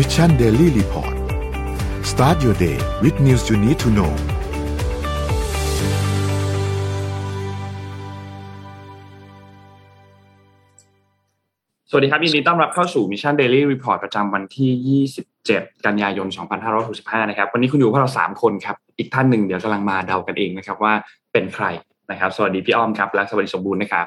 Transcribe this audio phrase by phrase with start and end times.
[0.00, 1.14] Mission Daily Report
[2.10, 4.12] start your day with news you need to know
[11.90, 15.02] สวัสดีครับยินดีต้อนรับเข้าสู่ Mission Daily Report ประจำวันที่
[15.44, 16.26] 27 กันยายน
[16.78, 20.92] 2565 นะครับ วันนี้คุณอยู่กับพวกเรา 3 คนครับ อีกท่านหนึ่งเดี๋ยวกำลังมาเดากันเองนะครับว่า
[21.32, 21.64] เป็นใคร
[22.10, 24.06] นะครับ สวัสดีพี่อ้อมครับและสวัสดีสมบูรณ์นะครับ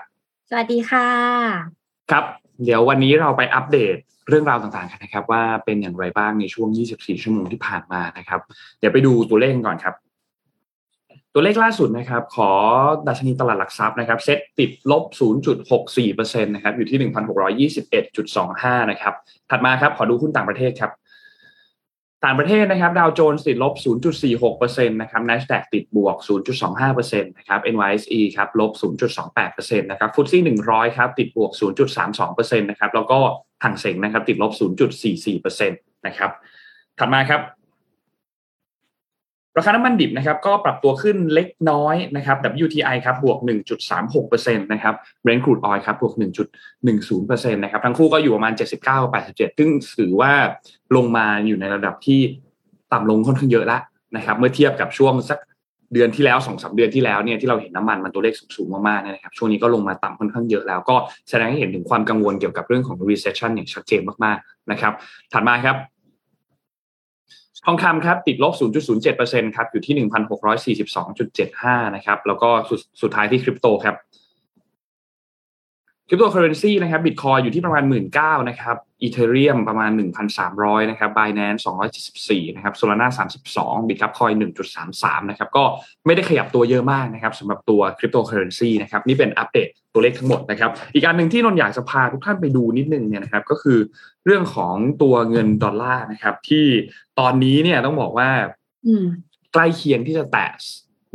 [0.49, 1.07] สวัสดีค่ะ
[2.11, 2.23] ครับ
[2.63, 3.95] เดี๋ยววันนี้เราไปอัปเดต
[4.32, 8.39] เรื่องราวต่างๆกันนะครับ ว่าเป็นอย่างไรบ้างในช่วง 24 ชั่วโมงที่ผ่านมานะครับ
[8.80, 9.95] เดี๋ยวไปดูตัวเลขก่อนครับ
[11.34, 12.52] ตัวเลขล่าสุดนะครับ ขอ
[13.08, 15.03] ดัชนีตลาดหลักทรัพย์นะครับเซ็ตติดลบ
[15.59, 16.99] 0.64%นะครับอยู่ที่
[17.70, 19.13] 1,621.25 นะครับ
[19.49, 20.91] ถัดมาครับขอดูหุ้นต่างประเทศครับ
[22.25, 23.73] ต่างประเทศนะครับดาวโจนส์ติดลบ
[24.31, 26.17] 0.46%นะครับ NASDAQ ติดบวก
[26.70, 28.71] 0.25%นะครับ NYSE ครับลบ
[29.31, 31.52] 0.28%นะครับฟุตซี่100 ครับ ติดบวก
[32.11, 33.20] 0.32%นะครับ แล้วก็
[33.63, 34.52] ห่างเสงนะครับ ติดลบ
[35.09, 36.31] 0.44%นะครับ
[36.99, 37.42] ถัดมาครับ
[39.57, 43.39] ราคาน้ำมันดิบนะครับก็ปรับตัวขึ้นเล็กน้อยนะครับ WTI ครับบวก
[44.02, 46.13] 1.36%นะครับ Brent crude oil ครับบวก
[46.83, 48.53] 1.10%นะครับทั้งคู่ก็อยู่ประมาณ
[49.02, 50.31] 79-87 ซึ่งถือว่า
[50.95, 52.19] ลงมาอยู่ในระดับที่
[52.93, 53.81] ต่ำลงค่อนข้างเยอะแล้ว
[54.16, 55.39] นะครับ เมื่อเทียบกับช่วงสัก
[55.93, 60.95] เดือนที่แล้วสองสามเดือนที่แล้วเนี่ยที่เราเห็นน้ำมันมันตัวเลขสูงๆมากๆนะครับช่วงนี้ก็ลงมาต่ำค่อนข้างเยอะแล้ว ก็
[61.30, 64.93] แสดงให้เห็นถึงความกังวลเกี่ยวกับเรื่องของ recession อย่างชัดเจนมากๆนะครับ
[65.33, 65.75] ถัดมาครับ
[67.66, 68.54] ทองคำครับติดลบ
[69.04, 69.95] 0.07%ครับอยู่ที่
[70.76, 73.95] 1,642.75 นะครับ แล้วก็สุดสุดท้ายที่คริปโตครับ
[76.12, 78.05] ริปโตเคอเรนซีนะครับบิตคอยอยู่ที่ประมาณ 1 หมื่น 9
[78.50, 79.92] นะครับ Ethereum ประมาณ
[80.40, 81.56] 1,300นะครับบ i แนน
[82.06, 84.31] 274นะครับ Solana 32 Bitkub Coin
[84.82, 85.64] 1.33นะครับก็
[86.06, 93.80] ไม่ได้ขยับตัวเยอะมากนะครับสำหรับตัวคริปโตเคอเรนซีนะครับนี่เป็นอัปเดตตัวเลขทั้งหมดนะครับ อีกการหนึ่งที่นนอยากจะพาทุกท่านไปดูนิดนึงเนี่ยนะครับก็คือ
[94.26, 96.66] เรื่องของตัวเงินดอลลาร์นะครับที่
[97.20, 98.30] ตอนนี้เนี่ยต้องบอกว่า
[99.54, 100.48] ใกล้เคียงที่จะแตะ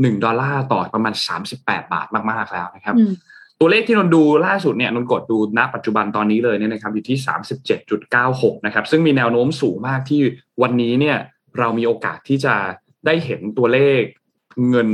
[0.00, 2.94] หนึ่งดอลลาร์ต่อประมาณสามสิบแปดบาทมากๆแล้วนะครับ
[3.60, 10.20] ตัวเลขที่นนดูล่าสุดเนี่ยนนกดดูณปัจจุบันตอนนี้เลยเนี่ยนะครับอยู่ที่สามสิบเจ็ดจุดเก้าหกนะครับ ซึ่งมีแนวโน้มสูงมากที่
[10.62, 11.16] วันนี้เนี่ย
[11.58, 12.54] เรามีโอกาสที่จะ
[13.06, 14.00] ได้เห็นตัวเลข
[14.68, 14.88] เงิน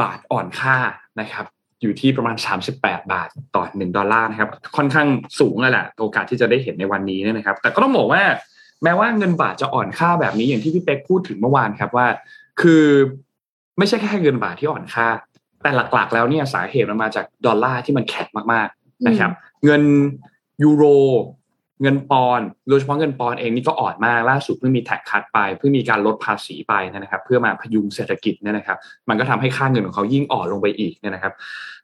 [0.00, 0.76] บาทอ่อนค่า
[1.20, 1.46] นะครับ
[1.82, 2.36] อยู่ที่ประมาณ
[2.74, 5.08] 38 บาทต่อ 1 ดอลลาร์นะครับ ค่อนข้าง
[5.40, 8.22] สูงเลยแหละโอกาสที่จะได้เห็นในวันนี้นะครับ แต่ก็ต้องบอกว่า
[8.82, 12.06] แม้ว่าเงินบาทจะอ่อนค่าแบบนี้อย่างที่พี่เป๊กพูดถึงเมื่อวานครับว่า
[12.60, 12.84] คือ
[13.78, 15.08] ไม่ใช่แค่เงินบาทที่อ่อนค่า
[15.66, 19.30] แต่หลักๆ แล้วเนี่ยสาเหตุมันมาจากดอลลาร์ที่มันแข็งมากๆนะครับ
[19.64, 19.82] เงิน
[20.62, 20.84] ยูโร
[21.82, 28.78] เงินปอนโดยเฉพาะเงินปอนเองนี่ก็อ่อนมากล่าสุดเพิ่งมีแท็กคัดไปเพิ่งมีการลดภาษีไปนะครับ เพื่อมาพยุงเศรษฐกิจเนี่ยนะครับ
[29.08, 31.32] มันก็ทำให้ค่าเงินของเขายิ่งอ่อนลงไปอีกเนี่ยนะครับ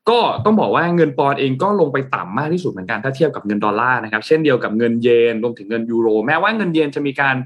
[0.09, 7.37] ก็ต้องบอกว่าเงินปอนเองก็ลงไปต่ำมากที่สุดเหมือนกันถ้าเทียบกับเงินดอลลาร์นะครับ เช่นเดียวกับเงินเยนรวมถึงเงินยูโร แม้ว่าเงินเยนจะมีการ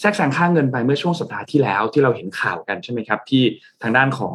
[0.00, 3.42] แทรกแซงค่าเงินไปเมื่อช่วงสัปดาห์ที่แล้วที่เราเห็นข่าวกันใช่ไหมครับ ที่
[3.82, 4.34] ทางด้านของ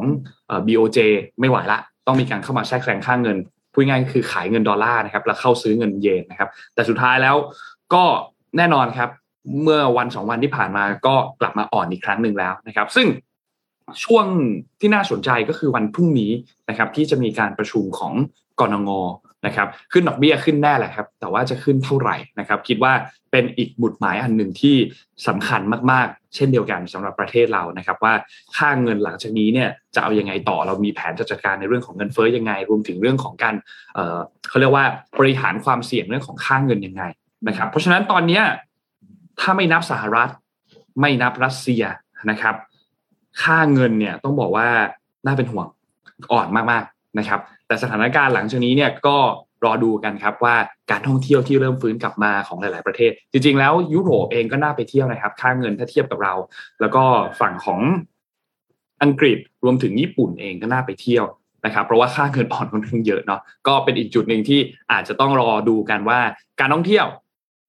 [0.66, 0.98] BOJ
[1.40, 3.36] ไม่ไหวละ ต้องมีการเข้ามาแทรกแซงค่าเงิน
[3.72, 7.36] พูดง่ายคือขายเงินดอลลาร์นะครับแล้วเข้าซื้อเงินเยนนะครับ แต่สุดท้ายแล้ว
[7.94, 8.04] ก็
[8.56, 9.10] แน่นอนครับ
[9.62, 13.06] เมื่อวันสองวันที่ผ่านมาก็กลับมาอ่อนอีกครั้งหนึ่งแล้วนะครับ ซึ่ง
[14.04, 14.26] ช่วง
[14.80, 16.32] ที่น่าสนใจก็คือวันพรุ่งนี้
[16.68, 18.12] นะครับ ที่จะมีการประชุมของ
[18.60, 18.90] กรงง
[19.46, 22.92] นะครับขึ้นดอกเบี้ยขึ้นแน่แหละครับ แต่ว่าจะขึ้นเท่าไหร่นะครับ คิดว่า
[23.30, 24.76] เป็นอีกบุตรหมายอันหนึ่งที่
[25.26, 28.14] สำคัญมากๆ เช่นเดียวกันสำหรับประเทศเรานะครับ ว่า
[28.56, 33.54] ค่าเงินหลังจากนี้เนี่ยจะเอาอยัางไงต่อเรามีแผนจะจัดการในเรื่องของเงินเฟ้อยังไง รวมถึงเรื่องของการ
[33.94, 34.84] เเขาเรียกว่า
[35.18, 37.04] บริหารความเสี่ยงเรื่องของค่าเงินยังไง
[37.48, 38.40] นะครับ เพราะฉะนั้นตอนนี้
[39.40, 40.30] ถ้าไม่นับสหรัฐ
[41.00, 41.82] ไม่นับรัสเซีย
[42.30, 42.54] นะครับ
[43.42, 44.68] ค่าเงินเนี่ยต้องบอกว่า
[45.26, 45.66] น่าเป็นห่วง
[46.32, 49.16] อ่อนมากๆนะครับ แต่สถานการณ์หลังจากนี้เนี่ยก็
[49.64, 50.56] รอดูกันครับว่า
[50.90, 56.34] การท่องเที่ยวที่เริ่มฟื้นกลับมาของหลาย ๆ ประเทศ จริง ๆ แล้วยุโรปเองก็น่าไปเที่ยวนะครับ ค่าเงินถ้าเทียบกับเรา
[56.80, 57.02] แล้วก็
[57.40, 57.80] ฝั่งของ
[59.02, 61.24] อังกฤษรวมถึงญี่ปุ่นเองก็น่าไปเที่ยว
[61.64, 64.60] นะครับ เพราะว่าค่าเงินอ่อนค่อนข้างเยอะเนาะก็เป็นอีกจุดหนึ่งที่
[64.92, 66.20] อาจจะต้องรอดูกันว่า
[66.60, 67.06] การท่องเที่ยว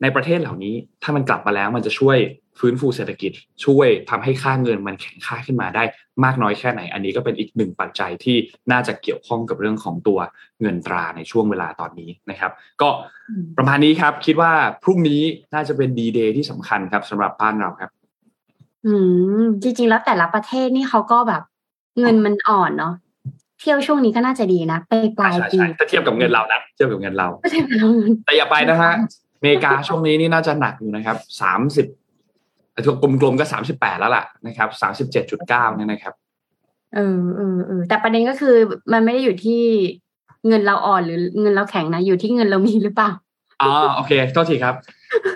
[0.02, 2.18] ในประเทศเหล่านี้ ถ้ามันกลับมาแล้วมันจะช่วย
[2.60, 3.32] ฟื้นฟูเศรษฐกิจ
[3.66, 5.84] ช่วยทำให้ค่าเงินมันแข็งค่าขึ้นมาได้
[6.24, 8.38] มากน้อยแค่ไหน อันนี้ก็เป็นอีกหนึ่งปัจจัยที่
[8.72, 10.20] น่าจะเกี่ยวข้องกับเรื่องของตัว
[10.62, 12.52] เงินตราในช่วงเวลาตอนนี้นะครับ
[12.82, 12.90] ก็
[13.58, 14.52] ประมาณนี้ครับคิดว่า
[14.84, 15.22] พรุ่งนี้
[15.54, 17.92] น่าจะเป็นดีเดย์ที่สำคัญครับสำหรับบ้านเราครับ
[18.86, 18.94] อื
[19.42, 21.44] มจริง ๆ แล้วแต่ละประเทศนี่เขาก็แบบ
[22.00, 22.94] เงินมันอ่อนเนาะ
[23.60, 27.28] เที่ยวช่วงนี้ก็น่าจะดีนะไปปลายปีถ้าเทียบกับเงินเรานะเทียบกับเงินเรา
[28.26, 28.94] แต่อย่าไปนะฮะ
[29.38, 32.01] อเมริกาช่วงนี้นี่น่าจะหนักอยู่นะครับสามสิบตัว
[33.22, 36.14] กลมๆก็สามสิบแปดแล้วล่ะนะครับสามสิบเจ็ดจุดเก้าเนี่ยนะครับ
[36.96, 38.56] เออเออเออแต่ประเด็นก็คือ
[38.92, 39.62] มันไม่ได้อยู่ที่
[40.48, 43.10] เงินเราอ่อนหรือเงินเราแข็งนะอยู่ที่เงินเรามีหรือเปล่า
[43.62, 44.76] อ๋อโอเคโทษทีครับ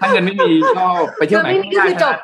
[0.02, 0.86] ถ้าเงินไม่มีก็
[1.18, 2.16] ไปเที่ยวไหนเงินไม่มีคือจบ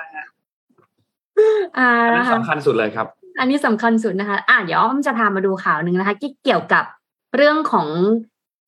[1.77, 3.07] อ่าอันนี้นะคะสำคัญสุดเลยครับ
[3.39, 6.85] อันนี้สำคัญสุดนะคะ อะเดี๋ยวอ้อมจะพามาดูข่าวหนึ่งนะคะ ที่เกี่ยวกับ
[7.35, 7.87] เรื่องของ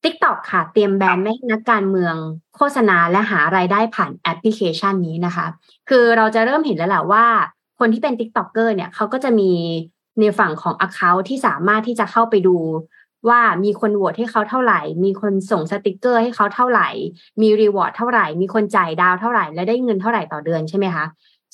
[0.04, 2.16] t ิ k t o k ค่ะ เตรียมแบนไม่ให้นักการเมือง
[2.56, 5.46] โฆษณาและหารายได้ผ่านแอปพลิเคชันนี้นะคะ
[5.90, 7.26] คือเราจะเริ่มเห็นแล้วแหละว่า
[7.80, 9.52] คนที่เป็น t ิ k t o k e r เนี่ยเขาก็จะมี
[10.20, 12.58] ในฝั่งของ Account ที่สามารถที่จะเข้าไปดู
[13.30, 16.90] ว่ามีคนโหวตให้เขาเท่าไหร่ มีคนส่งสติกเกอร์ให้เขาเท่าไหร่
[17.42, 21.06] มี reward เท่าไหร่ มีคนจ่ายดาวเท่าไหร่ และได้เงินเท่าไหร่ต่อเดือนใช่ไหมคะ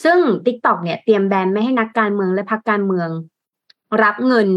[0.04, 3.10] ซึ่ง TikTok เนี่ยเตรียมแบนไม่ให้นักการเมืองและพรรคการเมือง
[4.04, 4.48] รับเงิน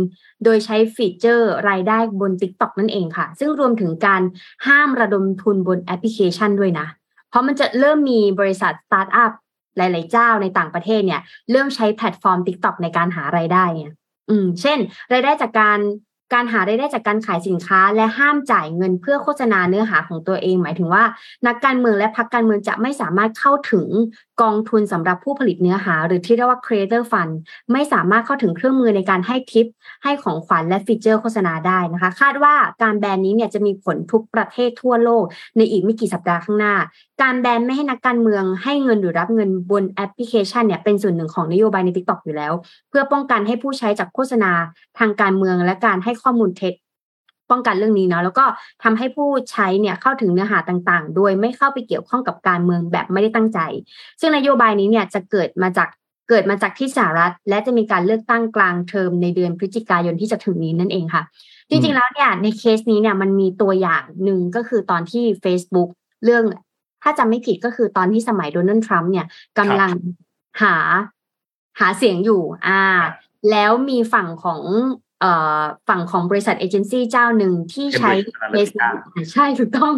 [0.44, 4.22] โดยใช้ feature รายได้บน TikTok นั่นเองค่ะ ซึ่งรวมถึงการ
[4.66, 6.86] ห้ามระดมทุนบนแอปพลิเคชันด้วยนะ
[7.28, 9.32] เพราะมันจะเริ่มมีบริษัทสตาร์ทอัพ
[9.76, 11.20] หลาย ๆ เจ้าในต่างประเทศเนี่ย
[11.50, 13.92] เริ่มใช้แพลตฟอร์ม TikTok ในการหารายได้เนี่ย
[14.30, 14.78] อืม เช่น
[15.12, 15.78] รายได้จากการ
[16.32, 21.04] การหารายได้จากการขายสินค้า และห้ามจ่ายเงินเพื่อโฆษณาเนื้อหาของตัวเอง หมายถึงว่า
[21.46, 23.88] นักการเมืองและพรรคการเมืองจะไม่สามารถเข้าถึง
[24.42, 27.32] กองทุนสำหรับผู้ผลิตเนื้อหา หรือที่เรียกว่า creator fund
[27.72, 29.66] ไม่สามารถเข้าถึงเครื่องมือในการให้ทิป
[30.04, 35.24] ให้ของขวัญและ feature โฆษณาได้นะคะ คาดว่าการแบนนี้เนี่ยจะมีผลทุกประเทศทั่วโลก
[35.56, 36.74] ในอีกไม่กี่สัปดาห์ข้างหน้า
[37.22, 42.52] การแบนไม่ให้นักการเมืองให้เงินหรือรับเงินบนแอปพลิเคชันเนี่ยเป็นส่วนหนึ่งของนโยบายใน TikTok อยู่แล้ว
[42.90, 44.52] เพื่อป้องกันให้ผู้ใช้จากโฆษณา
[44.98, 46.74] ทางการเมืองและการให้ข้อมูลเท็จ
[47.50, 48.44] ป้องกันเรื่องนี้เนาะแล้วก็
[48.82, 53.58] ทำให้ผู้ใช้เนี่ยเข้าถึงเนื้อหาต่างๆ โดยไม่เข้าไปเกี่ยวข้องกับการเมืองแบบไม่ได้ตั้งใจ
[54.20, 55.88] ซึ่งนโยบายนี้เนี่ยจะเกิดมาจาก
[56.28, 61.22] เกิดมาจากที่สหรัฐ และจะมีการเลือกตั้งกลางเทอมในเดือนพฤศจิกายนที่จะถึงนี้นั่นเองค่ะ
[61.68, 65.88] จริงๆแล้วเนี่ยในเคสนี้เนี่ยมันมีตัวอย่างหนึ่งก็คือตอนที่ Facebook
[66.24, 66.44] เรื่อง
[67.02, 69.26] ถ้าจำไม่ผิดก็คือตอนที่สมัยโดนัลด์ทรัมป์เนี่ย
[69.58, 69.92] กำลัง
[70.62, 70.76] หา
[71.80, 73.12] หาเสียงอยู่ อ่าครับ
[73.50, 74.62] แล้วมีฝั่งของ
[75.20, 78.94] เอ่อฝั่งของบริษัทเอเจนซี่เจ้าหนึ่งที่ใช้ Cambridge Facebook
[79.32, 79.92] ใช่ถูกต้อง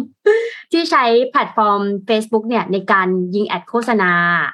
[0.71, 4.11] ที่ใช้แพลตฟอร์ม Facebook เนี่ยในการยิง ad โฆษณา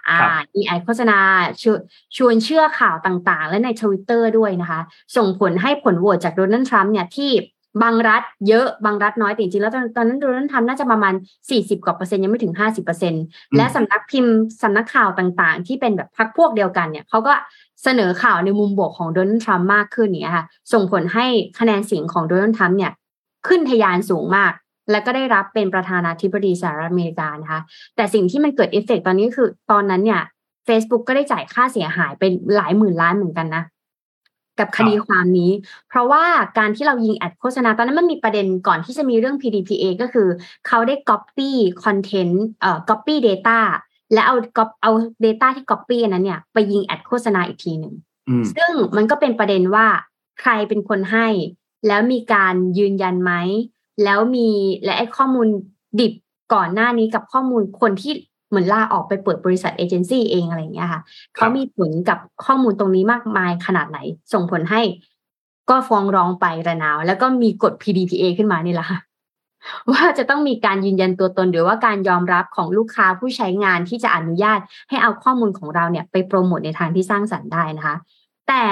[0.08, 1.18] อ่าครับยิง ad โฆษณา
[1.62, 1.78] ชว
[2.18, 4.82] ชวนเชื่อข่าวต่างๆ และในทวิตเตอร์ด้วยนะคะ
[5.18, 7.32] ส่งผลให้ผลโหวตจากโดนัลด์ทรัมป์เนี่ยที่
[7.82, 11.14] บางรัฐเยอะบางรัฐน้อยแต่จริงๆแล้วตอนตอนนั้นโดนัลด์ทรัมป์น่าจะประมาณ
[11.50, 13.24] 40 กว่าเปอร์เซ็นต์ยังไม่ถึง 50เปอร์เซ็นต์
[13.58, 14.34] และสำนักพิมพ์
[14.64, 17.34] สำนักข่าวต่างๆ ที่เป็นแบบพรรคพวกเดียวกันเนี่ยเขาก็
[17.84, 21.26] เสนอข่าวในมุมบวกของโดนัลด์ทรัมป์มากขึ้นเนี่ยค่ะส่งผลให้
[21.60, 22.92] คะแนนเสียงของโดนัลด์ทรัมป์เนี่ย
[23.48, 24.52] ขึ้นทะยานสูงมาก
[24.92, 27.62] และก็ได้รับเป็นประธานาธิบดีสหรัฐอเมริกานะคะ
[27.96, 30.22] แต่สิ่งที่มันเกิดเอฟเฟกต์ตอนนี้ก็คือตอนนั้นเนี่ย
[30.68, 33.64] Facebook ก็ได้จ่ายค่าเสียหายเป็นหลายหมื่นล้านเหมือนกันนะ
[34.62, 35.52] กับคดีความนี้
[35.90, 36.24] เพราะว่า
[36.58, 40.28] การที่เรายิง ad โฆษณาตอนนั้นมันมีประเด็นก่อนที่จะมีเรื่อง PDPA ก็คือ
[40.68, 41.52] เขาได้ copy
[41.84, 43.60] content เอ่อ copy data
[44.14, 44.92] และเอา cop- เอา
[45.26, 47.96] data ที่ copy อันนั้นเนี่ยไปยิง ad โฆษณาอีกทีหนึ่ง
[48.30, 49.88] อืมซึ่งมันก็เป็นประเด็นว่า
[50.42, 51.28] ใครเป็นคนให้
[51.88, 53.34] แล้วมีการยืนยันไหม
[54.04, 54.50] แล้วมี
[54.84, 55.48] และไอ้ข้อมูล
[56.00, 56.14] ดิบ
[56.54, 58.14] ก่อนหน้านี้กับข้อมูลคนที่
[58.52, 61.02] เหมือนลาออกไปเปิดบริษัทเอเจนซี่เองอะไรอย่างเงี้ยค่ะ
[61.36, 64.00] เขามีผลกับข้อมูลตรงนี้มากมายขนาดไหน
[64.34, 64.82] ส่งผลให้
[65.70, 69.00] ก็ฟ้องร้องไประนาว แล้วก็มีกฎ PDPA ขึ้นมานี่แหละค่ะ
[69.92, 74.60] ว่าจะต้องมีการยืนยันตัวตนหรือว่าการยอมรับของลูกค้าผู้ใช้งานที่จะอนุญาต
[74.90, 77.96] ให้เอาข้อมูลของเราเนี่ยไปโปรโมทในทางที่สร้างสรรค์ได้นะคะ
[78.48, 78.64] แต่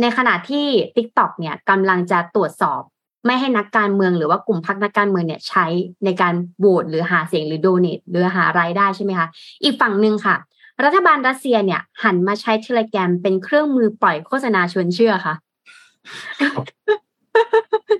[0.00, 2.82] ในขณะที่ TikTok เนี่ยกำลังจะตรวจสอบ
[3.28, 5.66] ไม่ให้นักการเมืองหรือว่ากลุ่มพรรคนักการเมืองเนี่ยใช้
[6.04, 9.28] ในการโหวตหรือหาเสียงหรือโดเนทหรือหารายได้ใช่ไหมคะ
[9.62, 10.36] อีกฝั่งหนึ่งค่ะ
[10.84, 15.34] รัฐบาลรัสเซียเนี่ยหันมาใช้เทเลแกรมเป็นเครื่องมือปล่อยโฆษณาชวนเชื่อค่ะ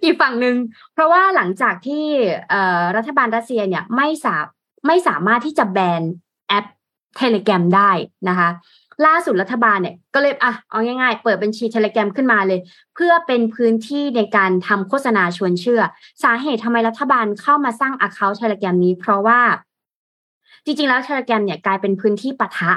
[0.03, 0.57] อีกฝั่งหนึ่ง
[0.93, 2.05] เพราะว่าหลังจากที่
[2.97, 4.37] รัฐบาลรัสเซียเนี่ยไม่สา
[4.87, 6.03] ไม่สามารถที่จะแบน
[6.49, 6.67] แอป
[7.17, 7.91] Telegram ได้
[8.29, 8.49] นะคะ
[9.07, 12.61] ล่าสุดรัฐบาลเนี่ยก็เลยอะเอาง่ายๆ เปิดบัญชี Telegram ขึ้นมาเลย
[12.95, 15.83] เพื่อเป็นพื้นที่ในการทำโฆษณาชวนเชื่อ
[16.23, 19.41] สาเหตุทำไมรัฐบาลเข้ามาสร้าง Account Telegram นี้ เพราะว่า
[20.65, 22.73] จริงๆแล้ว Telegram เนี่ยกลายเป็นพื้นที่ปะทะ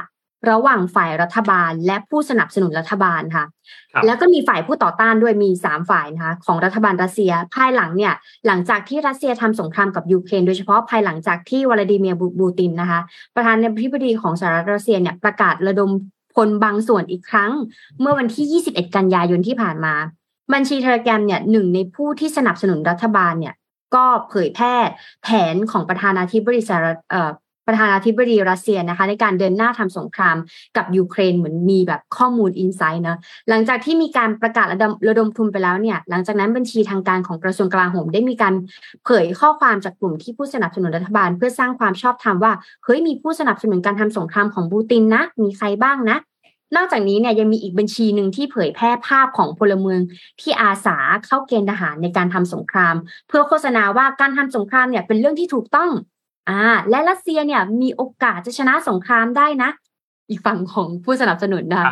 [0.50, 3.46] ระหว่างฝ่ายรัฐบาล และผู้สนับสนุนรัฐบาลค่ะ
[3.94, 8.14] ครับแล้วก็มีฝ่ายผู้ต่อต้านด้วยมีสามฝ่ายนะคะของรัฐบาลรัสเซีย ภายหลังเนี่ย
[8.48, 13.00] หลังจากที่รัสเซียทำสงครามกับยูเครนโดยเฉพาะภายหลังจากที่วลาดิเมียร์ปูตินนะคะ
[13.36, 15.92] ประธานาธิบดีของสหรัฐรัสเซียเนี่ยประกาศระดม
[16.36, 17.52] พลบางส่วนอีกครั้ง
[18.00, 19.94] เมื่อวันที่ 21 กันยายนที่ผ่านมา
[20.54, 23.56] บัญชี Telegram เนี่ยหนึ่งในผู้ที่สนับสนุนรัฐบาลเนี่ย
[23.96, 24.76] ก็เผยแพร่
[25.24, 27.32] แผนของประธานาธิบดีสหรัฐเอ่อ
[27.68, 30.38] ประธานาธิบดีรัสเซียนะคะ ในการเดินหน้าทำสงคราม
[30.78, 33.18] กับยูเครนเหมือนมีแบบข้อมูล insight นะ
[33.50, 38.54] หลังจากที่มีการประกาศระดมระดมทุนไปแล้วเนี่ย หลังจากนั้นบัญชีทางการของกระทรวงกลาโหม ได้มีการ
[39.06, 42.54] เผยข้อความจากกลุ่มที่ผู้สนับสนุนรัฐบาล เพื่อสร้างความชอบธรรมว่า
[42.86, 46.18] เฮ้ยมีผู้สนับสนุนการทำสงครามของปูตินนะ มีใครบ้างนะ
[46.76, 50.02] นอกจากนี้เนี่ยยังมีอีกบัญชีหนึ่งที่เผยแพร่ภาพของพลเมือง
[50.42, 52.96] ที่อาสาเข้าเกณฑ์ทหารในการทำสงคราม
[53.28, 55.90] เพื่อโฆษณาว่าการทำสงครามเนี่ยเป็นเรื่องที่ถูกต้อง
[56.50, 59.70] อ่า และรัสเซียเนี่ยมีโอกาสจะชนะสงครามได้นะ
[60.30, 61.92] อีกฝั่งของผู้สนับสนุนนะคะ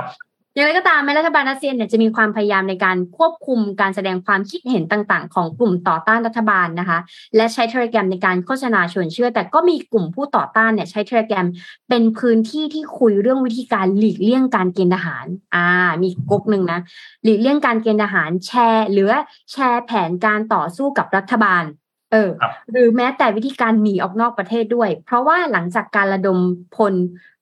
[0.55, 6.99] อย่างไรก็ตามแม้รัฐบาลรัสเซียเนี่ยจะมีความพยายามในการควบคุมการแสดงความคิดเห็นต่างๆ ของกลุ่มต่อต้านรัฐบาลนะคะ
[7.35, 11.47] และใช้เทเลแกรมในการโฆษณาชวนเชื่อ แต่ก็มีกลุ่มผู้ต่อต้านเนี่ยใช้เทเลแกรม
[11.89, 15.25] เป็นพื้นที่ที่คุยเรื่องวิธีการหลีกเลี่ยงการเกณฑ์ทหาร
[15.55, 15.67] อ่า
[16.03, 16.79] มีก๊กหนึ่งนะ
[17.23, 19.13] หลีกเลี่ยงการเกณฑ์ทหารแชร์ หรือ
[19.51, 21.63] แชร์แผนการต่อสู้กับรัฐบาล
[22.11, 22.29] เออ
[22.71, 26.39] หรือแม้แต่วิธีการหนีออกนอกประเทศด้วย เพราะว่าหลังจากการระดม
[26.75, 26.93] พล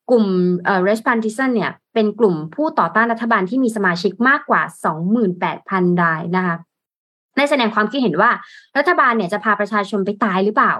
[0.09, 0.25] กลุ่ม
[0.65, 4.62] เอ่อ responsition เนี่ย เป็นกลุ่มผู้ต่อต้านรัฐบาลที่มีสมาชิกมากกว่า
[5.31, 6.57] 28,000 รายนะคะ
[7.38, 8.31] ได้แสดงความคิดเห็นว่า
[8.77, 10.74] รัฐบาลเนี่ยจะพาประชาชนไปตายหรือเปล่า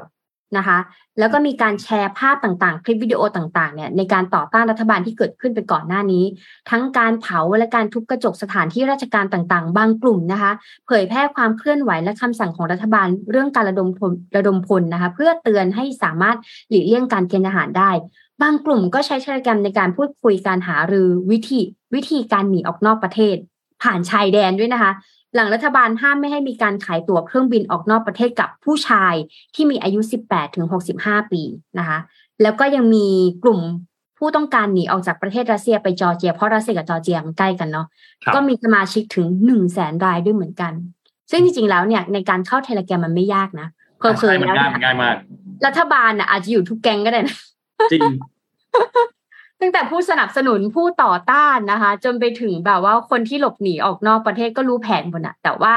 [0.58, 0.77] นะคะ
[1.20, 6.24] แล้วก็มีการแชร์ภาพต่างๆ คลิปวิดีโอต่างๆ เนี่ยในการต่อต้านรัฐบาลที่เกิดขึ้นไปก่อนหน้านี้
[6.70, 10.51] ทั้งการเผาและการทุบกระจกสถานที่ราชการต่างๆ บางกลุ่มนะคะ
[10.88, 16.38] เผยแพร่ความเคลื่อนไหวและคำสั่งของรัฐบาลเรื่องการระดมพลระดมพลนะคะ เพื่อเตือนให้สามารถ
[16.70, 17.92] หลีกเลี่ยงการเกณฑ์ทหารได้
[18.42, 21.62] บางกลุ่มก็ใช้เทเลกรมในการพูดคุยการหารือวิธี
[21.96, 23.36] วิธีการหนีออกนอกประเทศ
[23.84, 24.92] ผ่านชายแดนด้วยนะคะ
[25.36, 29.13] หลังรัฐบาลห้ามไม่ให้มีการขายตั๋วเครื่องบินออกนอกประเทศกับผู้ชาย
[29.55, 30.65] ที่มีอายุ 18ถึง
[31.00, 31.41] 65 ปี
[31.79, 32.00] นะคะ
[32.41, 33.07] แล้วก็ยังมี
[33.43, 33.60] กลุ่ม
[34.17, 37.88] ผู้ต้องการหนีออกจากประเทศรัสเซียไปจอร์เจีย เพราะรัสเซียกับจอร์เจียมันใกล้กันเนาะ
[38.34, 40.74] ก็มีสมาชิกถึง1นึ่งแสนรายด้วยเหมือนกัน
[41.31, 43.67] ซึ่งจริงๆแล้วเนี่ยในการเข้าเทเลแกรมมันไม่ยากนะ
[44.00, 45.15] เพอเพอมันแล้วง่ายมันง่ายมาก
[45.65, 47.38] รัฐบาลน่ะอาจจะอยู่ทุกแก๊งก็ได้นะ
[47.91, 48.07] จริง
[49.62, 55.76] ตั้งแต่ผู้สนับสนุนผู้ต่อต้านนะคะ จนไปถึงแบบว่าคนที่หลบหนีออกนอกประเทศก็รู้แผนหมดอะแต่ว่า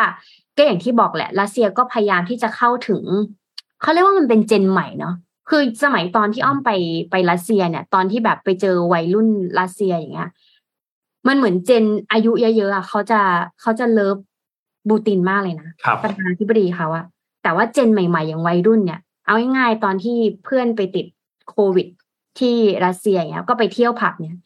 [0.57, 3.03] ก็อย่างที่บอกแหละรัสเซียก็พยายามที่จะเข้าถึง
[3.83, 5.15] เขาเรียกว่ามันเป็นเจนใหม่เนาะ
[5.49, 6.71] คือสมัยตอนที่อ้อมไป
[7.11, 9.29] ไปรัสเซียเนี่ย ตอนที่แบบไปเจอวัยรุ่น
[9.61, 10.31] รัสเซียอย่างเงี้ย
[11.29, 13.21] มันเหมือนเจนอายุเยอะๆอะเขาจะ
[13.61, 14.17] เขาจะเลิฟ
[14.89, 17.05] บูตินมากเลยนะครับประธานาธิบดีเขาอะ
[17.43, 21.07] แต่ว่าเจนใหม่ๆอย่างวัยรุ่นเนี่ย เอาง่ายๆตอนที่เพื่อนไปติด
[21.51, 21.87] โควิด
[22.39, 22.57] ที่
[22.87, 24.37] รัสเซียอย่างเงี้ยก็ไปเที่ยวผับเนี่ย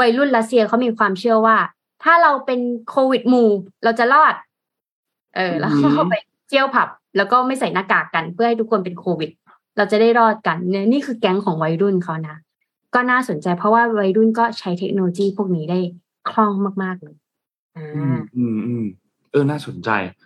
[0.00, 1.56] วัยรุ่นรัสเซียเขามีความเชื่อว่า
[2.02, 2.60] ถ้าเราเป็น
[2.90, 3.50] โควิดหมู่
[3.84, 4.34] เราจะรอด
[5.36, 6.14] เออ แล้วเขาไป
[6.48, 9.30] เที่ยวผับ แล้วก็ไม่ใส่หน้ากากกันเพื่อให้ทุกคนเป็นโควิด
[9.76, 12.36] เราจะได้รอดกันเนี่ยนี่คือแก๊งของวัยรุ่นเขานะ
[12.94, 15.78] ก็น่าสนใจเพราะว่าวัยรุ่นก็ใช้เทคโนโลยีพวกนี้ได้
[16.30, 17.16] คล่องมากๆเลย
[17.76, 18.84] อ่อืมาอืมอืม
[19.30, 20.23] เออน่าสนใจเออ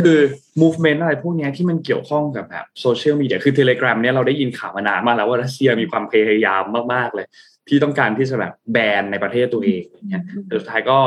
[0.00, 0.18] คือ
[0.62, 6.62] movement อะไรพวกเนี้ยที่มันเกี่ยวข้องกับแบบโซเชียลมีเดียคือ Telegram เนี่ยเราได้ยินข่าวมานานมากแล้วว่ารัสเซียมีความพยายาม
[6.94, 7.26] มาก ๆ เลย
[7.68, 10.98] ที่ต้องการที่จะแบบแบนในประเทศตัวเองอย่างเงี้ยแต่สุดท้ายก็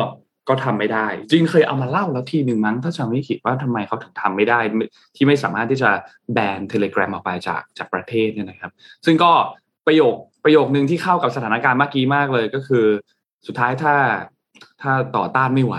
[0.49, 4.59] ก็ทำไม่ได้ จริงเคยเอามาเล่าแล้วทีหนึ่งมั้งถ้าจำไม่ผิดว่าทำไมเขาถึงทำไม่ได้
[5.15, 5.89] ที่ไม่สามารถที่จะ
[6.33, 8.71] แบน Telegram ออกไปจากจากประเทศเนี่ยนะครับ
[9.05, 9.31] ซึ่งก็
[9.87, 12.85] ประโยคประโยคนึงที่เข้ากับสถานการณ์เมื่อกี้มากเลยก็คือ
[13.47, 13.95] สุดท้ายถ้า
[14.81, 15.75] ถ้าต่อต้านไม่ไหว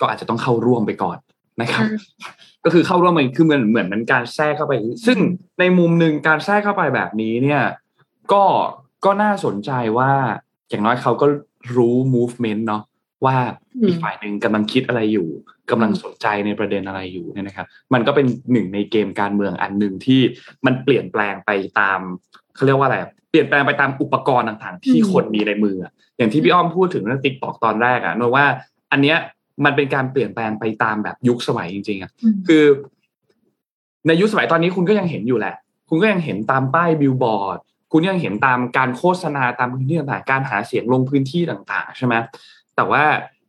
[0.00, 1.18] ก็อาจจะต้องเข้าร่วมไปก่อน
[1.60, 1.84] นะครับ
[2.64, 4.72] ก็คือเข้าร่วมมันคือเหมือนเหมือนมันการแทรกเข้าไป
[5.06, 5.18] ซึ่ง
[5.60, 7.62] ในมุมหนึ่งการแทรกเข้าไปแบบนี้เนี่ย
[8.32, 8.44] ก็
[9.04, 10.10] ก็น่าสนใจว่า
[10.68, 11.26] อย่างน้อยเขาก็
[11.76, 12.82] รู้ movement เนาะ
[13.24, 13.36] ว่า
[13.74, 15.28] อืมอีกฝ่ายหนึ่งกำลังคิดอะไรอยู่
[15.70, 20.20] กำลังสนใจในประเด็นอะไรอยู่เนี่ยนะครับ มันก็เป็นหนึ่งในเกมการเมืองอันหนึ่งที่
[20.66, 22.00] มันเปลี่ยนแปลงไปตาม
[22.54, 22.98] เขาเรียกว่าอะไร
[23.30, 28.46] เปลี่ยนแปลงไปตามอุปกรณ์ต่างๆ ที่อืมคนมีในมืออะอย่างที่พี่อ้อมพูดถึงเรื่อง TikTok ตอนแรกอะนว่า
[28.92, 29.18] อันเนี้ย
[29.64, 32.64] มันเป็นการเปลี่ยนแปลงไปตามแบบยุคสมัยจริงๆอะอืมคือ
[34.06, 35.54] ในยุคสมัยตอนนี้คุณก็ยังเห็นอยู่แหละ
[35.88, 37.58] คุณก็ยังเห็นตามป้ายบิลบอร์ด
[37.92, 42.14] คุณยังเห็นตามการโฆษณาตามพื้นที่ต่างๆการหาเสียงลงพื้นที่ต่าง ๆ ใช่ไหม
[42.76, 43.02] แต่ว่า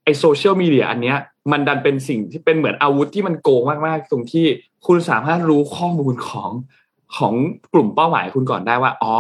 [0.04, 1.18] ไอ้โซเชียลมีเดียอันเนี้ย
[1.52, 4.46] มันดันเป็นสิ่งที่เป็นเหมือนอาวุธที่มันโกงมากๆ ตรงที่
[4.88, 6.52] คุณสามารถรู้ข้อมูลของ
[7.18, 7.34] ของ
[7.74, 9.16] กลุ่มเป้าหมายคุณก่อนได้ว่า อ๋อ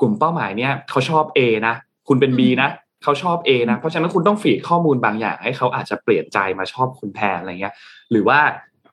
[0.00, 1.74] กลุ่มเป้าหมายเนี้ยเขาชอบ A นะ
[2.08, 2.68] คุณเป็น B นะ
[3.02, 7.74] เขาชอบ A นะ เพราะฉะนั้นคุณต้องฟีดข้อมูลบางอย่าง ให้เขาอาจจะเปลี่ยนใจมาชอบคุณแทนอะไรเงี้ย
[8.10, 8.40] หรือว่า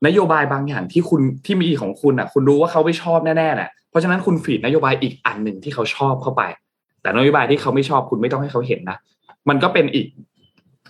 [0.08, 6.44] นโยบายบางอย่างที่คุณที่มีของคุณอะ คุณรู้ว่าเขาไม่ชอบแน่ๆแหละเพราะฉะนั้นคุณฟีดนโยบายอีกอันหนึ่งที่เขาชอบเข้าไป
[7.02, 8.98] แต่นโยบายที่เขาไม่ชอบคุณไม่ต้องให้เขาเห็นนะ
[9.50, 10.08] มันก็เป็นอีก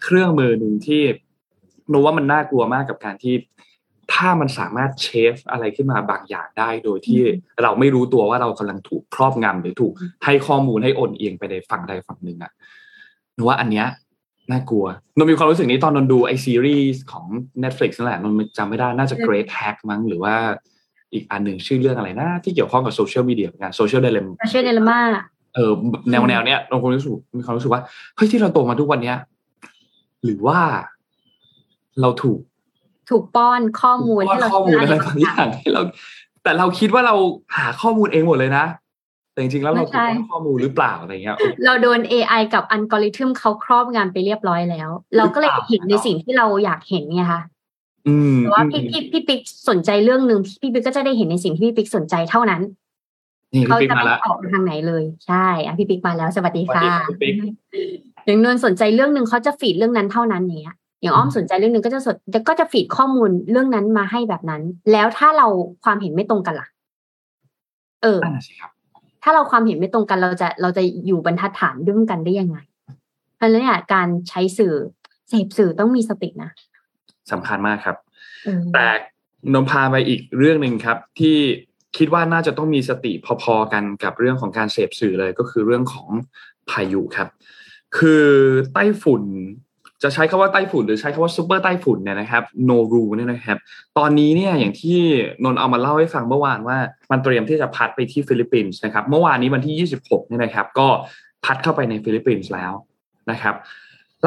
[0.04, 1.02] เครื่องมือหนึ่งที่
[1.94, 3.36] รู้ว่ามันน่ากลัวมากกับการที่
[4.14, 7.22] ถ้ามันสามารถ shape อะไรขึ้นมาบางอย่างได้ โดยที่
[7.64, 9.94] เราไม่รู้ตัวว่าเรากำลังถูกครอบงำหรือถูก
[10.26, 12.85] ให้ข้อมูลให้โอนเอียงไปในฝั่งใดฝั่งหนึ่งอะห
[13.38, 13.88] นูว่าอันเนี้ย
[14.52, 14.86] น่ากลัว
[15.18, 17.26] นนมีความรู้สึกนี้ตอนนนดูไอ้ซีรีส์ของ
[17.64, 20.36] Netflix นั่นแหละนนจำไม่ได้น่าจะ Great Hack มั้งหรือว่า
[21.14, 25.00] อีกอันหนึ่งชื่อเรื่องอะไรนะที่เกี่ยวข้องกับโซเชียลมีเดียเหมือนกัน Social Dilem เชื่อ Dilemma
[25.56, 25.72] เออ
[26.12, 27.82] แนวแนวเนี้ยเราคงรู้สึกมีความรู้สึกว่า
[28.16, 29.18] เฮ้ยที่เราโตมาทุกวันเนี้ย
[30.24, 30.60] หรือว่า
[32.02, 32.40] เราถูก
[33.10, 35.82] ถูกป้อนข้อมูลป้อนให้เราข้อมูลอะไรด้บางอย่างให้เรา
[36.44, 37.16] แต่เราคิดว่าเรา
[37.58, 38.66] หาข้อมูลเองหมดเลยนะ
[39.36, 47.42] แต่จริงๆแล้วเราถูกป้อนข้อมูลหรือเปล่าอะไรเงี้ย เราโดน AI กับอัลกอริทึมเขาครอบงำไปเรียบร้อยแล้ว เราก็เลยเห็นในสิ่งที่เราอยากเห็นไงคะ
[48.08, 52.62] อืมแต่ว่าพี่พี่พี่ปิ๊กสนใจเรื่องหนึ่งพี่ปิ๊กก็จะได้เห็นในสิ่งที่พี่ปิ๊กสนใจเท่านั้น
[53.54, 57.36] นี่พี่เขาปิ๊กจะมาไม่แล้วออกทางไหนเลยใช่อะพี่ปิ๊กมาแล้วสวัสดีสวัสค่ะดีครับพี่ปิ๊ก
[58.26, 62.16] อย่างนวลสนใจเรื่องหนึ่งเขาจะฟีดเรื่องนั้นเท่านั้นอย่างเงี้ยอย่างอ้อมสนใจเรื่องหนึ่งก็จะสด
[62.50, 64.62] ก็จะฟีดข้อมูลเรื่องนั้นมาให้แบบนั้น
[64.92, 65.48] แล้วถ้าเรา
[65.84, 66.68] ความเห็นไม่ตรงกันล่ะ
[68.04, 68.72] เออนั่นน่ะสิครับ
[69.28, 72.58] ถ้าเราความเห็นไม่ตรงกันเราจะเราจะอยู่บรรทัดฐานด้วยกันได้ยังไง
[73.36, 74.74] เพราะฉะนั้นเนี่ยการใช้สื่อ
[75.30, 76.52] เสพสื่อต้องมีสตินะ
[77.32, 77.98] สำคัญมากครับ
[78.46, 78.88] เออแต่
[79.54, 81.38] นนพาไปอีกเรื่องหนึ่งครับ ที่
[81.98, 83.12] คิดว่าน่าจะต้องมีสติ
[83.44, 86.10] พอๆกันกับเรื่องของการเสพสื่อเลยก็คือเรื่องของ
[86.70, 87.30] พายุครับ
[87.98, 88.26] คือ
[88.74, 89.24] ไต้ฝุ่น
[90.04, 93.58] จะใช้คำว่าไต้ฝุ่นหรือใช้คำว่าซูเปอร์ไต้ฝุ่นเนี่ยนะครับโนรูเนี่ยนะครับ
[93.98, 95.00] ตอนนี้เนี่ยอย่างที่
[95.44, 96.78] นนเอามาเล่าให้ฟังเมื่อวานว่า
[97.12, 100.88] มันเตรียมที่จะพัดไปที่ฟิลิปปินส์นะครับ เมื่อวานนี้วันที่ 26เนี่ยนะครับ ก็
[101.46, 102.74] พัดเข้าไปในฟิลิปปินส์แล้ว
[103.32, 103.56] นะครับ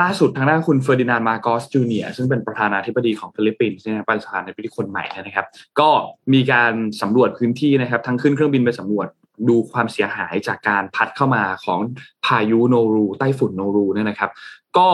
[0.01, 5.47] ล่าสุดทางด้านคุณเฟอร์ดินานด์มาร์กอสจูเนียร์ซึ่งเป็นประธานาธิบดีของฟิลิปปินส์เนี่ยประธานาธิบดีคนใหม่เนี่ยนะครับ
[5.81, 5.89] ก็
[6.33, 6.73] มีการ
[7.03, 9.07] สำรวจพื้นที่นะครับ ทั้งขึ้นเครื่องบินไปสำรวจ
[9.49, 11.81] ดูความเสียหายจากการพัดเข้ามาของ
[12.25, 14.31] พายุโนรูไต้ฝุ่นโนรูเนี่ยนะครับ
[14.79, 14.89] ก็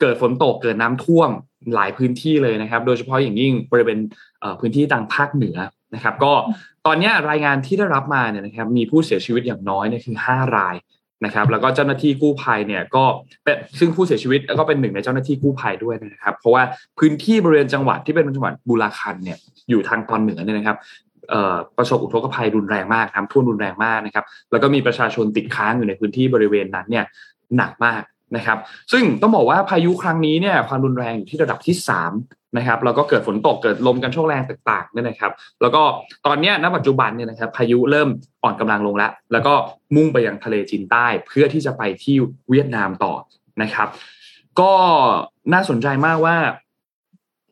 [0.00, 1.30] เกิดฝนตกเกิดน้ำท่วม
[1.74, 3.98] หลายพื้นที่เลยนะครับ โดยเฉพาะอย่างยิ่งบริเวณ
[4.60, 5.56] พื้นที่ทางภาคเหนือ
[5.94, 6.32] นะครับ ก็
[6.86, 10.76] ตอนนี้รายงานที่ได้รับมาเนี่ยนะครับ มีผู้เสียชีวิตอย่างน้อยเนี่ยคือ 5 ราย
[11.24, 13.04] นะครับ แล้วก็เจ้าหน้าที่กู้ภัยเนี่ยก็
[13.44, 16.62] เป็นซึ่งผู้เสียชีวิตก็เป็นหนึ่งในเจ้าหน้าที่กู้ภัยด้วยนะครับ เพราะว่า
[16.98, 19.38] พื้นที่บริเวณจังหวัดที่เป็นจังหวัดบูราคันเนี่ย
[19.70, 20.76] อยู่ทางตอนเหนือเนี่ยนะครับ
[21.76, 27.04] ประสบอุทกภัยรุนแรงมากน้ำท่วมรุนแรงมากนะครับ แล้วก็มีประชาชนติดค้างอยู่ในพื้นที่บริเวณนั้นเนี่ย
[27.56, 28.02] หนักมาก
[28.36, 28.58] นะครับ
[28.92, 31.76] ซึ่งต้องบอกว่าพายุครั้งนี้เนี่ยความรุนแรงอยู่ที่ระดับที่
[32.14, 35.32] 3 นะครับแล้วก็เกิดฝนตกเกิดลมกันโชกแรงต่างๆเนี่ยนะครับ
[35.62, 35.82] แล้วก็
[36.26, 38.08] ตอนนี้ณปัจจุบันเนี่ยนะครับพายุเริ่ม
[38.42, 39.54] อ่อนกำลังลงแล้ว แล้วก็
[39.96, 42.16] มุ่งไปยังทะเลจีนใต้ เพื่อที่จะไปที่
[42.50, 43.14] เวียดนามต่อ
[43.62, 43.88] นะครับ
[44.60, 44.72] ก็
[45.52, 46.36] น่าสนใจมากว่า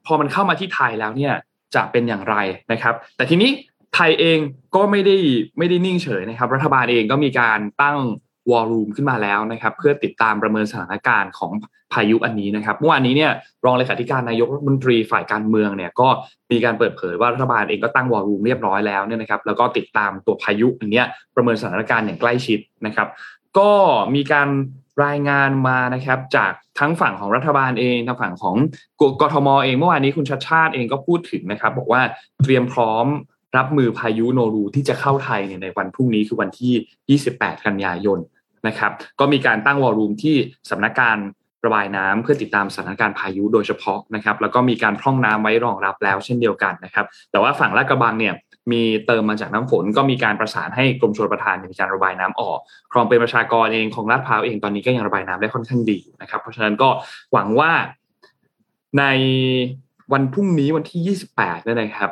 [0.07, 1.35] พอมันเข้ามาที่ไทยแล้วเนี่ย
[1.77, 2.37] จะเป็นอย่างไร
[2.73, 3.51] นะครับ แต่ทีนี้
[3.95, 4.39] ไทยเอง
[4.75, 5.17] ก็ไม่ได้
[5.59, 7.99] ไม่ได้นิ่งเฉยนะครับ รัฐบาลเองก็มีการตั้ง
[8.51, 11.53] วอลลุ่มขึ้นมาแล้วนะครับ เพื่อติดตามประเมินสถานการณ์ของ
[11.93, 13.33] พายุอันนี้นะครับเมื่อวานนี้เนี่ย
[13.65, 16.09] รองเลขาธิการนายกรัฐมนตรีฝ่ายการเมืองเนี่ยก็
[16.51, 23.09] มีการเปิดเผยว่ารัฐบาลเองก็ตั้งวอลลุ่มเรียบร้อยแล้วเนี่ยนะครับ แล้วก็ติดตามตัวพายุอันเนี้ยประเมินสถานการณ์อย่างใกล้ชิดนะครับ
[23.59, 23.71] ก็
[24.15, 24.49] มีการ
[25.05, 28.57] รายงานมานะครับจากทั้งฝั่งของรัฐบาลเองทางฝั่งของ
[29.21, 32.03] กทมเองเมื่อวานนี้คุณชัดชาติเองก็พูดถึงนะครับ บอกว่า
[32.43, 33.07] เตรียมพร้อม
[33.57, 38.19] รับมือพายุโนรูที่จะเข้าไทยในวันพรุ่งนี้คือวันที่ 28 กันยายน
[38.67, 40.37] นะครับ ก็มีการตั้งวอลลุ่มที่
[40.71, 41.17] สำนักการ
[41.65, 48.35] ระบายน้ำเพื่อติดตามสถานการณ์พายุโดยเฉพาะนะครับ แล้วก็มีการพร่องน้ำไว้รองรับแล้วเช่นเดียวกันนะครับ แต่ว่าฝั่งลาดกระบังเนี่ย
[48.73, 52.59] มีเติมมาจากน้ำฝน ก็มีการประสานให้กรมชลประทานมีการระบายน้ำออก
[52.93, 56.89] คลองเป็นประชากรเองของลาดพร้าวเองตอนนี้ก็ยังระบายน้ำได้ค่อนข้างดีนะครับ เพราะฉะนั้นก็
[57.33, 57.71] หวังว่า
[58.99, 59.05] ใน
[60.13, 62.11] วันพรุ่งนี้วันที่ 28เนี่ยนะครับ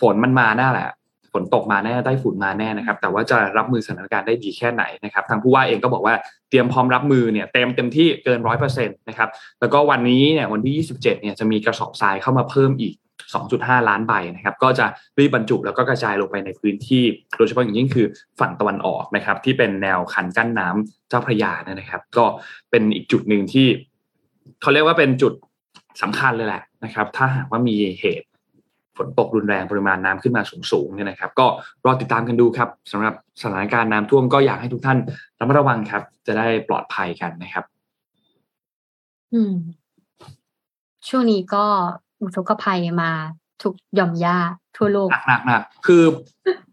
[0.00, 0.88] ฝนมันมาแน่แหละ
[1.32, 6.14] ฝนตกมาแน่ใต้ฝุ่นมาแน่นะครับ แต่ว่าจะรับมือสถานการณ์ได้ดีแค่ไหนนะครับทางผู้ว่าเองก็บอกว่า
[6.50, 9.28] เตรียมพร้อมรับมือเนี่ยเต็มเต็มที่เกินร้อยเปอร์เซ็นต์นะครับ
[9.60, 12.94] แล้วก็วันนี้เนี่ยวันที่ 27เนี่ยจะมีกระสอบทรายเข้ามาเพิ่มอีก
[13.32, 14.86] 2.5 ล้านใบนะครับก็จะ
[15.18, 17.02] รีบบรรจุแล้วก็กระจายลงไปในพื้นที่
[17.36, 18.06] โดยเฉพาะอย่างยิ่งคือ
[18.40, 22.24] ฝั่งตะวันออกนะครับที่เป็นแนวคันกั้นน้ำเจ้าพระยาเนี่ยนะครับ ก็
[22.70, 23.66] เป็นอีกจุดหนึ่งที่
[24.60, 25.32] เขาเรียกว่าเป็นจุด
[26.02, 28.28] สำคัญเลยแหละนะครับ ถ้าหากว่ามีเหตุ
[28.96, 31.46] ฝนตกรุนแรงปริมาณน้ำขึ้นมาสูงๆเนี่ยนะครับ ก็
[31.84, 34.98] รอติดตามกันดูครับสำหรับสถานการณ์น้ำท่วมก็อยากให้ทุกท่าน
[35.38, 37.64] ระมัดระวังครับ จะได้ปลอดภัยกันนะครับ
[39.32, 39.54] อืม
[41.08, 41.64] ช่วงนี้ก็
[42.20, 43.10] อุทกภัยมา
[43.62, 44.38] ทุกหย่อมย่า
[44.76, 46.02] ทั่วโลกหนักหนักหนักคือ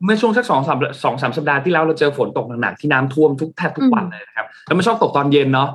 [0.03, 5.69] เมื่อช่วงสักสองสามสองสามสัปดาห์ที่แล้วเราเจอฝนตกหนักๆที่น้ำท่วมทุกแทบทุกวันเลยนะครับแล้วมันชอบตกตอนเย็นเนาะ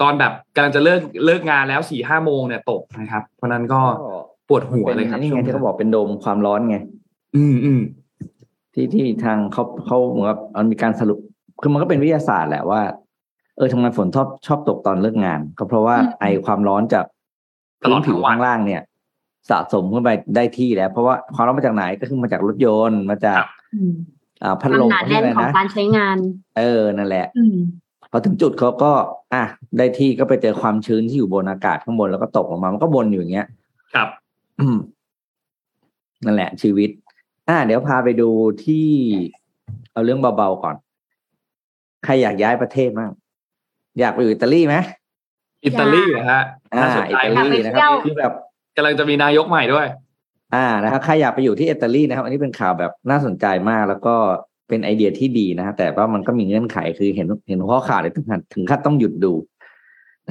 [0.00, 3.80] ตอนแบบกำลังจะเลิกเลิกงานแล้วสี่ห้าโมงเนี่ยตกนะครับ เพราะนั้นก็
[4.48, 6.76] ปวดหัวเลยครับนี่ช่วไงงที่เขาบอกเป็นโดมความร้อนไง
[7.36, 7.80] อืมอืม
[8.74, 11.18] ที่ที่ทางเขาเขาเหมือนกับมันมีการสรุป
[11.62, 12.82] คือมันก็เป็นวิทยาศาสตร์แหละว่า
[13.56, 17.04] เออทำไมฝนชอบชอบตกตอนเลิกงาน ก็เพราะว่าอืมไอความร้อนจาก
[17.82, 18.82] ตลอดทั้ผิงววันข้างล่างเนี่ย
[19.50, 23.42] สะสมขึ้นไปได้ที่แล้ว เพราะว่าความร้อนมาจากไหนก็คือมาจากรถยนต์มาจาก
[23.74, 23.92] อืม
[24.42, 26.16] อ่าพัดความลมหนาแน่นอะไรของนะการใช้งาน
[26.58, 27.56] เออนั่นแหละอืม
[28.10, 28.92] พอถึงจุดเขาก็
[29.34, 29.42] อะ
[29.78, 33.48] ได้ที่ก็ไปเจอความชื้นที่อยู่บนอากาศข้างบนแล้วก็ตกลงมามันก็บนอยู่อย่างเงี้ย
[33.94, 34.08] ครับ
[34.60, 34.76] อืม
[36.24, 36.90] นั่นแหละ ชีวิต
[37.48, 38.28] อ่าเดี๋ยวพาไปดู
[38.64, 38.88] ที่
[39.92, 40.76] เอาเรื่องเบาๆก่อน
[42.04, 43.10] ใครอยากย้ายประเทศบ้าง
[44.00, 44.76] อยากไปอยู่อิตาลีไหม
[45.64, 46.42] อิตาลีเหรอฮะ
[46.74, 48.32] อ่าน่าสนอิใจตามาลีกนะครับที่แบบ
[48.76, 49.86] กำลังจะมีนายกใหม่ด้วย
[50.54, 54.14] อ่านะครับใครอยากไปอยู่ที่อิตาลีนะครับ อันนี้เป็นข่าวแบบน่าสนใจมาก แล้วก็
[54.68, 59.32] เป็นไอเดียที่ดีนะฮะแต่ว่ามันก็มีเงื่อนไขคือเห็นเห็นข้อข่าวเลยถึงขั้นถึงขั้นต้องหยุดดู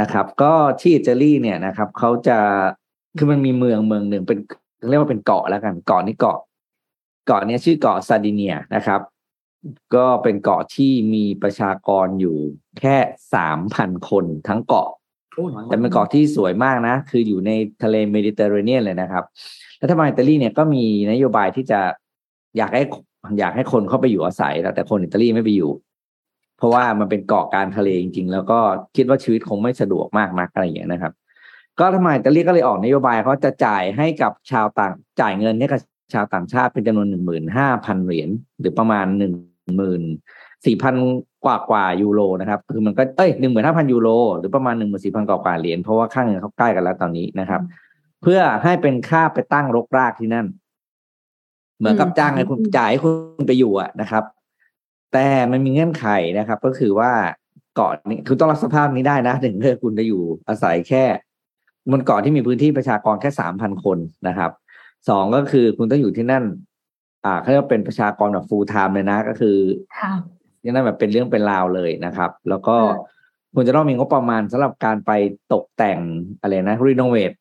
[0.02, 2.38] นะครับ ก็ที่อิตาลีเนี่ยนะครับเขาจะ
[3.18, 4.40] คือมันมีเมืองเมืองหนึ่งเป็น
[4.90, 6.38] เรียกว่าเป็นเกาะแล้วกันเกาะนี้เกาะ
[7.28, 9.02] เกาะนี้ชื่อเกาะซาดิเนียนะครับ
[9.96, 12.38] ก็เป็นเกาะที่มีประชากรอยู่
[12.80, 12.98] แค่
[13.34, 14.90] สามพันคนทั้งเกาะ
[15.70, 17.52] แต่เป็นเกาะที่สวยมากนะ คืออยู่ใน
[17.84, 19.24] ทะเลเมดิเตอร์เรเนียนเลยนะครับ
[19.82, 21.80] รัฐบาลอิตาลีเนี่ยก็มีนโยบายที่จะ
[22.58, 22.84] อยากให้
[23.40, 25.72] อยากให้คนเข้าไปอยู่อาศัยแต่คนอิตาลีไม่ไปอยู่
[26.58, 28.60] เพราะว่ามันเป็นเกาะกลารทะเลจริงๆ แล้วก็
[28.96, 31.14] คิดว่าชีวิตคงไม่สะดวกมากนักอะไรอย่างเงี้นะครับ
[31.80, 35.82] ก็ทำไมอิตาลีก็เลยออกนโยบายเขาจะจ่ายให้กับชาวต่างจ่ายเงินให้กับ
[36.14, 39.34] ชาวต่างชาติเป็นจำนวนหนึ่งหมื่นห้าพันเหรียญหรือประมาณหนึ่ง
[39.76, 40.02] หมื่น
[40.66, 40.96] สี่พัน
[41.46, 47.62] กว่ากว่ายูโรนะครับ คือมันก็เอ้ยหนึ่งหมื่นห้าพันยูโรหรือประมาณหนึ่งหมื่นสี่พันกว่ากว่าเหรียญเพราะว่าค่าเงินเขาใกล้กันแล้วตอนนี้นะครับ
[48.22, 50.48] เพื่อให้เป็นค่าไปตั้งรกรากที่นั่น
[51.78, 53.10] เหมือนกับจ้างให้คุณจ่ายให้คุ
[53.44, 54.24] ณไปอยู่อะนะครับ
[55.14, 57.12] แต่มันมีเงื่อนไขนะครับ ก็คือว่า
[57.76, 61.04] เกาะนี้คุณต้องรับสภาพนี้ได้นะถึงเพื่อคุณจะอยู่อาศัยแค่
[61.92, 64.52] บนเกาะที่มีพื้นที่ประชากรแค่สามพันคนนะครับ
[65.10, 66.44] สองก็คือคุณต้องอยู่ที่นั่น
[67.26, 69.58] อ่าเขาเรียกว่าเป็นประชากรแบบ full time เลยนะ ก็คือ
[70.64, 73.20] ค่ะที่นั่นแบบเป็นเรื่องเป็นราวเลยนะครับ แล้วก็อืม
[73.56, 75.12] คุณจะต้องมีงบประมาณสำหรับการไป
[75.54, 76.00] ตกแต่ง
[76.42, 77.32] อะไรนะรีโนเวท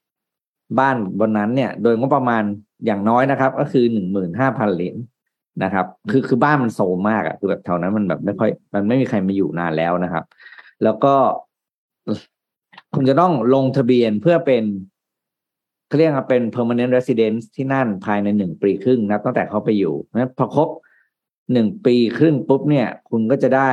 [0.78, 2.42] บ้านบนนั้นเนี่ย โดยงบประมาณ
[2.87, 4.96] อย่างน้อยนะครับ ก็คือหนึ่งหมื่นห้าพันเหรียญ
[5.64, 10.24] นะครับ คือคือบ้านมันโซมมากอะคือแบบแถวนั้นมันแบบไม่ค่อย มันไม่มีใครมาอยู่นานแล้วนะครับ
[10.85, 11.14] แล้วก็
[12.94, 14.64] คุณจะต้องลงทะเบียนเพื่อเป็น
[15.88, 20.68] เขาเรียกว่าเป็น permanent residence ที่นั่นภายในหนึ่งปีครึ่งนับตั้งแต่เขาไปอยู่เพราะฉะนั้นพอครบ
[21.52, 23.70] หนึ่งปีครึ่งปุ๊บเนี่ย คุณก็จะได้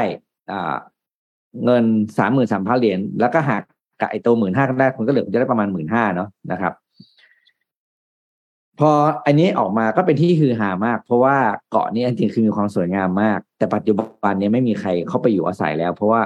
[0.52, 0.76] อ่า
[1.66, 1.84] เงิน
[2.18, 3.64] สามหมื่นสามพันเหรียญแล้วก็หัก
[4.02, 6.74] กับไอตัวหมื่นห้าได้คุณก็เหลือคุณจะได้ประมาณหมื่นห้าเนาะนะครับ
[8.80, 8.92] พอ
[9.26, 11.38] อันนี้ออกมาก็เป็นที่ฮือฮามาก เพราะว่า
[11.72, 16.22] เกาะนี้จริงๆคือมีความสวยงามมาก แต่ปัจจุบันนี้ไม่มีใครเข้าไปอยู่อาศัยแล้ว เพราะว่า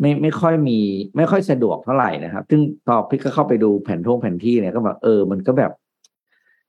[0.00, 0.78] ไม่ไม่ค่อยมี
[1.16, 5.72] ไม่ค่อยสะดวกเท่าไหร่นะครับ ซึ่งพอพี่ก็เข้าไปดูแผนท่งแผนที่เนี่ยก็แบบเออ มันก็แบบ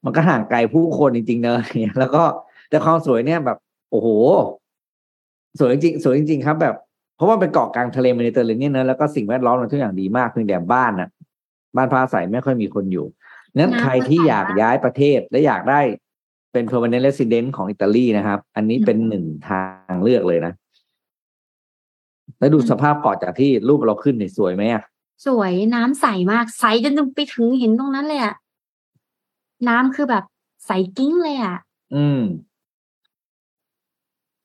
[0.06, 1.60] มันก็ห่างไกลผู้คนจริงๆเนอะ
[2.00, 2.24] แล้วก็
[2.70, 3.58] แต่ความสวยเนี่ยแบบ
[3.92, 4.08] โอ้โห
[5.60, 6.76] สวยจริงๆสวยจริงๆครับ แบบ
[7.16, 11.10] เพราะว่าเป็นเกาะกลางทะเลเมดิเตอร์เรเนียนเนอะแล้วก็สิ่งแวดล้อมมันทุกอย่างดีมากเพียงแต่บ้านนะ
[11.76, 13.06] บ้านพักอาศัยไม่ค่อยมีคนอยู่
[13.58, 15.82] นั้นน้ำใครที่อยากย้ายประเทศและอยากได้
[16.52, 20.54] เป็น permanent resident ของอิตาลีนะครับ อันนี้เป็นหนึ่งทางเลือกเลยนะ
[22.40, 24.84] แล้วดูสภาพเกาะจากที่รูปเราขึ้นเนี่ยสวยไหมอะ
[25.26, 28.36] สวยน้ำใสมากใสจนไปถึงเห็นตรงนั้นเลยอะ
[29.70, 30.24] น้ำคือแบบ
[30.66, 31.58] ใสกิ้งเลยอะ
[31.96, 32.22] อืม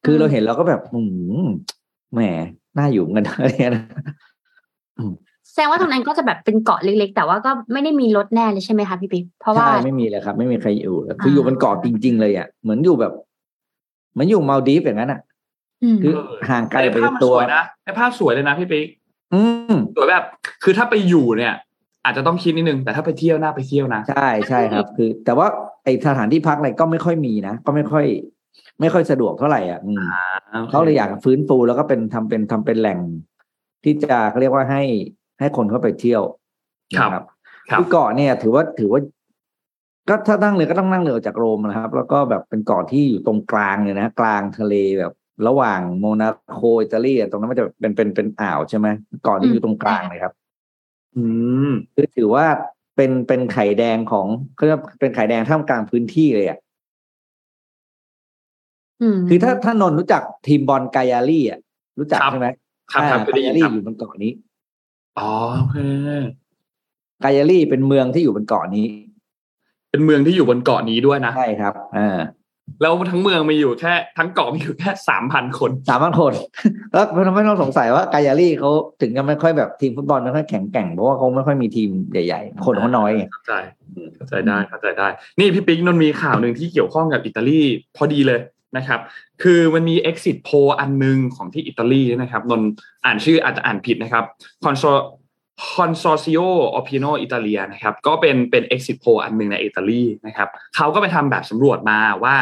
[0.05, 1.01] คือมเราเห็นเราก็แบบอื
[1.45, 1.47] ม
[2.13, 2.21] แหม
[2.79, 3.85] น่าอยู่เหมือนกันนะอะไรเงี้ยนะ
[5.53, 13.13] แสดงว่าตรงนั้นก็จะแบบเป็นเกาะเล็กๆ แต่ว่าก็ไม่ได้มีรถแน่เลยใช่ไหมคะพี่ปิ๊กเพราะว่าใช่ไม่มีเลยครับ ไม่มีใครอยู่เลยคืออ่าอยู่บนเกาะจริง ๆ เลยอะเหมือนอยู่แบบ
[14.13, 15.21] เหมือนอยู่มาลดีฟอย่างนั้นอะ
[15.83, 16.15] อืมคือ
[16.51, 18.87] ห่างไกลแต่ไปภาพมันตัสววยนะในภาพสวยเลยนะพี่ปิ๊ก
[19.35, 19.41] อื
[19.73, 20.25] มสวยแบบ
[20.65, 21.55] คือถ้าไปอยู่เนี่ย
[22.05, 25.47] อาจจะต้องคิดนิดนึงแต่ถ้าไปเที่ยวน่าไปเที่ยวนะใช่ใช่ครับ คือ แต่ว่า
[25.85, 28.07] ไอสถานที่พักอะไรก็ไม่ค่อยมีนะก็ไม่ค่อย
[28.81, 30.05] ไม่ค่อยสะดวกเท่าไหร่อะอืม
[30.71, 32.99] เขาเลยอยากฟื้นฟูแล้วก็เป็นทำเป็นทำเป็นแหล่ง
[33.85, 34.83] ที่จะเขาเรียกว่าให้
[35.41, 36.23] ให้คนเข้าไปเที่ยว
[36.99, 37.25] ครับนะครับ
[37.71, 39.01] ครับคือเกาะเนี่ย ถือว่าถือว่า
[40.09, 45.13] ก็ถ้านั่งเรือก็ต้องนั่งเรือออกจากโรมนะครับ แล้วก็แบบเป็นเกาะที่อยู่ตรงกลางเลยนะกลางทะเลแบบ
[45.47, 48.87] ระหว่างโมนาโคอิตาลีอะตรงนั้นมันจะเป็นเป็นเป็นอ่าวใช่ไหม
[49.25, 50.33] เกาะที่อยู่ตรงกลางเลยครับ
[51.17, 51.25] อื
[51.69, 52.47] มคือถือว่า
[52.97, 56.69] เป็นเป็นไข่แดงของเขาเรียกว่าเป็นไข่แดงท่ามกลางพื้นที่เลยอะอืม
[59.29, 61.61] คือถ้าถ้านนท์รู้จักทีมบอลกายาลี่อะ
[61.99, 62.49] รู้จักครับใช่ไหม
[62.93, 64.33] ครับครับอ่าเคยได้กายิยานครับลี่อยู่บนเกาะนี้
[65.19, 65.79] อ๋อโอเค
[67.25, 68.87] กายาลี่เป็นเมืองที่อยู่บนเกาะนี้
[69.91, 72.19] เป็นเมืองที่อยู่บนเกาะนี้ด้วยนะใช่ครับอ่า
[72.83, 76.33] แล้วทั้งเมืองมีอยู่แค่ทั้งเกาะมีอยู่แค่สามพันคนสามพันคน
[76.93, 83.55] แล้วไม่ต้องไม่ต้องสงสัยว่ากายาลี่เขาถึงจะไม่ค่อยแบบทีมฟุตบอลไม่ค่อยแข็งแกร่งเพราะว่าเขาไม่ค่อยมีทีมใหญ่ ๆ คนเขาน้อยไงเข้าใจ
[84.17, 85.09] เข้าใจได้เข้าใจได้
[85.39, 87.61] นี่พี่ปิ๊กนนท์มีข่าวหนึ่งที่เกี่ยวข้องกับอิตาลี
[87.97, 88.41] พอดีเลย
[88.77, 89.01] นะครับ
[89.43, 92.63] คือมันมี exit poll อันหนึงของที่อิตาลีนะครับนน
[93.05, 94.25] อ่านชื่ออาจจะอ่านผิดนะครับ
[95.77, 102.37] Consorcio Opino Italia นะครับ ก็เป็นเป็น exit poll อันหนึ่งในอิตาลีนะครับเขาก็ไปทำแบบสำรวจมาว่า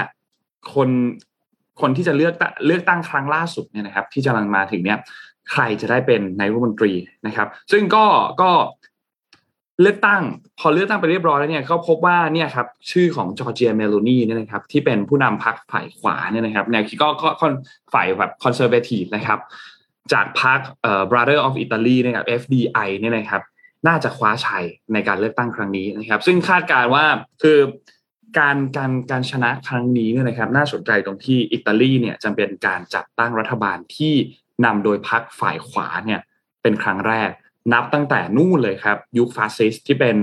[0.75, 0.89] คน
[1.81, 4.99] คนที่จะเลือกตั้งเลือกตั้งครั้งล่าสุดเนี่ยนะครับ ที่กำลังมาถึงเนี่ย
[5.53, 6.93] ใครจะได้เป็นนายกรัฐมนตรี
[7.27, 8.05] นะครับ ซึ่งก็
[8.41, 8.51] ก็
[9.83, 10.23] เลือกตั้ง
[10.59, 17.47] พอเลือกตั้งไปเรียบร้อยแล้วเนี่ยก็พบว่าเนี่ยครับชื่อของจอร์เจียเมโลนีเนี่ยนะครับที่เป็นผู้นำพรรคฝ่ายขวาเนี่ยนะครับแนวคิดก็ก็ก็
[17.93, 19.39] ฝ่ายแบบ conservative นะครับ
[20.13, 23.43] จากพรรคเอ่อ Brother of Italy นะครับ FDI เนี่ยนะครับ
[23.87, 27.05] น่าจะคว้าชัยในการเลือกตั้งครั้งนี้นะครับ ซึ่งคาดการณ์ว่า
[27.43, 27.59] คือ
[28.39, 34.15] การการการชนะครั้งนี้เนี่ยนะครับ น่าสนใจตรงที่อิตาลีเนี่ยจะเป็นการจัดตั้งรัฐบาลที่
[34.65, 36.21] นำโดยพรรคฝ่ายขวาเนี่ย
[36.63, 37.31] เป็นครั้งแรก
[37.73, 40.17] นับตั้งแต่นู่นเลยครับ ยุคฟาสซิสต์ที่เป็น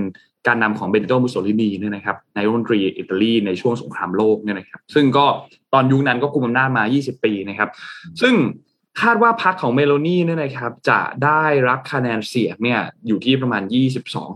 [0.46, 5.26] การนำของเบนิโตมุสโสลินีเนี่ยนะครับนายรัฐมนตรีอิตาลีในช่วงสงครามโลกเนี่ยนะครับ ซึ่งก็
[5.72, 7.70] ตอนยุคนั้นก็กุมอำนาจมา 20 ปีนะครับ
[8.22, 8.34] ซึ่ง
[9.02, 13.62] คาดว่าพรรคของเมโลนีเนี่ยนะครับจะได้รับคะแนนเสียงเนี่ยอยู่ที่ประมาณ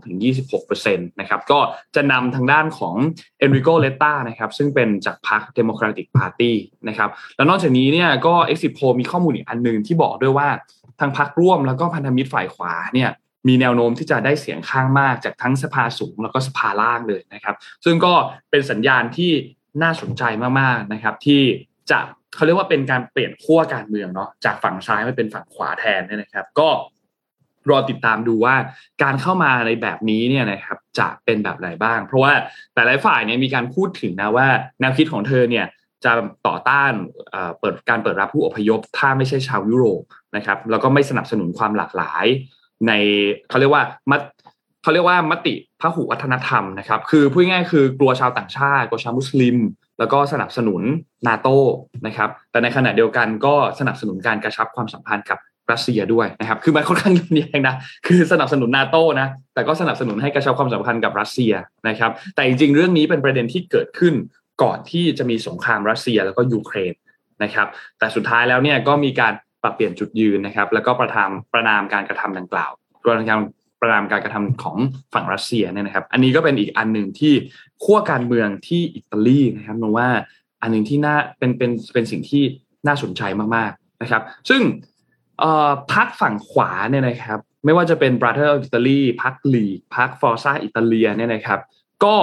[0.02, 1.58] 22-26%นะครับก็
[1.94, 2.94] จะนำทางด้านของ
[3.38, 6.56] เอนริโกเลตตานะครับซึ่งเป็นจากพรรค Democratic Party
[6.88, 10.48] นะครับแล้วนอกจากนี้เนี่ยก็ Exit Poll มีข้อมูลอีกอันหนึ่งที่บอกด้วยว่า
[11.00, 13.10] ทางพรรคร่วมแล้วก็พันธมิตรฝ่ายขวาเนี่ย
[13.48, 18.14] มีแนวโน้มที่จะได้เสียงข้างมากจากทั้งสภาสูงแล้วก็สภาล่างเลยนะครับ ซึ่งก็
[18.50, 19.32] เป็นสัญญาณที่
[19.82, 20.22] น่าสนใจ
[20.60, 21.42] มากๆนะครับ ที่
[21.90, 21.98] จะ
[22.34, 26.68] เขาเรียกว่าเป็นการเปลี่ยนขั้วการเมืองเนาะจากฝั่งซ้ายมาเป็นฝั่งขวาแทนเนี่ยนะครับ ก็
[27.70, 28.56] รอติดตามดูว่า
[29.02, 32.32] การเข้ามาในแบบนี้เนี่ยนะครับจะเป็นแบบไหนบ้าง เพราะว่า
[32.74, 34.48] แต่ละฝ่ายเนี่ยมีการพูดถึงนะว่า
[34.80, 35.66] แนวคิดของเธอเนี่ย
[36.04, 36.12] จะ
[36.46, 36.92] ต่อต้าน
[37.60, 40.02] เปิดการเปิดรับผู้อพยพ ถ้าไม่ใช่ชาวยุโรป
[40.36, 42.26] นะครับ แล้วก็ไม่สนับสนุนความหลากหลาย
[42.86, 42.92] ใน
[43.48, 44.20] เขาเรียกว่ามัด
[44.82, 49.56] เขาเรียกว่ามติพหุวัฒนธรรมนะครับ คือพูดง่ายคือกลัวชาวต่างชาติกลัวชาวมุสลิม
[49.98, 50.82] แล้วก็สนับสนุน
[51.28, 51.56] นาโต้
[52.06, 55.38] นะครับ แต่ในขณะเดียวกันก็สนับสนุนการกระชับความสัมพันธ์กับ
[55.72, 57.74] รัสเซียด้วยนะครับ คือมันค่อนข้างย้อนแย้งนะ
[58.06, 61.52] คือสนับสนุนนาโต้นะ แต่ก็สนับสนุนให้กระชับความสัมพันธ์กับรัสเซีย
[61.88, 64.14] นะครับ แต่จริงๆ เรื่องนี้เป็นประเด็นที่เกิดขึ้น
[64.62, 66.92] ก่อนที่จะมีสงครามรัสเซียแล้วก็ยูเครน
[67.42, 67.66] นะครับ
[67.98, 72.70] แต่สุดท้ายแล้วเนี่ยก็มีการ ปรับเปลี่ยนจุดยืนนะครับ แล้วก็ประทามประนามการกระทำดังกล่าว
[73.02, 73.40] ประนาม
[73.80, 74.78] ประนามการกระทำของ
[75.14, 77.32] ฝั่งรัสเซียเนี่ยนะครับ อันนี้ก็เป็นอีกอันหนึ่งที่
[77.84, 80.08] ขั้วการเมืองที่อิตาลีนะครับมองว่า
[80.62, 82.42] อันหนึ่งที่น่าเป็นเป็นเป็นสิ่งที่
[82.86, 83.22] น่าสนใจ
[83.56, 84.62] มากๆนะครับ ซึ่ง
[85.92, 91.60] พรรคฝั่งขวาเนี่ยนะครับ ไม่ว่าจะเป็น Brother of Italy พรรคลีพรรคฟอร์ซาอิตาเลียเนี่ยนะครับ
[92.04, 92.16] ก็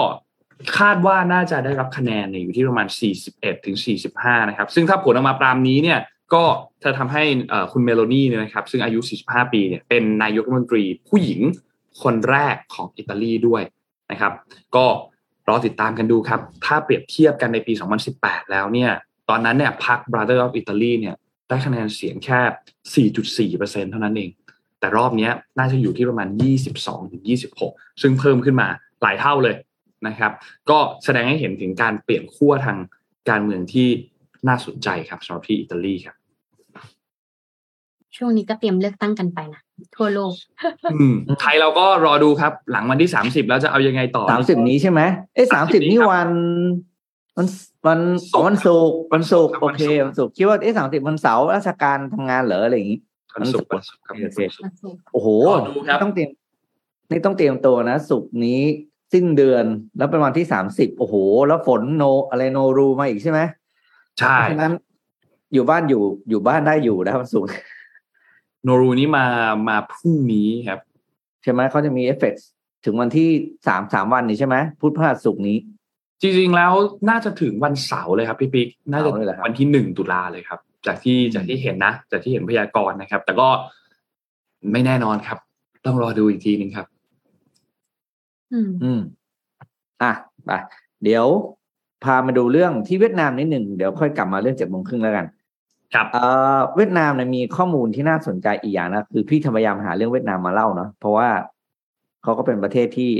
[0.77, 2.87] คาดว่าน่าจะได้รับคะแนนอยู่ที่ประมาณ
[3.25, 3.77] 41ถึง
[4.13, 5.99] 45 นะครับ ซึ่งถ้าผลออกมาปรามนี้เนี่ย
[6.33, 6.43] ก็
[6.83, 7.23] จะทำให้
[7.71, 11.41] คุณเมโลนีเนี่ยนะครับ ซึ่งอายุ 45 ปีเนี่ยเป็นนายกรัฐมนตรีผู้หญิง
[12.03, 13.63] คนแรกของอิตาลีด้วย
[14.11, 14.33] นะครับ
[14.75, 14.85] ก็
[15.47, 17.73] รอติดตามกันดูครับ ถ้าเปรียบเทียบกันในปี
[18.11, 18.91] 2018 แล้วเนี่ย
[19.29, 21.15] ตอนนั้นเนี่ยพรรค Brother of Italy เนี่ย
[21.49, 23.09] ได้คะแนนเสียงแค่
[23.51, 24.29] 4.4%เท่านั้นเอง
[24.79, 26.27] แต่รอบนี้น่าจะอยู่ที่ประมาณ
[27.15, 28.67] 22-26 ซึ่งเพิ่มขึ้นมา
[29.01, 29.55] หลายเท่าเลย
[30.07, 30.31] นะครับ
[30.69, 32.77] ก็แสดงให้เห็นถึงการเปลี่ยนขั้วทาง
[33.29, 33.87] การเมืองที่
[34.47, 36.16] น่าสนใจครับสำหรับที่อิตาลีครับ
[38.17, 39.61] ช่วงนี้ก็เตรียมเลือกตั้งกันไปนะ
[39.95, 40.33] ทั่วโลก
[41.41, 45.01] ไทยเราก็รอดูครับ หลังวันที่สามสิบแล้วจะเอายังไงต่อสามสิบนี้ใช่ไหม
[45.35, 46.29] เอ้สามสิบนี่วัน
[47.37, 47.47] วัน
[47.87, 47.99] วัน
[48.45, 52.99] วันศุกร์วันศุกร์โอเควันศุกร์คิดว่าเอ้สามสิบวันเสาร์ราชการทำงานเหรออะไรอย่างนี้
[53.35, 54.15] วันศุกร์วันศุกร์ครับ
[55.13, 55.27] โอ้โห
[56.03, 56.29] ต้องเตรียม
[57.09, 58.61] นี่ต้องเตรียมตัวนะศุกร์นี้
[59.13, 59.65] สิ้นเดือน
[59.97, 61.15] แล้วเป็นวันที่สามสิบโอ้โห
[61.47, 63.39] แล้วฝนโนอะไรโนรูมาอีกใช่ไหม
[64.19, 64.73] ใช่ฉะนั้น
[65.53, 67.47] อยู่บ้านอยู่อยู่บ้านได้อยู่นะครับสุด
[68.67, 69.25] โนรูนี้มา
[69.69, 70.79] มาพรุ่งนี้ครับ
[71.43, 72.33] ใช่ไหมเขาจะมีเอฟเฟก
[72.85, 73.29] ถึงวันที่
[73.67, 75.57] สามสามวันนี้ใช่ไหมพุธพฤหัสศุกร์นี้
[76.21, 76.73] จริงๆแล้ว
[77.09, 79.09] น่าจะถึงวันเสาร์เลยครับพี่ปิ๊กน่าจะ
[79.45, 83.47] วันที่หนึ่งตุลาเลยครับ จากที่จากที่เห็นนะ จากที่เห็นพยากรณ์นะครับ แต่ก็
[84.71, 85.37] ไม่แน่นอนครับ
[85.85, 86.87] ต้องรอดูอีกทีนึงครับ
[88.53, 89.01] อืมอืม
[90.01, 90.11] อะ
[90.45, 90.51] ไป
[91.03, 91.25] เดี๋ยว
[92.03, 95.25] พามาดูเรื่องที่เวียดนามนิดหนึ่งเดี๋ยวค่อยกลับมาเรื่องเจ็ดโมงครึ่งแล้วกัน
[95.93, 96.07] ครับ
[96.75, 101.29] เวียดนามเนี่ยมีข้อมูลที่น่าสนใจอีกอย่างนะคือพี่พยายามหาเรื่องเวียดนามมาเล่าเนาะเพราะว่า
[102.23, 103.11] เขาก็เป็นประเทศที่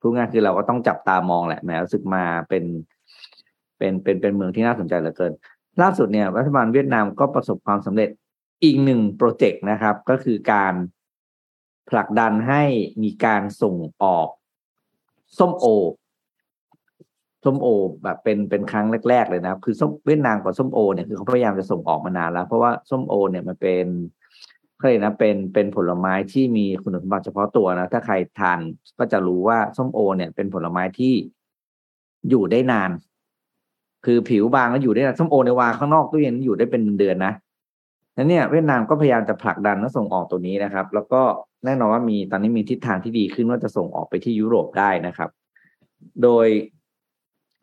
[0.00, 2.64] พูดง่ายคือเราก็ต้องจับตามองแหละแม้รู้สึกมาเป็น
[3.78, 5.32] เป็นเป็นเป็นเมืองที่น่าสนใจเหลือเกิน
[5.82, 8.10] ล่าสุดเนี่ยรัฐบาลเวียดนามก็ประสบความสำเร็จ
[8.62, 10.74] อีกหนึ่งโปรเจกต์นะครับ ก็คือการ
[11.90, 12.62] ผลักดันให้
[13.02, 14.28] มีการส่งออก
[15.38, 15.66] ส้มโอ
[17.44, 17.66] ส้มโอ
[18.02, 23.86] แบบเป็นเป็นครั้งแรก ๆ เลยนะคือส้มเวียดนามกับส้มโอเนี่ยคือเขาพยายามจะส่งออกมานานแล้ว เพราะว่าส้มโอเนี่ยมันเป็น
[24.76, 28.58] เขาเรียกนะเป็นเป็นผลไม้ที่มีคุณสมบัติเฉพาะตัวนะถ้าใครทาน
[28.98, 31.12] ก็จะรู้ว่าส้มโอ เนี่ยเป็นผลไม้ที่
[32.30, 32.90] อยู่ได้นาน
[34.04, 37.32] คือผิวบางแล้วอยู่ได้นานส้มโอในวางข้างนอกตู้เย็นอยู่ได้เป็นเดือนนะ
[38.16, 41.22] นั้นเนี่ยเวียดนามก็พยายามจะผลักดันและส่งออกตัวนี้นะครับ แล้วก็
[41.64, 45.30] แน่นอนว่ามีตอนนี้มีทิศทางที่ดีขึ้นว่าจะส่งออกไปที่ยุโรปได้นะครับ
[46.22, 46.46] โดย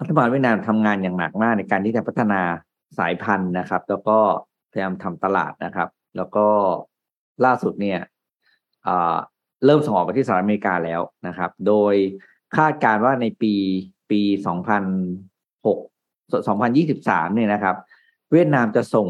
[0.01, 2.41] รัฐบาลเวียดนามทำงานอย่างหนักมากในการที่จะพัฒนา
[2.97, 4.17] สายพันธุ์นะครับ แล้วก็
[4.71, 6.47] พยายามทำตลาดนะครับ แล้วก็
[7.45, 7.99] ล่าสุดเนี่ย
[9.65, 11.93] เริ่มส่งออกไปที่สหรัฐอเมริกาแล้วนะครับ โดย
[12.57, 13.53] คาดการว่าในปี
[14.11, 14.21] ปี
[15.17, 17.75] 2006 2023 เนี่ยนะครับ
[18.31, 19.07] เวียดนามจะส่ง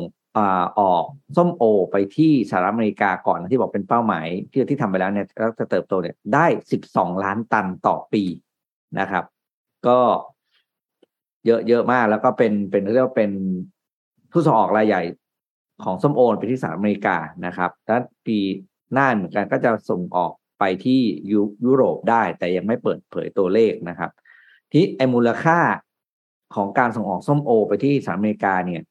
[0.80, 1.04] ออก
[1.38, 5.26] ส้มโอไปที่สหรัฐอเมริกาก่อนที่บอกเป็นเป้าหมาย ที่ที่ทำไปแล้วเนี่ย
[5.60, 6.46] จะเติบโตเนี่ยได้
[6.86, 8.24] 12 ล้านตันต่อปี
[9.00, 9.24] นะครับ
[9.88, 10.00] ก็
[11.46, 13.32] เยอะเยอะมาก แล้วก็เป็นเป็นเรียกว่าเป็น
[14.32, 15.02] ผู้ส่งออกรายใหญ่
[15.84, 18.38] ของส้มโอไปที่สหรัฐอเมริกานะครับแล้วปี
[18.94, 21.02] หน้าเหมือนกันก็จะส่งออกไปที่
[21.32, 24.12] ยุยุโรปได้แต่ยังไม่เปิดเผยตัวเลขนะครับ
[24.72, 25.60] ที่ไอมูลค่า
[26.56, 28.82] ของการส่งออกส้มโอไปที่สหรัฐอเมริกาเนี่ย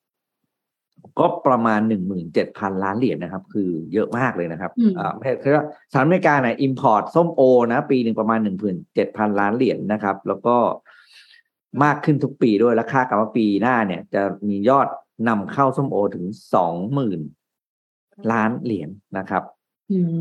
[1.19, 7.41] ก็ประมาณหนึ่งหมื่นเจ็ดพันล้านเหรียญนะครับ คือเยอะมากเลยนะครับอืมอ่าไม่ใช่คือว่าสหรัฐอเมริกาเนี่ยอิมพอร์ตส้มโอ
[7.73, 10.57] นะ ปีหนึ่งประมาณหนึ่งพันเจ็ดพันล้านเหรียญนะครับ แล้วก็
[11.85, 14.89] มากขึ้นทุกปีด้วยและคาดกันว่าปีหน้าเนี่ย จะมียอด
[15.29, 17.21] นำเข้าส้มโอถึงสองหมื่น
[18.33, 19.43] ล้านเหรียญนะครับ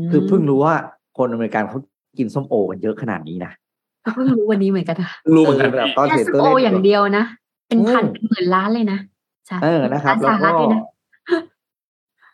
[0.10, 0.74] คือเพิ่งรู้ว่า
[1.18, 1.78] คนอเมริกันเขา
[2.18, 3.52] กินส้มโอกันเยอะขนาดนี้นะ
[4.14, 7.24] เพิ่งรู้วันนี้เหมือนกันค่ะรู้เหมือนกันแบบตอนแค่เห็นส้มตัวโอเลขอย่างเดียวนะ
[7.68, 8.98] เป็นพันอืมเป็นหมื่นล้านเลยนะ
[9.46, 10.82] ใช่เออนะครับล้านแล้วสหรัฐก็ด้วยนะ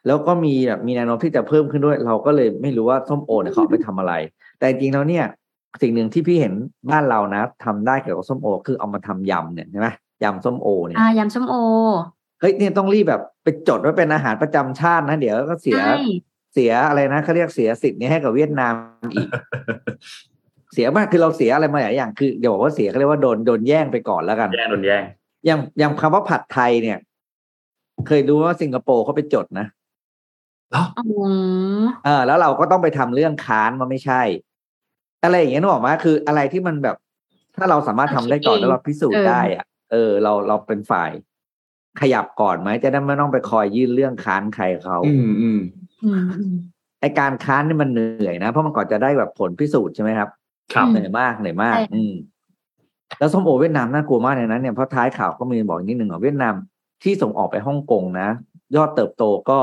[0.07, 4.13] แล้วก็มีแบบมีแนวโน้มที่จะเพิ่มขึ้นด้วย เราก็เลยไม่รู้ว่าส้มโอเนี่ยเขาเอาไปทำอะไร
[4.59, 5.25] แต่จริงๆแล้วเนี่ย
[5.83, 6.53] สิ่งหนึ่งที่พี่เห็น
[6.91, 9.89] บ้านเรานะทำได้เกี่ยวกับส้มโอ คือเอามาทำยำเนี่ยใช่ไหม
[10.23, 11.55] ยำส้มโอเนี่ยอ่ายำส้มโอ
[12.41, 15.97] เฮ้ยเนี่ยต้องรีบแบบไปจดไว้เป็นอาหารประจำชาตินะเดี๋ยวก็เสียใช่
[16.55, 18.75] เสียอะไรนะเขาเรียกเสียสิทธิ์นี้ให้กับเวียดนาม
[19.15, 19.29] อีก
[20.75, 25.03] เสียมากคือเราเสียอะไรมาหลายอย่างคืออย่าบอกว่าเสียเขาเรียกว่าโดนโดนแย่งไปก่อนแล้วกันแย่งโดนแย่ง
[25.47, 26.99] อย่างอย่างคำว่าผัดไทยเนี่ย
[28.07, 29.67] เคยดูว่าสิงคโปร์เขาไปจดนะ
[30.75, 30.83] อ๋อ
[32.05, 34.23] เออแล้วเราก็ต้องไปทำเรื่องค้านมันไม่ใช่
[35.27, 36.97] อะไรอย่างเงี้ยนึกออกไหมคืออะไรที่มันแบบ
[37.57, 41.11] ถ้าเราสามารถทำได้ก่อนแล้วเราพิสูจน์ได้อะเออ เราเราเป็นฝ่าย
[42.01, 45.61] ขยับก่อนไหมจะได้ไม่ต้องไปคอยยื่นเรื่องค้านใครเขาอืมอืม
[46.05, 46.55] อืมอืม
[47.01, 50.29] ไอการค้านนี่มันเหนื่อยนะ เพราะมันก่อนจะได้แบบผลพิสูจน์ใช่ไหมครับ
[50.75, 52.15] ครับอืมเหนื่อยมากเหนื่อยมากใช่อืม
[53.19, 56.55] แล้วส้มโอเวียดนามน่ากลัวมากเลยนะเนี่ยเพราะท้ายข่าวก็มีบอกนิดหนึ่งว่าเวียดนาม
[57.03, 58.29] ที่ส่งออกไปฮ่องกงนะ
[58.77, 59.59] ยอดเติบโตก็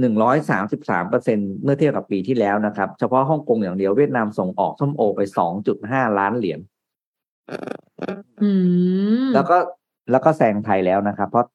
[0.00, 6.60] หนึ่งร้อยสามสิบสามเปอร์เซ็นเมื่อเทียบกับปีที่แล้วนะครับ เฉพาะฮ่องกงอย่างเดียวเวียดนามส่งออกส้มโอไปสองจุดห้าล้านเหรียญ
[8.42, 8.50] อื
[9.24, 9.56] มแล้วก็
[10.10, 11.46] แล้วก็แซงไทยแล้วนะครับ เพราะ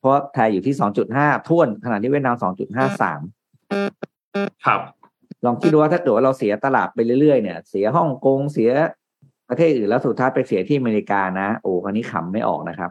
[0.00, 3.20] เพราะไทยอยู่ที่สองจุดห้าท่วนขณะที่เวียดนามสองจุดห้าสาม
[4.66, 4.80] ครับ
[5.44, 8.70] ลองคิดดูว่าถ้าเกิดว่าเราเสียตลาดไปเรื่อยๆเนี่ยเสียฮ่องกงเสีย
[9.48, 12.90] ประเทศอื่นแล้วสุดท้ายไปเสียที่อเมริกานะ โอ้อันนี้ขำไม่ออกนะครับ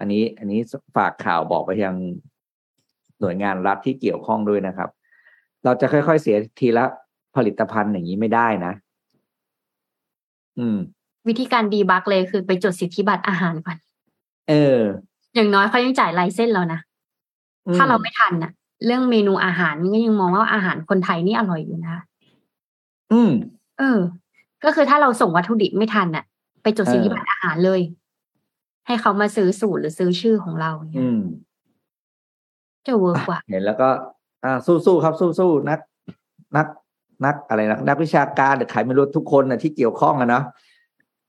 [0.00, 0.60] อันนี้อันนี้
[0.96, 1.94] ฝากข่าวบอกไปยัง
[3.24, 4.88] หน่วยงานรัฐที่เกี่ยวข้องด้วยนะครับ
[5.64, 6.84] เราจะค่อยๆเสียทีละ
[7.36, 8.72] ผลิตภัณฑ์อย่างนี้ไม่ได้นะ
[10.58, 10.78] อืม
[11.28, 13.76] วิธีการดีบักเลยคือไปจดสิทธิบัตรอาหารก่อน
[14.48, 14.80] เออ
[15.34, 16.80] อย่างน้อยเขายังจ่ายไลเส้นเรานะ
[17.66, 18.52] อืมถ้าเราไม่ทันน่ะ
[18.86, 22.02] เรื่องเมนูอาหารมันก็ยังมองว่าอาหารคนไทยนี่อร่อยอยู่นะคะ
[23.12, 23.30] อืม
[23.78, 23.98] เออ
[24.64, 26.24] ก็คือถ้าเราส่งวัตถุดิบไม่ทันน่ะ
[26.62, 27.80] ไปจดสิทธิบัตรอาหารเลย
[28.86, 31.22] ให้เขามาซื้อสูตรหรือซื้อชื่อของเราเนี่อืยม
[32.86, 33.88] จะเวิร์กกว่า เห็นแล้วก็
[34.44, 35.80] อ่าสู้ๆครับ สู้ๆนัก
[36.56, 36.66] นัก
[37.24, 40.44] นักอะไรนะนักวิชาการหรือใครไม่รู้ทุกคนนะที่เกี่ยวข้องอะเนาะ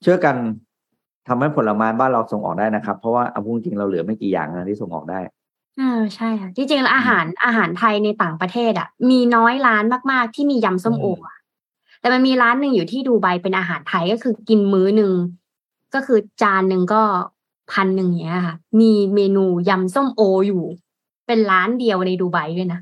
[0.06, 0.36] ช่วยกัน
[1.28, 5.20] ทำให้ผลไม้บ้านเราส่งออกได้นะครับ เพราะว่าเอาพูดจริงเราเหลือไม่กี่อย่างนะที่ส่งออกได้
[5.78, 11.38] เออใช่ค่ะที่จริงแล้วอาหารอาหารไทยในต่างประเทศอะ มีน้อยร้านมาก ๆ ที่มียำส้มโออะ
[12.00, 15.12] แต่มันมีร้านหนึ่งอยู่ที่ดูไบเป็นอาหารไทยก็คือกินมื้อหนึ่ง
[15.94, 17.04] ก็คือจานหนึ่งก็
[17.72, 20.64] พันหนึ่งเนี้ยค่ะ มีเมนูยำส้มโออยู่
[21.28, 22.82] เป็นร้านเดียวในดูไบด้วยนะ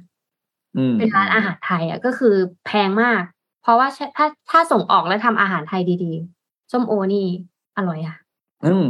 [0.78, 3.22] อืมเป็นร้านอาหารไทยอะก็คือแพงมาก
[3.62, 7.28] เพราะว่าถ้าถ้าส่งออกแล้วทำอาหารไทยดีๆส้มโอนี่
[7.78, 8.16] อร่อยอะ
[8.66, 8.86] อืม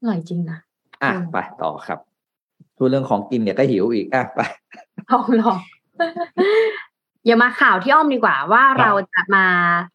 [0.00, 0.58] อร่อยจริงนะ
[1.02, 1.98] อะอืมไปต่อครับ
[2.76, 4.40] พูดเรื่องของกินเดี๋ยวก็หิวอีกอะไป
[5.10, 5.58] ลองลอง
[7.26, 9.46] อย่ามาข่าวที่อ้อมดีกว่า ว่าเราจะมา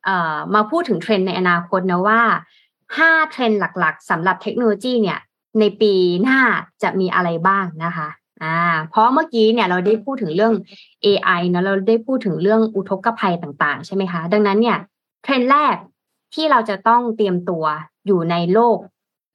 [0.06, 2.22] เอ่อมาพูดถึงเทรนด์ในอนาคตนะว่า
[2.98, 5.20] ห้าเทรนด์หลักๆสำหรับเทคโนโลยีเนี่ย
[5.60, 6.40] ในปีหน้า
[6.84, 8.08] จะมีอะไรบ้างนะคะ
[8.44, 10.54] อ่าเพราะเมื่อกี้เนี่ยเราได้พูดถึงเรื่อง
[11.06, 14.78] AI นะเราได้พูดถึงเรื่องอุทกภัยต่าง ๆ ใช่ไหมคะ ดังนั้นเนี่ย
[15.24, 15.76] เทรนด์แรก
[16.34, 17.66] ที่เราจะต้องเตรียมตัว
[18.08, 18.78] อยู่ในโลก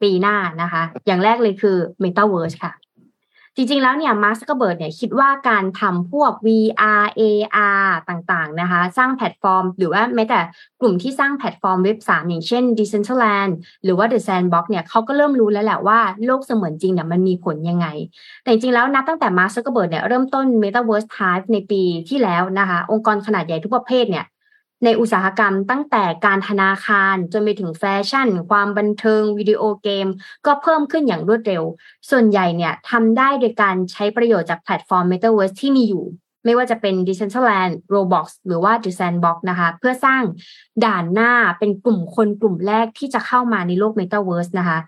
[0.03, 2.73] ปีหน้านะคะ อย่างแรกเลยคือ Metaverse ค่ะ
[3.57, 10.41] จริงๆ แล้วเนี่ยมาร์คซักเคอร์เบิร์กเนี่ยคิดว่าการทำพวก VR AR ต่างๆนะคะ สร้างแพลตฟอร์ม หรือว่าแม้แต่
[10.81, 13.53] กลุ่มที่สร้างแพลตฟอร์มเว็บ 3 อย่างเช่น Decentraland
[13.85, 17.87] หรือว่า The Sandbox เนี่ยเขาก็เริ่มรู้แล้วแหละว่าโลกเสมือนจริงเนี่ยมันมีผลยังไง
[18.43, 24.25] แต่จริงๆ แล้วนับตั้งแต่มาร์คซักเคอร์เบิร์กเนี่ยเริ่มต้น Metaverse Hype ในปีที่แล้วนะคะ องค์กรขนาดใหญ่ทุกประเภทเนี่ย
[24.85, 30.07] ในอุตสาหกรรมตั้งแต่การธนาคาร จนไปถึงแฟชั่น ความบันเทิงวิดีโอเกม
[30.47, 31.63] ก็เพิ่มขึ้นอย่างรวดเร็ว
[32.11, 36.05] ส่วนใหญ่เนี่ยทำได้โดยการใช้ประโยชน์จากแพลตฟอร์ม Metaverse ที่มีอยู่
[36.45, 40.23] ไม่ว่าจะเป็น Decentraland Roblox หรือว่า The Sandbox นะคะ เพื่อสร้าง
[40.85, 44.79] ด่านหน้าเป็นกลุ่มคนกลุ่มแรกที่จะเข้ามาในโลก Metaverse นะคะ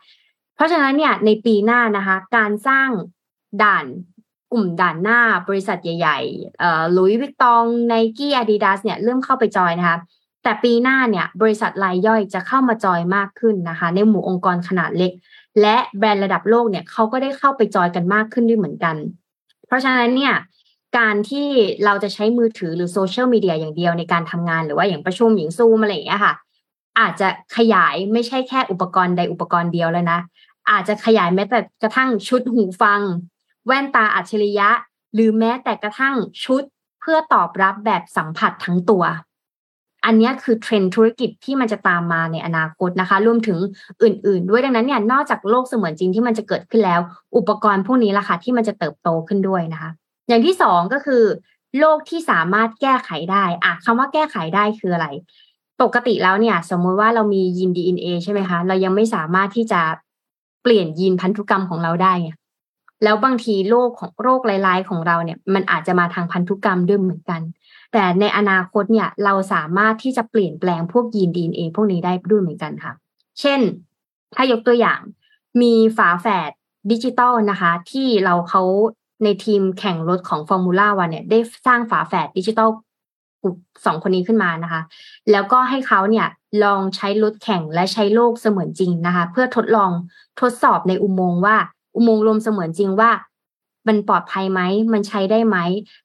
[0.56, 2.88] เพราะฉะนั้นเนี่ยในปีหน้านะคะ การสร้าง
[3.62, 3.86] ด่าน
[4.52, 9.98] กลุ่มด่านหน้าบริษัทใหญ่ๆเอ่อลุยวิกตองไนกี้อาดิดาสเนี่ยเริ่มเข้าไปจอยนะคะ
[10.42, 15.12] แต่ปีหน้าเนี่ยบริษัทรายย่อยจะเข้ามาจอยมากขึ้นนะคะ ในหมู่องค์กรขนาดเล็ก
[15.60, 18.96] และแบรนด์ระดับโลกเนี่ยเขาก็ได้เข้าไปจอยกันมากขึ้นด้วยเหมือนกัน
[19.66, 20.34] เพราะฉะนั้นเนี่ย
[20.98, 21.48] การที่
[21.84, 26.34] เราจะใช้มือถือหรือโซเชียลมีเดียอย่างเดียวในการทำงานหรือว่าอย่างประชุมอย่างซูมอะไรอย่างเงี้ยค่ะ
[27.00, 30.20] อาจจะขยายไม่ใช่แค่อุปกรณ์ใดอุปกรณ์เดียวแล้วนะ
[30.70, 33.00] อาจจะขยายแม้แต่กระทั่งชุดหูฟัง
[33.66, 34.68] แว่นตาอัจฉริยะ
[35.14, 36.14] หรือแม้แต่กระทั่ง
[36.44, 36.62] ชุด
[37.00, 39.04] เพื่อตอบรับแบบสัมผัสทั้งตัว
[40.04, 43.58] อันนี้คือเทรนด์ธุรกิจที่มันจะตามมาในอนาคตนะคะ รวมถึง
[44.02, 47.00] อื่น ๆ ด้วยดังนั้นเนี่ยนอกจากโลกเสมือนจริงที่มันจะเกิดขึ้นแล้ว
[47.36, 49.90] อุปกรณ์พวกนี้ล่ะค่ะที่มันจะเติบโตขึ้นด้วยนะคะ
[50.28, 51.22] อย่างที่สองก็คือ
[51.78, 55.06] โลกที่สามารถแก้ไขได้อะคำว่าแก้ไขได้คืออะไร
[55.82, 59.80] ปกติแล้วเนี่ย สมมุติว่าเรามียีน DNA ใช่ไหมคะ เรายังไม่สามารถที่จะ
[60.62, 62.30] เปลี่ยนยีนพันธุกรรมของเราได้ไง
[63.04, 67.40] แล้วบางทีโรคของโรคลายๆของเราเนี่ยมันอาจจะมาทางพันธุกรรมด้วยเหมือนกัน
[67.92, 72.92] แต่ในอนาคตเนี่ยเราสามารถที่จะเปลี่ยนแปลงพวกยีน DNA พวกนี้ได้ด้วยเหมือนกันค่ะ
[73.40, 73.60] เช่น
[74.36, 75.00] ถ้ายกตัวอย่าง
[75.62, 76.50] มีฝาแฝด
[76.90, 78.62] ดิจิตอลนะคะ ที่เราเขา
[79.24, 82.70] ในทีมแข่งรถของฟอร์มูล่าวันเนี่ย ได้สร้างฝาแฝดดิจิตอล
[83.84, 84.80] สองคนนี้ขึ้นมานะคะ
[85.30, 86.26] แล้วก็ให้เขาเนี่ย
[86.64, 89.90] ลองใช้รถแข่งและใช้โลกเสมือนจริงนะคะ เพื่อทดลอง
[90.40, 91.56] ทดสอบในอุโมงค์ว่า
[91.96, 93.10] อุโมงค์ลมเสมือนจริงว่า
[93.88, 94.60] มันปลอดภัยไหม
[94.92, 95.56] มันใช้ได้ไหม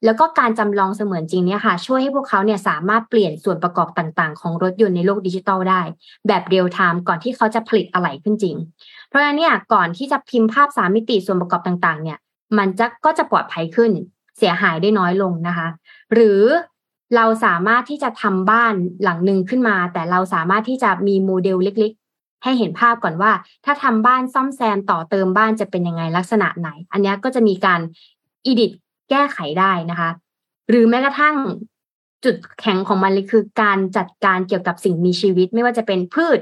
[0.05, 5.81] แล้วก็การจำลองเสมือนจริงเนี่ยค่ะ ช่วยให้พวกเขาเนี่ยสามารถเปลี่ยนส่วนประกอบต่างๆ ของรถยนต์ในโลกดิจิตอลได้
[6.27, 8.55] แบบ real-time ก่อนที่เขาจะผลิตอะไหล่ขึ้นจริง
[9.07, 12.17] เพราะฉะนั้นเนี่ยก่อนที่จะพิมพ์ภาพสามมิติส่วนประกอบต่างๆ เนี่ย
[12.57, 13.91] มันจะก็จะปลอดภัยขึ้น
[14.37, 15.67] เสียหายได้น้อยลงนะคะ
[16.13, 16.41] หรือ
[17.15, 18.73] เราสามารถที่จะทำบ้าน
[19.03, 21.93] หลังหนึ่งขึ้นมา แต่เราสามารถที่จะมีโมเดลเล็ก
[22.43, 23.31] ให้เห็นภาพก่อนว่า
[23.65, 27.79] ถ้าทำบ้านซ่อมแซมต่อเติมบ้านจะเป็นยังไงลักษณะไหน อันนี้ก็จะมีการ
[28.45, 28.71] อีดิต
[29.09, 30.09] แก้ไขได้นะคะ
[30.69, 31.35] หรือแม้กระทั่ง
[32.25, 36.39] จุดแข็งของมันเลยคือการจัดการเกี่ยวกับสิ่งมีชีวิต ไม่ว่าจะเป็นพืช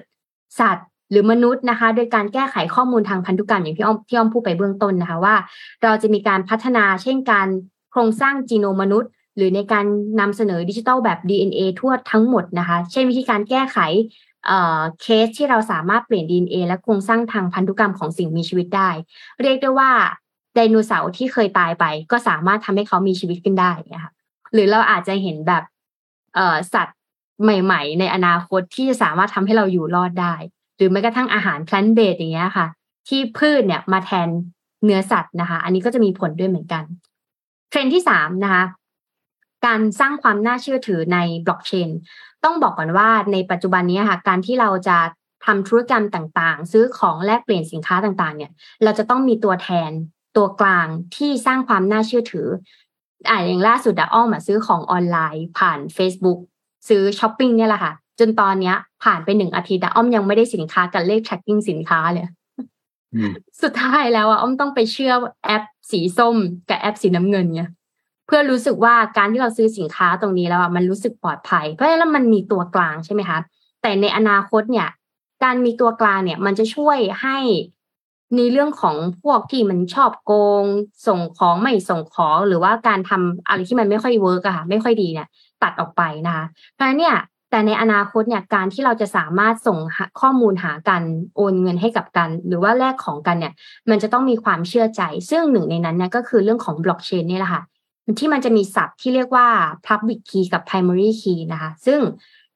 [0.60, 5.36] สัตว์หรือมนุษย์นะคะ โดยการแก้ไขข้อมูลทางพันธุกรรมอย่างที่อ้อมที่อ้อมพูดไปเบื้องต้นนะคะว่า
[5.84, 7.48] เราจะมีการพัฒนาเช่นการ
[7.92, 9.86] โครงสร้างจีโนมนุษย์ หรือในการ
[10.20, 13.78] นำเสนอดิจิทัลแบบ DNA ทั่วทั้งหมดนะคะ เช่นวิธีการแก้ไข
[15.02, 18.90] เคสที่เราสามารถเปลี่ยน DNA และโครงสร้างทางพันธุกรรมของสิ่งมีชีวิตได้
[19.42, 19.92] เรียกได้ว่า
[20.56, 24.12] ไดโนเสาร์ที่เคยตายไป ก็สามารถทำให้เขามีชีวิตขึ้นได้นะคะ
[24.54, 25.64] หรือเราอาจจะเห็นแบบ
[26.74, 26.98] สัตว์
[27.44, 30.34] ใหม่ ๆ ในอนาคตที่จะสามารถทำให้เราอยู่รอดได้
[30.78, 32.68] หรือแม้กระทั่งอาหารพลนเบสอย่างเงี้ยค่ะ
[33.08, 34.30] ที่พืชเนี่ยมาแทน
[34.84, 36.84] เนื้อสัตว์นะคะ อันนี้ก็จะมีผลด้วยเหมือนกัน
[37.70, 38.64] เทรนที่สามนะคะ
[39.66, 41.90] การสร้างความน่าเชื่อถือในบล็อกเชน
[42.44, 44.98] ต้องบอกก่อนว่าในปัจจุบันนี้ค่ะการที่เราจะ
[45.46, 48.52] ทำธุรกรรมต่างๆ ซื้อของแลกเปลี่ยนสินค้าต่างๆ เนี่ย
[48.84, 49.92] เราจะต้องมีตัวแทน
[50.38, 52.48] ตัวกลางที่สร้างความน่าเชื่อถือ
[53.30, 56.40] อ่าอย่างล่าสุดอะอ้อมมาซื้อของออนไลน์ ผ่าน Facebook
[56.88, 62.26] ซื้อช้อปปิ้งเนี่ยแหละค่ะ จนตอนเนี้ย ผ่านไปหนึ่งอาทิตย์อ้อมยังไม่ได้สินค้ากับเลข tracking สินค้าเลย
[63.62, 65.14] สุดท้ายแล้วอะอ้อมต้องไปเชื่อ
[65.46, 66.36] แอปสีส้ม
[66.70, 67.70] กับแอปสีน้ำเงินเนี่ย
[68.30, 73.40] เพื่อรู้สึกว่าการที่เราซื้อสินค้าตรงนี้แล้วอะมันรู้สึกปลอดภัย เพราะฉะนั้นมันมีตัวกลางใช่ไหมคะ
[73.82, 74.88] แต่ในอนาคตเนี่ย
[75.44, 77.38] การมีตัวกลางเนี่ยมันจะช่วยให้
[78.36, 80.64] ในเรื่องของพวกที่มันชอบโกง
[81.08, 85.28] ส่งของไม่ส่งของหรือว่าการทำอะไรที่มันไม่ค่อยเวิร์กอะค่ะไม่ค่อยดีเนี่ย
[85.64, 87.16] ตัดออกไปนะคะเพราะฉะนั้นเนี่ย
[87.52, 89.78] แต่ในอนาคตเนี่ยการที่เราจะสามารถส่ง
[90.22, 91.02] ข้อมูลหากัน
[91.36, 93.54] โอนเงินให้กับกัน หรือว่าแลกของกันเนี่ย
[93.90, 97.62] มันจะต้องมีความเชื่อใจ ซึ่งหนึ่งในนั้นเนี่ยก็คือเรื่องของบล็อกเชนนี่แหละค่ะ
[98.18, 99.48] ที่มันจะมีศัพท์ที่เรียกว่า
[99.88, 102.00] public key กับ primary key นะคะ ซึ่ง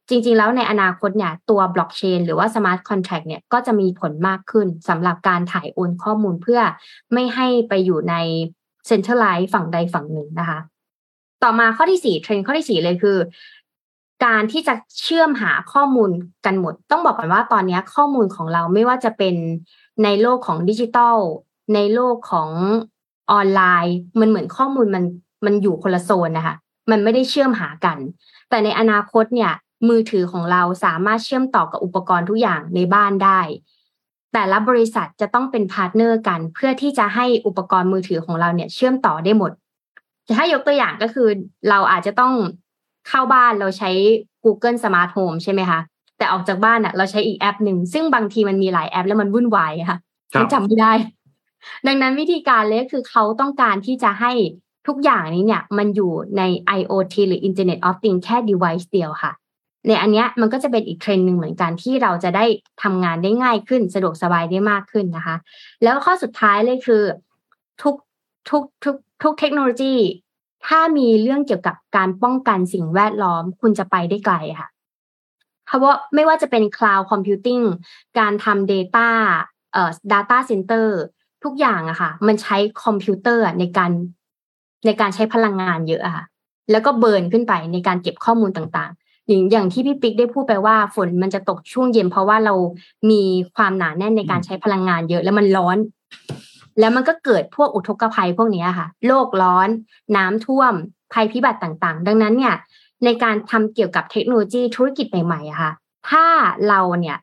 [0.10, 6.62] จริงๆ แล้วในอนาคตเนี่ยตัวบล็อกเชนหรือว่า smart contract เนี่ยก็จะมีผลมากขึ้นสำหรับการถ่ายโอนข้อมูลเพื่อ
[7.14, 8.16] ไม่ให้ไปอยู่ใน
[8.90, 10.60] centralize ฝั่งใดฝั่งหนึ่งนะคะ
[11.44, 13.18] ต่อมาข้อที่สี่เทรนด์ข้อที่สี่เลยคือ
[14.26, 16.10] การที่จะเชื่อมหาข้อมูล
[16.46, 19.36] กันหมด ต้องบอกก่อนว่าตอนนี้ข้อมูลของเราไม่ว่าจะเป็น
[20.04, 21.18] ในโลกของดิจิทัล
[21.76, 22.50] ในโลกของ
[23.32, 25.04] ออนไลน์ มันเหมือนข้อมูลมัน
[25.46, 26.56] มันอยู่คนละโซนนะคะ
[26.92, 27.98] มันไม่ได้เชื่อมหากัน
[28.50, 29.52] แต่ในอนาคตเนี่ย
[29.90, 33.40] มือถือของเราสามารถเชื่อมต่อกับอุปกรณ์ทุกอย่างในบ้านได้
[34.34, 39.52] แต่ละบริษัทจะต้องเป็น partner กัน เพื่อที่จะให้อุปกรณ์มือถือของเราเนี่ยเชื่อมต่อได้หมด
[40.28, 41.28] จะให้ยกตัวอย่างก็คือ
[41.70, 42.34] เราอาจจะต้อง
[43.08, 43.92] เข้าบ้านเราใช้
[44.44, 45.80] Google Smart Home ใช่ไหมคะ
[46.18, 49.98] แต่ออกจากบ้านอะ เราใช้อีกแอปหนึ่ง ซึ่งบางทีมันมีหลายแอปแล้วมันวุ่นวายค่ะ
[50.34, 50.94] ฉันจำไม่ได้
[51.88, 54.32] ดังนั้นวิธีการเลยคือเขาต้องการที่จะให้
[54.88, 56.42] ทุกอย่างนี้เนี่ยมันอยู่ใน
[56.80, 59.32] IoT หรือ Internet of Things แค่ device เดียวค่ะ
[59.88, 62.46] ในอันเนี้ยมันก็จะเป็นอีกเทรนด์หนึ่งเหมือนกันที่เราจะได้
[62.84, 65.36] ทำงานได้ง่ายขึ้นสะดวกสบายได้มากขึ้นนะคะ
[65.84, 67.04] แล้วข้อสุดท้ายเลยคือ
[67.82, 67.96] ทุก
[68.50, 69.96] ทุกทุกทุกเทคโนโลยี
[70.68, 74.68] ถ้ามีเรื่องเกี่ยวกับการป้องกันสิ่งแวดล้อมคุณจะไปได้ไกลค่ะ
[75.66, 77.64] เพราะว่าไม่ว่าจะเป็น cloud computing
[78.20, 79.08] การทำ data
[79.74, 80.88] เอ่อ data center
[81.44, 83.92] ทุกอย่างอะค่ะ มันใช้คอมพิวเตอร์ในการ
[84.86, 86.26] ในการใช้พลังงานเยอะอะค่ะ
[86.72, 92.54] แล้วก็เบิร์นขึ้นไปในการเก็บข้อมูลต่างๆ อย่างอย่างที่พี่ปิ๊กได้พูดไปว่าฝนมันจะตกช่วงเย็น เพราะว่าเรา
[93.10, 93.22] มี
[93.56, 95.78] ความหนาแน่นในการใช้พลังงานเยอะ แล้วมันร้อน
[96.80, 99.70] แล้วมันก็เกิดพวกอุทกภัยพวกนี้ค่ะ โลกร้อน
[100.18, 100.74] น้ำท่วม
[101.14, 102.56] ภัยพิบัติต่างๆ ดังนั้นเนี่ย
[103.06, 105.72] ในการทำเกี่ยวกับเทคโนโลยีธุรกิจใหม่ๆอะค่ะ
[106.10, 106.26] ถ้า
[106.70, 107.18] เราเนี่ย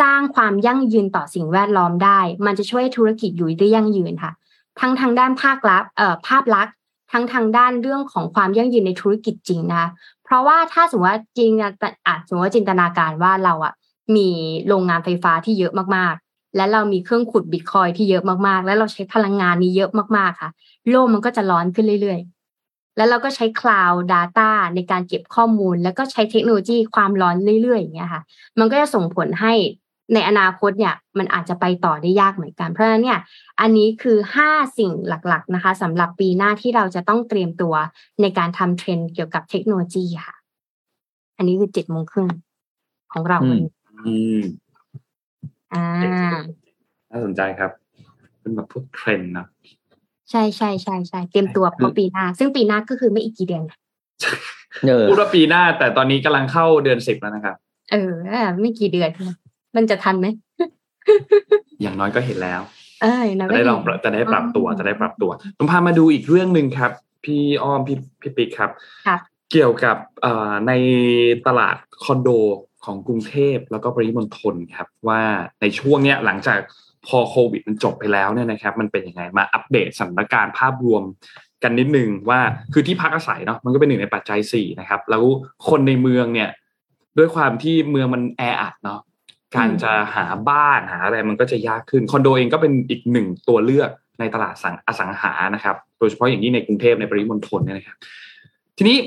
[0.00, 4.32] สร้างความยั่งยืนต่อสิ่งแวดล้อมได้ มันจะช่วยธุรกิจอยู่ได้ยั่งยืนค่ะ
[4.80, 6.74] ทั้งทางด้านภาคลักษณ์เอ่อภาพลักษณ์
[7.12, 9.88] ทั้งทางด้านเรื่องของความยั่งยืนในธุรกิจจริงนะคะ
[10.24, 11.52] เพราะว่าถ้าสมมติว่าจริง
[12.06, 13.72] อาจสมมติว่าจินตนาการว่าเราอะ
[14.16, 14.28] มี
[14.68, 20.50] โรงงานไฟฟ้าที่เยอะมากๆ และเรามีเครื่องขุดบิตคอยที่เยอะมากๆ และเราใช้พลังงานนี้เยอะมากๆค่ะ
[20.90, 28.22] โลกมันก็จะร้อนขึ้นเรื่อยๆ แล้วเราก็ใช้คลาวด์ Data ในการเก็บข้อมูล แล้วก็ใช้เทคโนโลยีความร้อนเรื่อยๆอย่างเงี้ยค่ะ
[28.58, 29.52] มันก็จะส่งผลให้
[30.14, 33.18] ในอนาคตเนี่ยมันอาจจะไปต่อได้ยากเหมือนกัน เพราะฉะนั้นเนี่ย
[33.60, 37.74] อันนี้คือห้าสิ่งหลักๆนะคะสำหรับปีหน้าที่เราจะต้องเตรียมตัว
[38.22, 40.36] ในการทำเทรนด์เกี่ยวกับเทคโนโลยีค่ะ
[41.36, 42.28] อันนี้คือเจ็ดโมงครึ่ง
[43.12, 43.70] ของเราวันนี้
[44.06, 44.42] อืม
[45.72, 45.84] อ่า
[47.10, 47.70] น่าสนใจครับ
[48.40, 49.46] เป็นแบบพวกเทรนด์นะ
[50.30, 53.64] ใช่ใช่ใช่ใช่เตรียมตัวเพราะปีหน้า ซึ่งปีหน้าก็คือไม่อีกกี่เดือน
[54.86, 57.56] เออพูดว่าปีหน้าแต่ตอนนี้กำลังเข้าเดือนสิบแล้วนะครับ
[57.92, 58.12] เออ
[58.60, 59.10] ไม่กี่เดือน
[59.76, 60.26] มันจะทันไหม
[61.80, 62.60] อย่างน้อยก็เห็นแล้ว
[63.02, 66.92] เอ้ยนะจะได้ลองปรับจะได้ปรับตัวจะได้ปรับตัวผมพามาดูอีกเรื่องหนึ่งครับ
[67.24, 68.70] พี่อ้อมพี่พี่ปิ๊กครับ
[69.06, 69.20] ครับ
[69.52, 70.72] เกี่ยวกับเอ่อใน
[71.46, 72.28] ตลาดคอนโด
[72.84, 75.22] ของกรุงเทพแล้วก็ปริมณฑลครับ ว่า
[75.60, 76.58] ในช่วงเนี้ยหลังจาก
[77.06, 81.02] พอโควิดมันจบไปแล้วเนี่ยนะครับ มันเป็นยังไงมาอัปเดตสถานการณ์ภาพรวม
[81.62, 82.40] กันนิดนึงว่า
[82.72, 85.22] คือที่พักอาศัยเนาะมันก็เป็นหนึ่งในปัจจัยสี่นะครับ แล้ว
[85.68, 86.50] คนในเมืองเนี่ย
[87.18, 89.00] ด้วยความที่เมืองมันแออัดเนาะ
[89.56, 93.90] การจะหาบ้านหาอะไรมันก็จะยากขึ้นคอนโดเองก็เป็นอีกหนึ่งตัวเลือก
[94.20, 97.96] ในตลาดสังอสังหานะครับ โดยเฉพาะอย่างยิ่งในกรุงเทพในปริมณฑลเนี่ยนะครับ
[98.76, 98.98] ทีนี้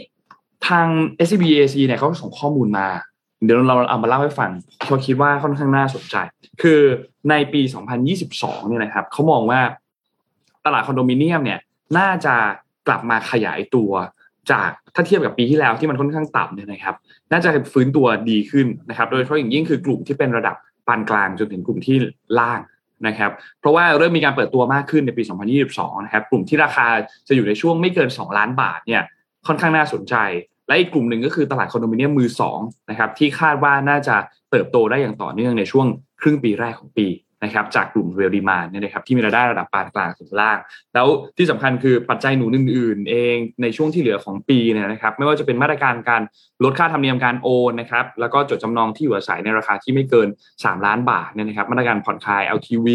[0.68, 0.88] ทาง
[1.26, 2.88] SCB AC เนี่ยเขาส่งข้อมูลมา
[3.44, 4.52] เดี๋ยวเราเอามาเล่าให้ฟัง
[4.86, 6.16] เขาคิดว่าค่อนข้างน่าสนใจ
[6.62, 6.80] คือ
[7.30, 7.62] ในปี
[8.16, 9.62] 2022 เนี่ยนะครับเขามองว่า
[10.66, 11.60] ตลาดคอนโดมิเนียมเนี่ย
[11.98, 12.36] น่าจะ
[12.88, 13.92] กลับมาขยายตัว
[14.52, 16.96] จากถ้าเทียบกับปีที่แล้วที่มันค่อนข้างต่ำเนี่ยนะครับ
[17.32, 20.56] น่าจะฟื้นตัวดีขึ้นนะครับ โดยเฉพาะอย่างยิ่งคือกลุ่มที่เป็นระดับ
[20.88, 21.98] ปานกลางจนถึงกลุ่มที่
[22.40, 22.60] ล่าง
[23.08, 25.24] นะครับ เพราะว่าเริ่มมีการเปิดตัวมากขึ้นในปี
[25.64, 26.88] 2022 นะครับ กลุ่มที่ราคา
[27.28, 29.02] จะอยู่ในช่วงไม่เกิน 2 ล้านบาทเนี่ย
[29.48, 30.16] ค่อนข้างน่าสนใจ
[30.68, 34.16] และอีกกลุ่มหนึ่งก็คือตลาดคอนโดมิเนียมมือสองนะครับที่คาดว่าน่าจะ
[34.52, 35.88] เติบโตได้อย่างต่อเนื่องในช่วง
[36.22, 37.08] ครึ่งปีแรกของปี
[37.44, 40.58] นะครับจากกลุ่มเรียลดีมานเนี่ยนะครับที่มีรายได้ระดับปานกลางถึงล่าง
[40.94, 46.22] แล้วที่สำคัญคือปัจจัยหนุนอื่นๆ เองในช่วงที่เหลือของปีเนี่ยนะครับไม่ว่าจะเป็นมาตรการการ
[46.64, 50.28] ลดค่าธรรมเนียมการโอนนะครับแล้วก็จดจำนองที่อยู่อาศัยในราคาที่ไม่เกิน
[50.58, 52.88] 3 ล้านบาทเนี่ยนะครับมาตรการผ่อนคลาย LTV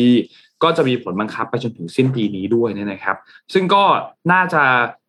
[0.62, 3.16] ก็จะมีผลบังคับไปจนถึงสิ้นปีนี้ด้วยเนี่ยนะครับ
[3.53, 3.84] ซึ่งก็
[4.32, 4.62] น่าจะ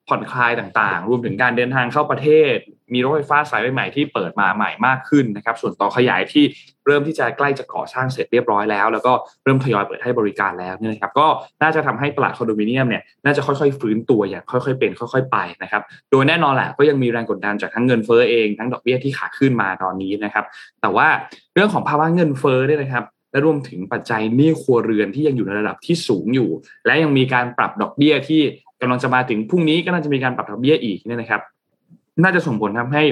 [0.09, 2.55] ผ่อนคลายต่างๆ รวมถึงการเดินทางเข้าประเทศ
[2.93, 6.43] มีรถไฟฟ้าสายใหม่ที่เปิดมาใหม่มากขึ้นนะครับ ส่วนต่อขยายที่
[6.85, 11.27] เริ่มที่จะใกล้จะก่อสร้างเสร็จเรียบร้อยแล้ว แล้วก็เริ่มทยอยเปิดให้บริการแล้วเนี่ยนะครับ ก็
[11.61, 15.81] น่าจะทำให้ตลาดคอนโดมิเนียมเนี่ยน่าจะค่อยๆฟื้นตัวอย่างค่อยๆเป็นค่อย ๆไปนะครับ
[16.11, 20.45] โดยแน่นอนแหละก็ยังมีแรงกดดันจากทั้งเงินเฟ้อเองทั้งดอกเบี้ยที่ขาขึ้นมาตอนนี้นะครับ
[20.81, 21.07] แต่ว่า
[21.53, 26.49] เรื่องของภาวะเงินเฟ้อเนี่ยนะครับและรวมถึงปัจจัยหนี้ครัวเรือนที่ยังอยู่ในระดับที่สูงอยู่
[26.85, 28.41] และยังมีการปรับดอกเบี้ยที่
[28.81, 31.41] กำลังจะมาถึงพรุ่งนี้ก็น่าจะมีการปรับดอกเบี้ยอีกเนี่ยนะครับ
[32.23, 33.03] น่าจะส่งผลทำให้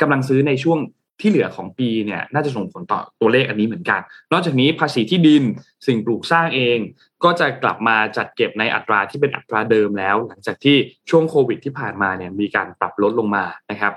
[0.00, 0.78] กำลังซื้อในช่วง
[1.20, 4.00] ที่เหลือของปีเนี่ยน่าจะส่งผลต่อตัวเลขอันนี้เหมือนกัน
[4.32, 5.42] นอกจากนี้ภาษีที่ดิน
[5.86, 6.78] สิ่งปลูกสร้างเอง
[7.24, 10.76] ก็จะกลับมาจัดเก็บในอัตราที่เป็นอัตราเดิมแล้ว หลังจากที่
[11.10, 13.92] ช่วงโควิดที่ผ่านมาเนี่ยมีการปรับลดลงมานะครับ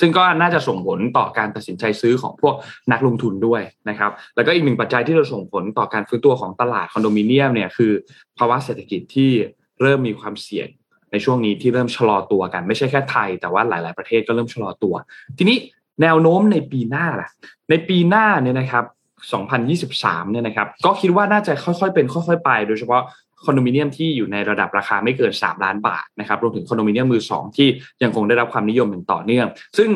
[0.00, 2.54] ซึ่งก็น่าจะส่งผลต่อการตัดสินใจซื้อของพวก
[2.92, 7.92] นักลงทุนด้วยนะครับ แล้วก็อีกหนึ่งปัจจัยที่จะส่งผลต่อการฟื้นตัวของตลาดคอนโดมิเนียมเนี่ยคือ
[8.38, 9.30] ภาวะเศรษฐกิจที่
[9.82, 10.68] เริ่มมีความเสี่ยง
[11.12, 14.94] ในช่วงนี้ที่เริ่มชะลอตัวกัน ไม่ใช่แค่ไทย แต่ว่าหลาย ๆ ประเทศก็เริ่มชะลอตัว
[15.38, 15.56] ทีนี้
[16.02, 17.28] แนวโน้มในปีหน้าล่ะ
[17.70, 18.84] ในปีหน้าเนี่ยนะครับ
[19.60, 23.02] 2023เนี่ยนะครับก็คิดว่าน่าจะค่อยๆเป็นค่อยๆไป โดยเฉพาะ
[23.44, 27.68] คอนโดมิเนียมที่อยู่ในระดับราคาไม่เกิน 3 ล้านบาทนะครับรวมถึงคอนโดมิเนียมมือสองที่
[28.02, 29.46] ยังคงได้รับความนิยมอย่างต่อเนื่อง
[29.78, 29.90] ซึ่ง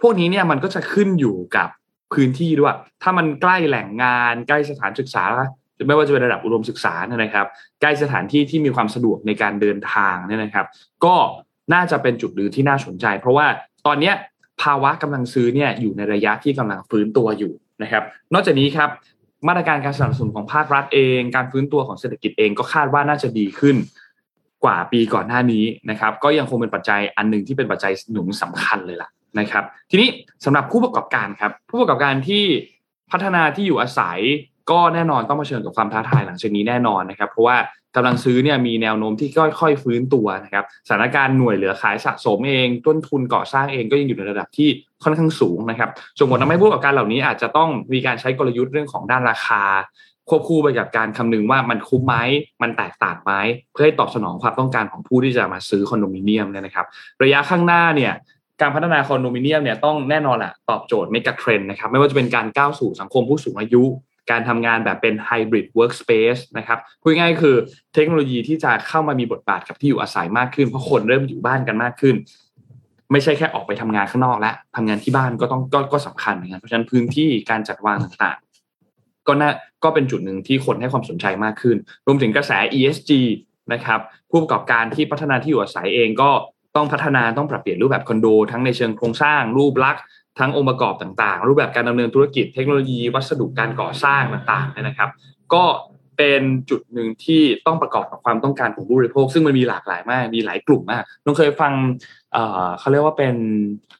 [0.00, 1.68] พวกนี้เนี่ยมันก็จะขึ้นอยู่กับ
[2.12, 5.24] พื้นที่ด้วย ถ้ามันใกล้แหล่งงานใกล้สถานศึกษา
[5.86, 7.46] ไม่ว่าจะเป็นระดับอุดมศึกษาเนี่ยนะครับ
[7.80, 10.66] ใกล้สถานที่ที่มีความสะดวกในการเดินทางเนี่ยนะครับ
[11.04, 11.14] ก็
[11.74, 13.46] น่าจะเป็นจุดดือที่น่าสนใจ เพราะว่า
[13.86, 14.14] ตอนเนี้ย
[14.62, 17.52] ภาวะกำลังซื้อเนี่ยอยู่ในระยะที่กำลังฟื้นตัวอยู่
[17.82, 18.02] นะครับ
[18.34, 18.88] นอกจากนี้ครับ
[19.48, 23.76] มาตรการการสนับสนุนของภาครัฐเอง การฟื้นตัวของเศรษฐกิจเองก็คาดว่าน่าจะดีขึ้น
[24.64, 29.08] กว่าปีก่อนหน้านี้นะครับ ก็ยังคงเป็นปัจจัยอันหนึ่งที่เป็นปัจจัยหนุนสำคัญเลยล่ะ
[29.38, 30.08] นะครับ ทีนี้
[30.44, 32.44] สำหรับผู้ประกอบการครับ ผู้ประกอบการที่
[33.10, 34.20] พัฒนาที่อยู่อาศัย
[34.70, 37.56] ก็แน่นอนต้องเผชิญกับความท้าทายหลังจากนี้แน่นอนนะครับเพราะว่า
[37.96, 39.28] กำลังซื้อเนี่ยมีแนวโน้มที่
[39.60, 44.68] ค่อยๆฟื้นตัวนะครับสถานการณ์หน่วยเหลือขายสะสมเองต้นทุนก่อสร้างเองก็ยังอยู่ในระดับที่
[45.02, 49.62] ค่อนข้างสูงนะครับส่งผลทำให้ผู้ประกอบการเหล่านี้อาจจะต้องมีการใช้กลยุทธ์เรื่องของด้านราคา
[50.28, 52.14] ควบคู่ไปกับการคำนึงว่ามันคุ้มไหม
[52.62, 53.32] มันแตกต่างไหม
[53.72, 56.86] เพื่อให้ตอบสนองความต้องการของผู้ที่จะมาซื้อคอนโดมิเนียมเนี่ยนะครับ
[57.22, 58.12] ระยะข้างหน้าเนี่ย
[58.60, 63.84] การพัฒนาคอนโดมิเนียมเนี่ยต้องแน่นอนแหละตอบโจทย์ megatrend นะครับไม่ว่าจะเป็นการก้าวสู่สังคมผู้สูงอายุ
[64.30, 67.56] การทำงานแบบเป็น hybrid workspace นะครับพูดง่ายคือ
[67.94, 72.16] เทคโนโลยีที่จะเข้ามามีบทบาทกับที่อยู่อาศัยมากขึ้น เพราะคนเริ่มอยู่บ้านกันมากขึ้น
[73.12, 79.50] ไม่ใช่แค่ออกไปทำงานข้างนอกแล้วทำงานที่บ้านก็ต้องก็ก็สำคัญเหมือนกันเพราะฉะนั้นพื้นที่การจัดวางต่างๆ ก็น่า
[79.84, 81.76] ก็เป็นจุดหนึ่งที่คนให้ความสนใจมากขึ้น
[82.06, 83.10] รวมถึงกระแส ESG
[83.72, 84.00] นะครับ
[84.30, 86.30] ผู้ประกอบการที่พัฒนาที่อยู่อาศัยเองก็
[86.76, 90.02] ต้องพัฒนาต้องปรับเปลี่ยนรูปแบบคอนโด ทั้งในเชิงโครงสร้างรูปลักษณ์
[90.38, 95.10] ทั้งองค์ประกอบต่างๆ รูปแบบการดำเนินธุรกิจเทคโนโลยี วัสดุการก่อสร้างต่างๆนะครับ
[95.54, 95.64] ก็
[96.18, 101.72] เป็นจุดหนึ่งที่ต้องประกอบกับความต้องการของผู้บริโภค ซึ่งมันมีหลากหลายมากมีหลายกลุ่มมากน้องเคยฟัง
[102.32, 103.34] เเขาเรียกว่าเป็น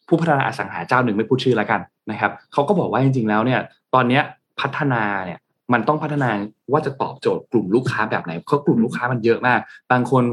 [0.09, 1.81] ผู้พัฒนาอสังหาเจ้าหนึ่งไม่พูดชื่อแล้วกัน
[2.11, 3.61] นะครับเขาก็บอกว่าจริงๆแล้วเนี่ย
[3.95, 4.21] ตอนนี้
[4.61, 5.39] พัฒนาเนี่ย
[5.73, 6.31] มันต้องพัฒนา
[6.73, 9.61] ว่าจะตอบโจทย์กลุ่มลูกค้าแบบไหนเพราะกลุ่มลูกค้ามันเยอะมาก
[9.93, 10.25] บางคน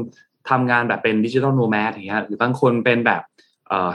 [0.50, 3.22] ทำงานแบบเป็น digital nomad อย่างเงี้ยหรือบางคนเป็นแบบ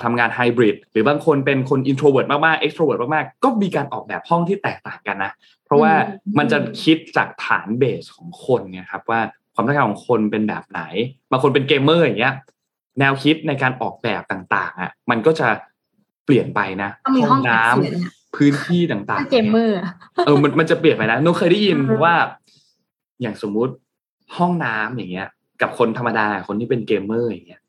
[0.04, 5.32] ทำงานไฮบริดหรือบางคนเป็นคน introvert มากๆ extrovert มากๆ ก็มีการออกแบบห้องที่แตกต่างกันนะ
[5.66, 5.94] เพราะว่า
[6.38, 9.20] มันจะคิดจากฐาน base ของคนไงครับว่า
[9.54, 10.82] ความต้องการของคนเป็นแบบไหน
[11.32, 12.36] บางคนเป็นเกมเมอร์อย่างเงี้ย
[13.00, 15.48] แนวคิดในการออกแบบต่างๆอะมันก็จะ
[16.26, 19.78] เปลี่ยนไปนะมีห้องน้ำพื้นที่ต่างๆเกมเมอร์
[20.26, 22.14] เออมันมันจะเปลี่ยนไปนะนุเคยได้ยินว่า
[23.22, 23.74] อย่างสมมุติ
[24.38, 25.28] ห้องน้ำอย่างเงี้ย
[25.62, 27.62] กับคนธรรมดาคนที่เป็นเกมเมอร์อย่างเงี้ย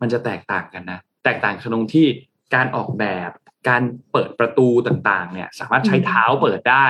[0.00, 2.06] มันจะแตกต่างกันนะ แตกต่างตรงที่
[2.54, 3.30] การออกแบบ
[3.68, 6.86] การเปิดประตูต่างๆ เนี่ย สามารถใช้เท้าเปิดได้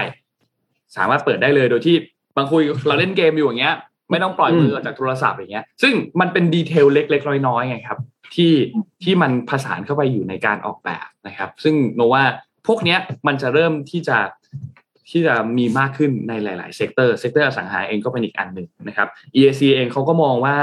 [0.97, 1.97] สามารถเปิดได้เลยโดยที่
[2.37, 3.77] บางทีเราเล่นเกมอยู่อย่างเงี้ย
[4.11, 7.99] ไม่ต้องปล่อยมือออกจากโทรศัพท์อย่างเงี้ย ซึ่งมันเป็น detail เล็กๆน้อยๆไงครับ
[8.35, 8.53] ที่
[9.03, 12.25] ที่มันผสานเข้าไปอยู่ในการออกแบบนะครับ ซึ่ง know-how
[12.67, 14.19] พวกเนี้ยมันจะเริ่มที่จะ
[15.11, 20.57] ที่จะมีมากขึ้นในหลายๆ sector sector อสังหาเองก็เป็นอีกอันหนึ่งนะครับ EIC เองเขาก็มองว่า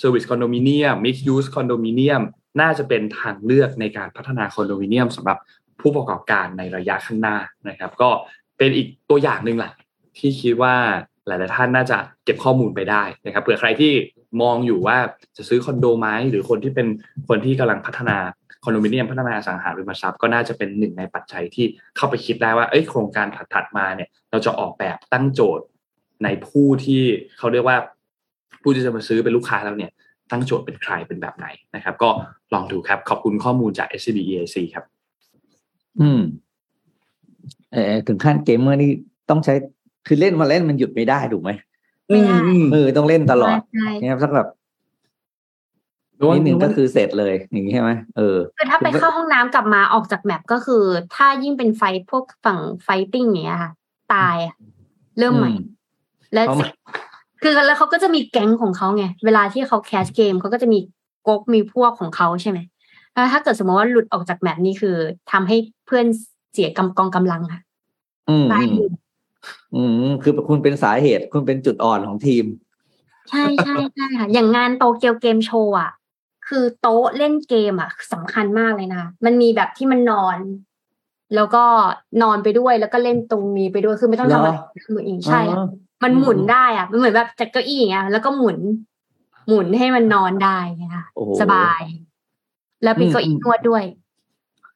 [0.00, 2.22] Service Condominium Mixed Use Condominium
[2.60, 5.38] น่าจะเป็นทางเลือกในการพัฒนาคอนโดมิเนียมสำหรับ
[5.80, 7.36] ผู้ประกอบการในระยะข้างหน้า
[7.68, 8.10] นะครับ ก็
[8.58, 9.72] เป็นอีกตัวอย่างหนึ่งแหละ
[10.18, 10.74] ที่คิดว่า
[11.26, 13.92] หลาย ๆ ท่านน่าจะเก็บข้อมูลไปได้นะครับเผื่อใครที่
[14.42, 14.96] มองอยู่ว่า
[15.36, 16.86] จะซื้อคอนโดไหมหรือคนที่เป็น
[17.28, 18.16] คนที่กำลังพัฒนา
[18.64, 25.64] คอนโดมิเนียมพัฒนาอสังหาริมทรัพย์ก็น่าจะเป็นหนึ่งในปัจจัยที่เข้าไปคิดได้ว่าเอ้ยโครงการถัด ๆ มาเนี่ย เราจะออกแบบตั้งโจทย์
[26.24, 27.02] ในผู้ที่
[27.38, 27.78] เขาเรียกว่า
[28.62, 29.92] ผู้ที่จะมาซื้อเป็นลูกค้าแล้วเนี่ย
[30.30, 32.08] ตั้งโจทย์เป็นใครเป็นแบบไหนนะครับ ก็
[32.54, 34.84] ลองดูครับขอบคุณข้อมูลจาก SCB EIC ครับ
[36.00, 36.20] อืม
[37.72, 38.90] เออถึงขั้นเกมเมอร์นี่
[39.30, 39.54] ต้องใช้
[40.06, 41.50] คือเล่นมาเล่นมันหยุดไม่ได้ถูกไหม
[42.08, 42.36] ไม่ได้
[42.72, 44.48] เออต้องเล่นตลอดใช่เนี่ยสักแบบ
[46.34, 53.72] นิดหนึ่งก็คือเสร็จเลยอย่างนี้ใช่ไหมเออคือถ้าไปเข้าห้องน้ำกลับมาออกจากแมปก็คือ ถ้ายิ่งเป็นไฟพวกฝั่งไฟติ้งอย่างเงี้ยค่ะ
[54.14, 54.54] ตายอะ
[55.18, 55.64] เริ่มใหม่อืม
[56.34, 56.68] แล้วเพราะมัน
[57.42, 60.78] คือแล้วเขาก็จะมีแก๊งของเขาไง เวลาที่เขาแคสเกมเขาก็จะมี
[61.28, 62.58] ก๊กมีพวกของเขาใช่ไหม
[63.12, 64.96] แล้วถ้าเกิดสมมติว่าหลุดออกจากแมปนี่คือ
[65.32, 66.06] ทำให้เพื่อน
[66.52, 67.60] เสียกำกองกำลังค่ะ
[68.28, 68.90] อืมตายอืม
[69.74, 72.44] อืมคือคุณเป็นสาเหตุคุณเป็นจุดอ่อนของทีม
[73.30, 75.90] ใช่ใช่ใช่ค่ะ อย่างงานโตเกียวเกมโชว์อะ
[76.48, 80.38] คือโต๊ะเล่นเกมอะสำคัญมากเลยนะคะมันมีแบบที่มันนอน
[81.34, 81.64] แล้วก็
[82.22, 84.64] นอนไปด้วยแล้วก็เล่นตรงนี้ไปด้วยคือไม่ต้องทำอะไรเหรอ
[84.94, 85.66] มือเองใช่อะอ๋อ
[86.02, 88.58] มันหมุนได้อะมันเหมือนแบบจากเก้าอี้อย่างเงี้ยแล้วก็หมุน
[89.48, 91.82] หมุนให้มันนอนได้ไงค่ะโอ้โหสบาย
[92.82, 93.84] แล้วมีอืมเก้าอี้นวดด้วย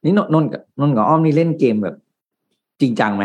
[0.05, 1.97] นี่นนนนท์กับนนท์กับอ้อมนี่เล่นเกมแบบ
[2.81, 3.25] จริงจังไหม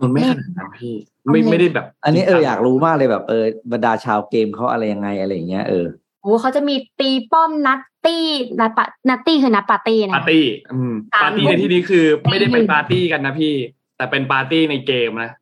[0.00, 0.94] มันไม่ขนาดนั้นพี่
[1.30, 5.86] ไม่ไม่ได้แบบ อันนี้เอออยากรู้มากเลยแบบเออบรรดาชาวเกมเขาอะไรยังไงอะไรอย่างเงี้ยเออ
[6.22, 8.26] โอ้เขาจะมีตีป้อมนัตตี้
[8.60, 13.54] นัดปะนัตตี้คือนัดปาร์ตี้นะปาร์ตี้อืมสามปาร์ตี้ทุ่ในมที่นี้คือ ไม่ได้ไปตีหนึ่งปาร์ตี้กันนะพี่
[13.96, 15.30] แต่เป็นปาร์ตี้ในเกมนะ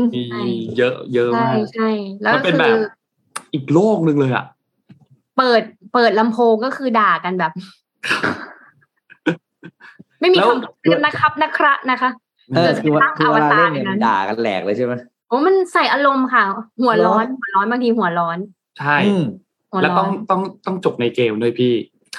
[0.00, 0.42] มมีใช่
[0.76, 1.88] เยอะเยอะใช่มากใช่
[2.22, 2.76] แล้วมัก็นเป็นคืแบอบ
[3.54, 4.44] อีกโลกหนึ่งเลยอะ
[5.38, 5.62] เปิด
[5.94, 7.52] เปิดลำโพงก็คือด่ากันแบบ
[10.20, 12.10] ไม่มีแล้วคำเตือนนะครับนะครับนะคะ
[12.56, 14.92] เออคือว่าคือเวลาเล่นเนี่ยอวตารในนั้มันนด่ากันแหลกเลยใช่ไหม
[15.28, 16.42] โอ้มันใส่อารมณ์ค่ะ
[16.82, 18.38] หัวร้อนเหรอหัวร้อนบางทีหัวร้อน
[18.78, 19.24] ใช่อืม
[19.72, 21.72] หัวแล้วร้ต้อองนต้องต้องจบในเกมด้วยพี่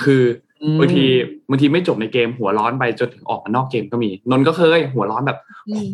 [0.03, 0.23] คือ
[0.61, 1.05] อืมบางที
[1.49, 5.37] บางทีไม่จบในเกมหัวร้อนไปจนถึงออกมานอกเกมก็มี นนท์ก็เคย หัวร้อนแบบ
[5.69, 5.87] อืม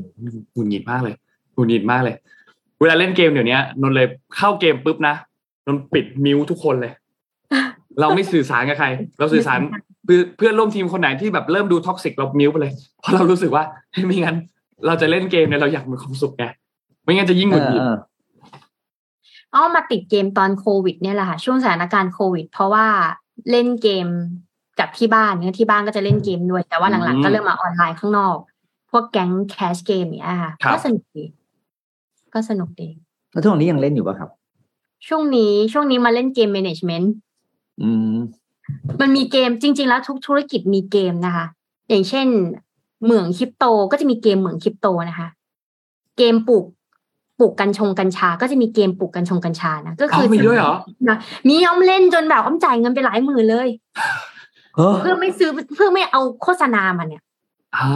[0.54, 1.16] หงุดหงิดมากเลย
[1.58, 2.16] หงุดหงิดมากเลย
[2.82, 5.16] เวลาเล่นเกมเดี๋ยวนี้นนท์เลยเข้าเกมปุ๊บนะ
[5.68, 6.94] นนท์ปิด mute ทุกคนเลย
[8.00, 8.88] เราไม่สื่อสารกับใคร
[9.20, 9.60] เราสื่อสาร
[10.06, 14.38] เพื่อเพื่อนร่วมทีมคนไหนที่แบบเริ่มดู toxic เรา mute ไปเลย เพราะเรารู้สึกว่าเฮ้ยไม่งั้น
[14.86, 16.46] เราจะเล่นเกมเนี่ยเราอยากมีความสุขไง
[17.04, 17.96] ไม่งั้นจะยิ่งหงุดหงิดเออ
[19.54, 22.86] อ้อมาติดเกมตอนโควิด เนี่ยแหละค่ะช่วงสถานการณ์โควิด เพราะว่า
[23.52, 24.08] เล่นเกม
[24.80, 28.38] กับที่บ้านเนี่ยที่บ้านก็จะเล่นเกมด้วย แต่ว่าหลังๆ ก็เริ่มมาออนไลน์ข้างนอก
[28.92, 31.24] พวกแก๊งแคชเกมเนี่ยค่ะครับก็สนุกดี
[32.34, 32.90] ก็สนุกดี
[33.32, 34.30] แล้วทุกวันนี้ยังเล่นอยู่ป่ะครับ
[35.08, 37.08] ช่วงนี้ช่วงนี้มาเล่นเกม management
[37.82, 38.16] อืม
[39.02, 41.46] มันมีเกมจริง ๆ แล้วทุกธุรกิจมีเกมนะคะ
[41.90, 42.28] อย่างเช่น
[43.04, 45.28] เหมืองคริปโตก็จะมีเกมเหมืองคริปโตนะคะ
[46.18, 46.66] เกมปลูก
[47.40, 50.76] ปลูกกัญชงกัญชา ก็จะมีเกมปลูกกัญชงกัญชานะก็คืเอามีด้วยเหรอ
[51.10, 51.18] นะ
[51.48, 53.70] มีอ้อมเล่นจนแบบอ้อมจ่ายเงินไปหลายหมื่นเลย
[54.76, 57.24] เฮ้อเพื่อไม่ซื้อเพื่อไม่เอาโฆษณามันเนี่ย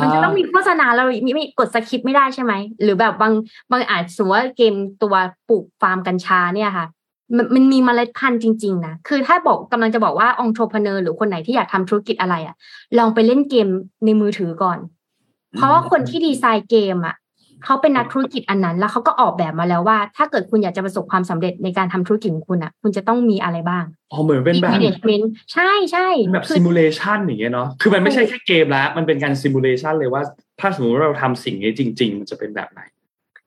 [0.01, 3.33] มันจะต้องมีโฆษณาเราไม่ม่กดสคริปไม่ได้ใช่ไหม หรือแบบบาง
[3.71, 5.15] บางอาจสมมติว่าเกมตัว
[5.49, 6.87] ปลูกฟาร์มกัญชาเนี่ยค่ะ
[7.37, 12.55] มันมันมีเมล็ดพันธุ์จริง ๆ นะ คือถ้าบอกกำลังจะบอกว่าองค์ r e ร e หรือคนไหนที่อยากทำธุรกิจอะไรอะ
[12.97, 13.67] ลองไปเล่นเกม
[14.05, 14.77] ในมือถือก่อน
[15.55, 17.15] เพราะว่าคนที่ดีไซน์เกมอะ
[17.65, 30.21] เขาเป็นนักธุรกิจอันนั้น แล้วเขาก็ออกแบบมาแล้วว่า ถ้าเกิดคุณอยากจะประสบความสำเร็จในการทำธุรกิจของคุณอะ คุณจะต้องมีอะไรบ้างอ๋อเหมือนเป็นแบบ management ใช่ใช่เป็นแบบคือ simulation อย่างเงี้ยเนาะคือมันไม่ใช่แค่เกมแล้วมันเป็นการ simulation เลยว่า
[30.59, 32.81] ถ้าสมมติว่าเราทำสิ่งนี้จริง ๆ มันจะเป็นแบบไหน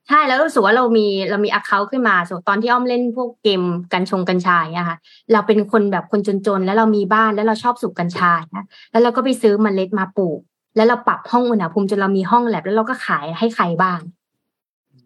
[0.08, 3.62] ใช่แล้วรู้สึกว่าเรามีเรามี account ขึ้นมาสมมติตอนที่อ้อมเล่นพวกเกม
[3.92, 4.98] กัญชงกัญชาอย่างเงี้ยค่ะ
[5.32, 10.40] เราเป็นคนแบบคนจนๆ แล้วเรามีบ้านแล้วเราชอบสูบกัญชานะแล้วเราก็ไปซื้อเมล็ดมาปลูก
[10.77, 14.01] แล้วเราปรับห้องอุณหภูมิจนเรามีห้องแล็บแล้วเราก็ขายให้ใครบ้าง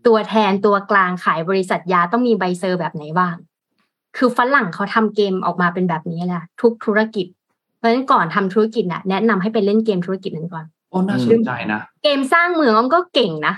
[0.06, 3.34] ตัวแทนตัวกลางขายบริษัทยาต้องมีใบ cert แบบไหนบ้าง
[4.16, 7.26] คือฝรั่งเขาทำเกมออกมาเป็นแบบนี้แหละทุกธุรกิจ
[7.76, 13.54] เพราะฉะนั้นก่อนทำธุรกิจน่ะ แนะนำให้ไปเล่นเกมธุรกิจนั้นก่อนโอ้น่าสนใจนะเกมสร้างเมืองอ้อมก็เก่งนะ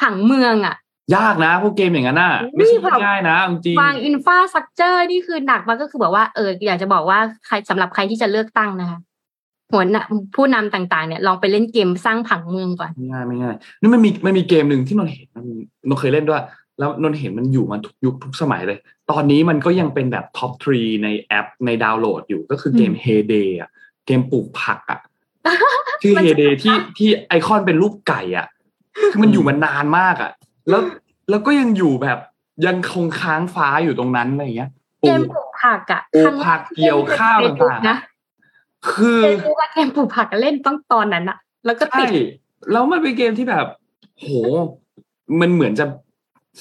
[0.00, 0.76] ผังเมืองอะ
[1.16, 8.98] ยากนะพวกเกมอย่างนั้นน่ะไม่ใช่ง่ายๆนะเอาจริงวางอินฟาสตรักเจอร์นี่คือหนักมากก็คือแบบว่าเอออยากจะบอกว่าใครสำหรับใครที่จะเลือกตั้งนะคะ
[9.72, 10.02] หัวหน้า
[10.34, 15.44] ผู้นำต่างๆ เนี่ยลองไปเล่นเกมสร้างผังเมืองก่อนไม่ง่ายไม่ง่ายนี่มันมีมันมีเกมหนึ่งที่นนท์เห็นมัน
[15.88, 16.42] นนท์เคยเล่นด้วย
[16.78, 18.78] แล้วนนท์เห็นมันอยู่มาทุกยุคทุกสมัยเลย
[19.10, 23.70] ตอนนี้มันก็ยังเป็นแบบ top three ในแอปในดาวน์โหลดอยู่ก็คือเกมอืม Hay Day อะ
[24.06, 25.00] เกมปลูกผักอะ
[26.02, 28.46] ชื่อมันเฮจะเดย์ที่ที่ไอคอนเป็นรูปไก่อะ
[29.10, 30.30] คือมันอยู่มานานมากอะ
[30.68, 30.82] แล้ว
[31.30, 32.18] แล้วก็ยังอยู่แบบ
[32.66, 34.70] ยังคงค้างฟ้าอยู่ตรงนั้นอะไรอย่างเงี้ย
[35.02, 37.96] ปเกลูมกปลูกผักอะปลูกผักเกี่ยวข้าวต่างๆนะ
[38.88, 42.08] คือเฟซบุ๊กอะเกมปลูกผักเล่นต้องตอนนั้นอะแล้วก็ติด ใช่
[42.72, 43.66] แล้วมันเป็นเกมที่แบบ
[44.18, 44.26] โห
[45.40, 45.86] มันเหมือนจะ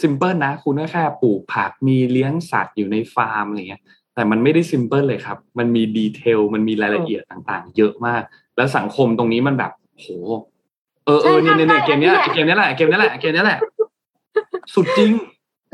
[0.01, 3.83] simple นะ คุณก็แค่ปลูกผักมีเลี้ยงสัตว์อยู่ในฟาร์มอะไรเงี้ย
[4.15, 8.21] แต่มันไม่ได้ simple เลยครับ มันมี detail มันมีรายละเอียดต่างๆ เยอะมาก
[8.57, 10.07] แล้วสังคมตรงนี้มันแบบ โห
[11.05, 13.59] เออเออเนี่ยเนี่ยเนี่ยเกมเนี้ยเกมเนี้ยแหละเกมเนี้ยแหละเกมเนี้ยแหละ
[14.73, 15.11] สุดจริง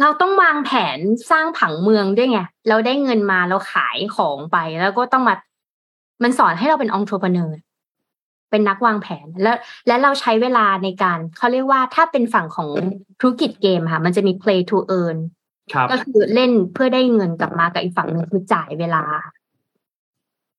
[0.01, 0.99] เราต้องวางแผน
[1.31, 2.39] สร้างผังเมืองด้วยไง
[2.69, 5.35] เราได้เงินมาเราขายของไปแล้วก็ต้องมา
[6.24, 7.57] มันสอนให้เราเป็นองค์ r e ร e เนอร์
[8.51, 9.57] เป็นนักวางแผน แล้ว
[9.88, 12.70] และเราใช้เวลาในการเขาเรียกว่าถ้าเป็นฝั่งของ
[13.20, 15.18] ธุรกิจเกมค่ะ มันจะมี play to earn
[15.74, 19.03] ครับก็คือเล่นเพื่อได้เงินกลับมากับอีกฝั่งหนึ่งคือจ่ายเวลา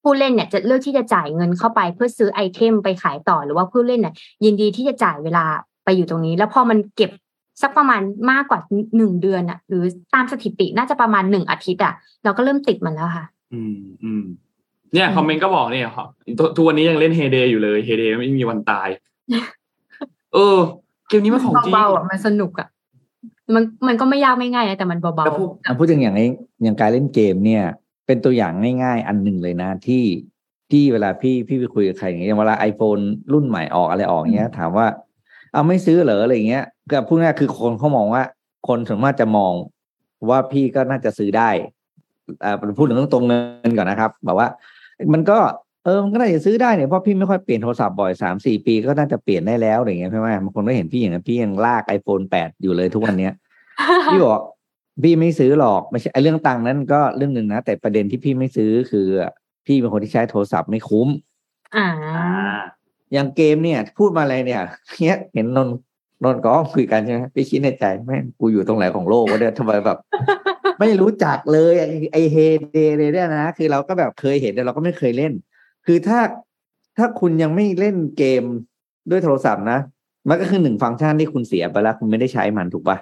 [0.02, 5.44] ผู้เล่นเนี่ยจะเลือกที่จะจ่ายเงินเข้าไปเพื่อซื้อไอเทมไปขายต่อหรือว่าผู้เล่นเนี่ยยินดีที่จะจ่ายเวลา
[5.84, 7.10] ไปอยู่ตรงนี้ แล้วพอมันเก็บ
[7.62, 8.00] สักประมาณ
[8.30, 8.60] มากกว่า
[8.96, 9.84] หนึ่งเดือนอะหรือ
[10.14, 11.94] ตามสถิติน่าจะประมาณหนึ่งอาทิตย์อะ
[12.24, 14.24] เราก็เริ่มติดมันแล้วค่ะ อืมอืม
[14.94, 16.08] เนี่ยคอมเมนต์ก็บอกเนี่ยครับ
[16.56, 18.88] ทุกวันนี้ยังเล่นเฮเดย์อยู่เลยเฮเดย์ไม่มีวันตาย
[20.34, 20.58] เออ
[21.08, 22.68] เกมนี้มันของจริงเบาๆอะมันสนุกอะ
[23.54, 26.28] มันมันก็ไม่ยากไม่ง่ายนะแต่มันเบาแล้วพวกอะพูดถึงอย่างนี้
[26.62, 27.64] อย่างการเล่นเกมเนี่ย
[28.06, 30.04] เป็นตัวอย่างง่ายๆ อันหนึ่งเลยนะที่
[30.70, 34.86] ที่เวลาพี่พี่ไปคุยกับใครอย่างเงี้ยอย่างเวลา iPhone รุ่นใหม่ออกอะไรออกเงี้ย ถามว่า
[35.52, 38.22] เอาไม่ซื้อเหรออะไรเงี้ยก็พูดง่ายๆคือคนเขามองว่า
[38.68, 39.52] คนส่วนมากจะมอง
[40.28, 41.50] ว่าพี่ก็น่าจะซื้อได้
[42.44, 44.48] อ่าพูดถึงเรื่องตรงเงินก่อนนะครับแบบว่า
[45.12, 45.38] มันก็
[45.84, 54.40] เออมันก็น่าจะซื้อได้เนี่ยเพราะพี่ไม่ค่อยเปลี่ยนโทรศัพท์บ่อยสามสี่ปีก็น่าจะเปลี่ยนได้แล้วอะไรเงี้ยใช่ไหมบางคนก็เห็นพี่อย่างนั้นพี่ยังลาก iPhone แปดอยู่เลยทุกวันเนี้ยๆพี่บอก
[55.02, 59.06] พี่ไม่ซื้อหรอกไม่ใช่ไอ้เรื่องตังค์นั้นก็เรื่องหนึ่งนะแต่ประเด็นที่พี่ไม่ซื้อคือ
[59.66, 61.08] พี่เป็นคนที่ใช้โทรศัพท์ไม่คุ้ม
[61.76, 62.60] อ่าอ่า
[63.12, 64.62] อย่างเกมเนี่ย พูดมาอะไรเนี่ย
[65.02, 65.76] เนี้ยเห็นนนท์
[66.24, 69.98] นนท์ก็คุยกันใช่ไหมพี่คิดในใจแม่งกูอยู่ตรงไหนของโลกวะเนี่ยทำไมแบบ
[70.80, 72.36] ไม่รู้จักเลยไอ้ไอเฮ
[72.72, 75.32] เดเลยเนี่ยนะ คือเราก็แบบเคยเห็นแต่เราก็ไม่เคยเล่น
[75.86, 76.20] คือถ้า
[76.96, 78.42] ถ้าคุณยังไม่เล่นเกม
[79.10, 79.78] ด้วยโทรศัพท์นะ
[80.28, 82.96] มันก็คือหนึ่งฟังก์ชันที่คุณเสียไปแล้วคุณไม่ได้ใช้มันถูกปะ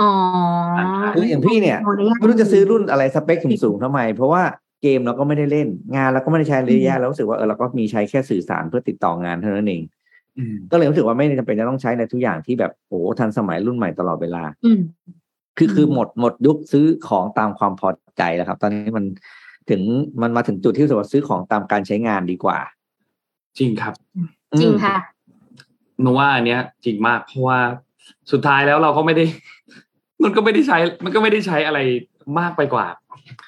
[0.00, 0.10] อ๋อ
[1.14, 1.78] คืออย่างพี่เนี่ย
[2.18, 4.42] ไม่รู้จะซื้อรุ่นอะไรสเปคสูงๆทำไม เพราะว่า
[4.82, 9.82] เกมเราก็ไม่ได้เล่น งานเราก็ไม่ได้ใช้ระยะแล้วรู้สึกว่าเออเราก็มีใช้แค่สื่อสารเพื่อติดต่องานเท่านั้นเอง
[10.38, 14.80] อืมก็เลยรู้สึกว่าไม่จำเป็นจะต้องใช้ในทุกอย่างที่แบบโอ้ทันสมัยรุ่นใหม่ตลอดเวลาอืม
[15.58, 17.88] คือคือหมดหมดยุคซื้อของตามความพอ
[18.18, 19.04] ใจแล้วครับ ตอนนี้มัน
[19.70, 19.80] ถึง
[20.22, 22.58] มันมาถึงจุดที่รู้สึกว่าซื้อของตามการใช้งานดีกว่า
[23.58, 23.94] จริงครับ
[24.60, 24.96] จริงอืมค่ะ
[26.00, 27.58] หนูว่าอันเนี้ย จริงมากเพราะว่า
[28.32, 29.24] สุดท้ายแล้วเราก็ไม่ได้
[30.22, 31.78] นนก็ไม่ได้ใช้ มันก็ไม่ได้ใช้อะไร
[32.38, 32.86] มากไปกว่า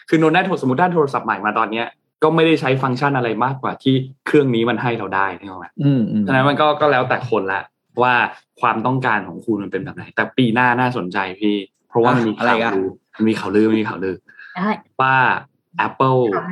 [0.09, 1.87] คือนนได้โทรสมมติได้โทรศัพท์ใหม่มาตอนเนี้ย
[2.23, 3.95] ก็ไม่ได้ใช้ฟังก์ชันอะไรมากกว่าที่
[4.27, 7.63] เครื่องนี้มันให้เราได้นี่หรอไหมอืมอืมฉะนั้นมันก็ก็แล้วแต่คนละ
[8.03, 8.15] ว่า
[8.61, 11.57] ความต้องการของคุณมันเป็นแบบไหน แต่ปีหน้าน่าสนใจพี่
[11.89, 12.87] เพราะว่ามันมีข่าวลือ
[13.17, 14.17] มันมีข่าวลือมันมีข่าวลือ
[14.57, 14.71] ได้
[15.01, 15.17] ว่า
[15.87, 16.45] Apple ค่ะ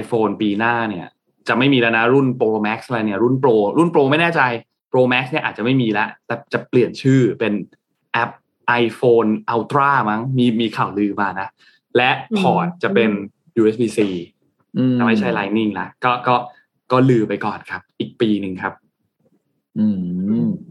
[0.00, 1.06] iPhone ปีหน้าเนี่ย
[1.48, 4.40] จะไม่มีแล้วนะรุ่น Pro Max อะไรเนี่ย รุ่น Pro รุ่น Pro ไม่แน่ใจ
[4.92, 7.52] Pro Max เนี่ยอาจจะไม่มีแล้วแต่จะเปลี่ยนชื่อเป็น
[8.12, 8.30] แอป
[8.84, 11.48] iPhone Ultra มั้งมีมีข่าวลือมานะ
[11.96, 13.10] และพอร์ตจะเป็น
[13.60, 14.00] USB-C
[14.76, 16.36] อืมจะไม่ใช่ Lightning ละก็ก็
[16.92, 18.72] ก็ลือไปก่อนครับ อีกปีหนึ่งครับ
[19.78, 19.96] อืม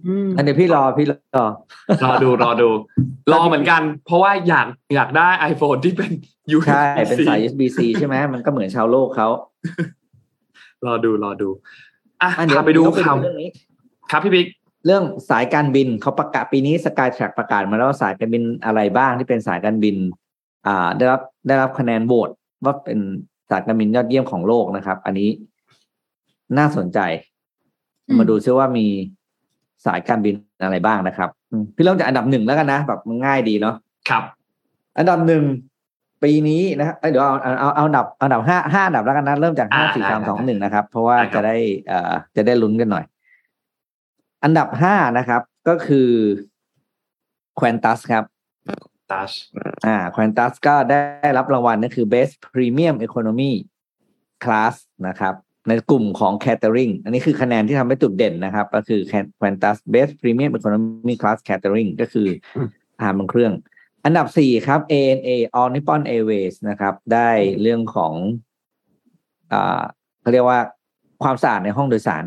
[0.08, 1.46] อืมอันเดี๋ยวพี่รอพี่รอ
[2.04, 2.70] รอดูรอดู
[3.32, 6.12] รอเหมือนกัน เพราะว่าอยากอยากได้ iPhone ที่เป็น
[6.58, 9.30] USB-C ใช่เป็นสาย USB-C ใช่ไหมมันก็เหมือนชาวโลกเขา
[10.86, 11.50] รอดูรอดู
[12.22, 13.50] อะอะเดี๋ยวพาไปดูต้องข่าวเรื่องนี้
[14.12, 14.48] ครับพี่บิ๊ก
[14.86, 19.96] เรื่องสายการบินเขาประกาศปีนี้สกายแทร็กประกาศมาแล้วว่าสายการบินอะไรบ้างที่เป็นสายการบิน
[20.68, 22.30] อ่า ได้รับได้รับคะแนนโหวต
[22.64, 23.00] ว่าเป็น
[23.50, 25.30] สายการบินยอดเยี่ยมของโลกนะครับ อันนี้
[26.58, 27.00] น่าสนใจ
[27.35, 27.35] อื
[28.14, 28.86] มมาดูซิว่ามี
[29.86, 33.76] สายการบินอะไรบ้างนะครับอืมพี่เริ่มจากอันดับหนึ่งแล้วกันนะแบบมันง่ายดีเนาะ
[34.10, 34.24] ครับ
[34.98, 35.44] อันดับหนึ่ง
[36.24, 41.56] ปีนี้นะฮะเอ้ยเดี๋ยวเอาเอาเอาเอาอันดับอันดับห้าห้าอันดับแล้วกันนะเริ่มจากห้าอ่าสี่ได้สามได้สองหนึ่งนะครับ เพราะว่าได้ครับจะได้
[41.88, 43.06] เอ่อจะได้ลุ้นกันหน่อย
[44.44, 46.10] อันดับห้านะครับ ก็คือ
[47.56, 48.24] แควนตัสครับ
[49.12, 49.32] ตัช
[49.86, 53.52] อ่าแควนตัสก็ได้รับรางวัลนั่นคือ Best Premium Economy
[54.44, 54.76] Class
[55.08, 55.34] นะครับ
[55.68, 59.00] ในกลุ่มของ Catering อันนี้คือคะแนนที่ทำให้จุดเด่นนะครับ ก็คือ
[59.42, 62.28] Qantas Best Premium Economy Class Catering ก็คือ
[62.98, 63.54] อาหารบนเครื่อง
[64.06, 67.30] อันดับสี่ครับ ANA All Nippon Airways นะครับ ได้
[67.62, 68.14] เรื่องของ
[69.52, 69.82] อ่า
[70.22, 70.60] เขาเรียกว่า
[71.24, 72.24] ความสะอาดในห้องโดยสาร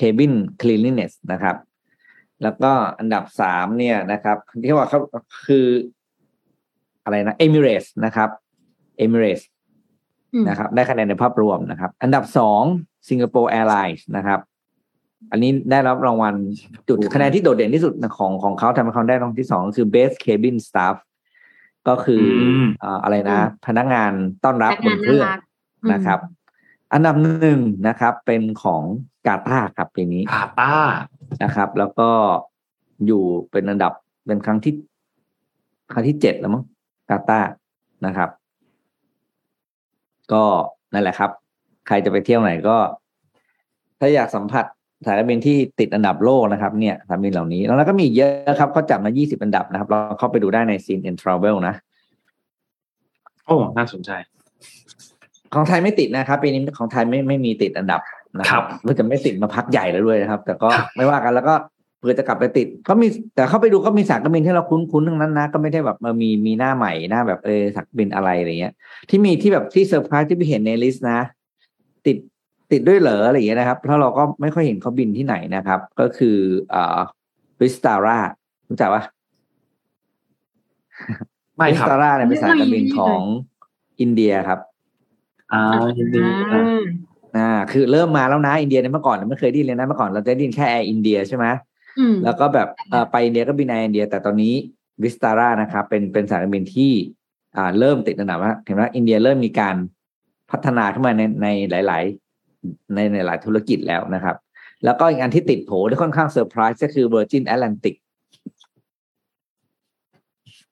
[0.00, 1.56] Cabin Cleanliness นะครับ
[2.42, 5.00] แล้วก็อันดับสามเนี่ยนะครับที่ว่าเขา
[5.46, 5.66] คือ
[7.04, 8.28] อะไรนะ Emirates นะครับ
[9.04, 9.42] Emirates
[10.48, 12.62] นะครับได้คะแนนในภาพรวมนะครับ อันดับสอง
[13.08, 14.40] Singapore Airlines นะครับ
[15.30, 16.34] อันนี้ได้รับรางวัล
[16.88, 20.96] จุดคะแนนที่โดดเด่นที่สุดของของเขาทำให้เขาได้รางวัลที่สองก็คือ Best Cabin Staff
[21.88, 24.12] ก็คืออมเอ่ออะไรนะ พนักงาน
[24.44, 25.40] ต้อนรับพนักบงานนเครื่องน่ารัก
[25.82, 26.18] อืมนะครับ
[26.92, 28.82] อันดับหนึ่งนะครับ เป็นของ
[29.26, 30.94] กาตาร์ครับปีนี้กาตาร์
[31.42, 32.10] นะครับ แล้วก็
[33.06, 33.92] อยู่เป็นอันดับ
[34.26, 34.74] เป็นครั้งที่
[35.92, 36.64] ครั้งที่เจ็ดแล้วมั้ง
[37.10, 37.50] กาตาร์
[38.06, 38.30] นะครับ
[40.32, 40.42] ก็
[40.92, 41.30] นั่นแหละครับ
[41.86, 42.76] ใครจะไปเที่ยวไหนก็
[44.00, 44.64] ถ้าอยากสัมผัส
[45.06, 51.74] สายการบินที่ติดอันดับโลกนะครับเนี่ยสายการบินเหล่านี้แล้วก็มีอีกเยอะครับเขาจัดมา 20 อันดับนะครับ เราเข้าไปดูได้ใน CNN Travel นะ
[53.46, 54.10] โอ้ น่าสนใจ
[55.54, 58.00] ของไทยไม่ติดนะครับปีนี้ของไทยไม่ไม่มีติดอันดับ
[58.38, 61.54] นะคครับรู้สึกจะไม่ติดมาพักใหญ่แล้วด้วยนะครับ แต่ก็ไม่ว่ากันแล้วก็
[62.00, 68.74] เผื่อจะกลับไปติดก็มีแต่เข้าไปดูก็มีสายการบินที่เราคุ้นๆทั้งนั้นนะ ก็ไม่ได้แบบเออมีมีหน้าใหม่หน้าแบบเออสายการบินอะไรอะไรเงี้ย
[69.08, 71.20] ที่มีที่แบบที่เซอร์ไพรส์ที่ไปเห็นใน list นะ
[72.06, 72.16] ติด
[72.72, 76.36] ติดด้วยเหรออะไรอย่างเงี้ยนะครับเพราะเราก็ไม่ค่อยเห็นเขาบินที่ไหนนะครับ ก็คือ
[76.74, 76.98] อ่า
[77.60, 78.18] Vistara
[78.68, 79.02] รู้จักปะ
[81.56, 83.20] ไม่ครับ Vistara เนี่ยเป็นสายการบินของ
[84.00, 84.60] อินเดียครับ
[85.52, 85.62] อ่า
[85.98, 86.82] ยินดีอืม
[87.36, 91.69] อ่า คือเริ่มมาแล้วนะอินเดียเนี่ยเมื่อก่อนไม่เคยได้ยินเลยนะเมื่อก่อนเราจะได้ยินแค่ Air India ใช่ไหมอืม
[92.24, 94.54] แล้วก็แบบเอ่อไปอินเดียก็บิน Air India แต่ตอนนี้
[95.02, 96.92] Vistara นะครับเป็นเป็นสายการบินที่
[97.56, 99.76] อ่าเริ่มติดอันดับว่าเห็นไหมอินเดียเริ่มมีการ
[100.50, 102.04] พัฒนาขึ้นมาในในหลาย
[102.48, 104.36] ๆ ในในหลายธุรกิจแล้วนะครับ
[104.84, 107.96] แล้วก็อีกอันที่ติดโผที่ค่อนข้างเซอร์ไพรส์ก็คือ Virgin Atlantic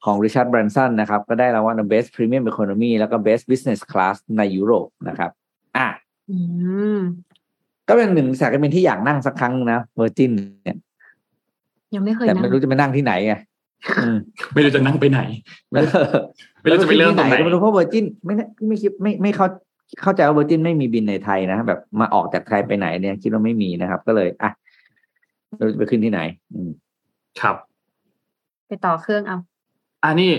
[0.04, 5.30] ของ Richard Branson นะครับ ก็ได้รางวัล Best Premium Economy แล้วก็ Best Business Class ในยุโรปนะครับ
[5.76, 5.88] อะ
[6.30, 6.38] อื
[6.98, 7.00] ม
[7.88, 10.76] ก็เป็นหนึ่งสายการบินที่อยากนั่งสักครั้งนะ Virgin เนี่ย
[11.94, 13.34] ยังไม่เคยแต่นั่งไม่รู้จะไปนั่งที่ไหนไง
[14.04, 14.18] อืม
[14.54, 15.20] ไม่รู้จะนั่งไปไหน
[15.70, 19.46] ไม่รู้จะไปเริ่มตรงไหนก็ไม่รู้เพราะ Virgin ไม่ไม่ไม่คิดไม่ไม่เข้า
[20.02, 24.50] เข้าใจว่า Virgin ไม่มีบินในไทยนะแบบมาออกจากไทยไปไหนเนี่ย คิดว่าไม่มีนะครับ ก็เลยอะ
[25.56, 26.20] เราจะไปขึ้นที่ไหน
[26.52, 26.70] อืม
[27.40, 27.56] ครับ
[28.66, 29.38] ไปต่อเครื่องเอา
[30.04, 30.32] อันนี้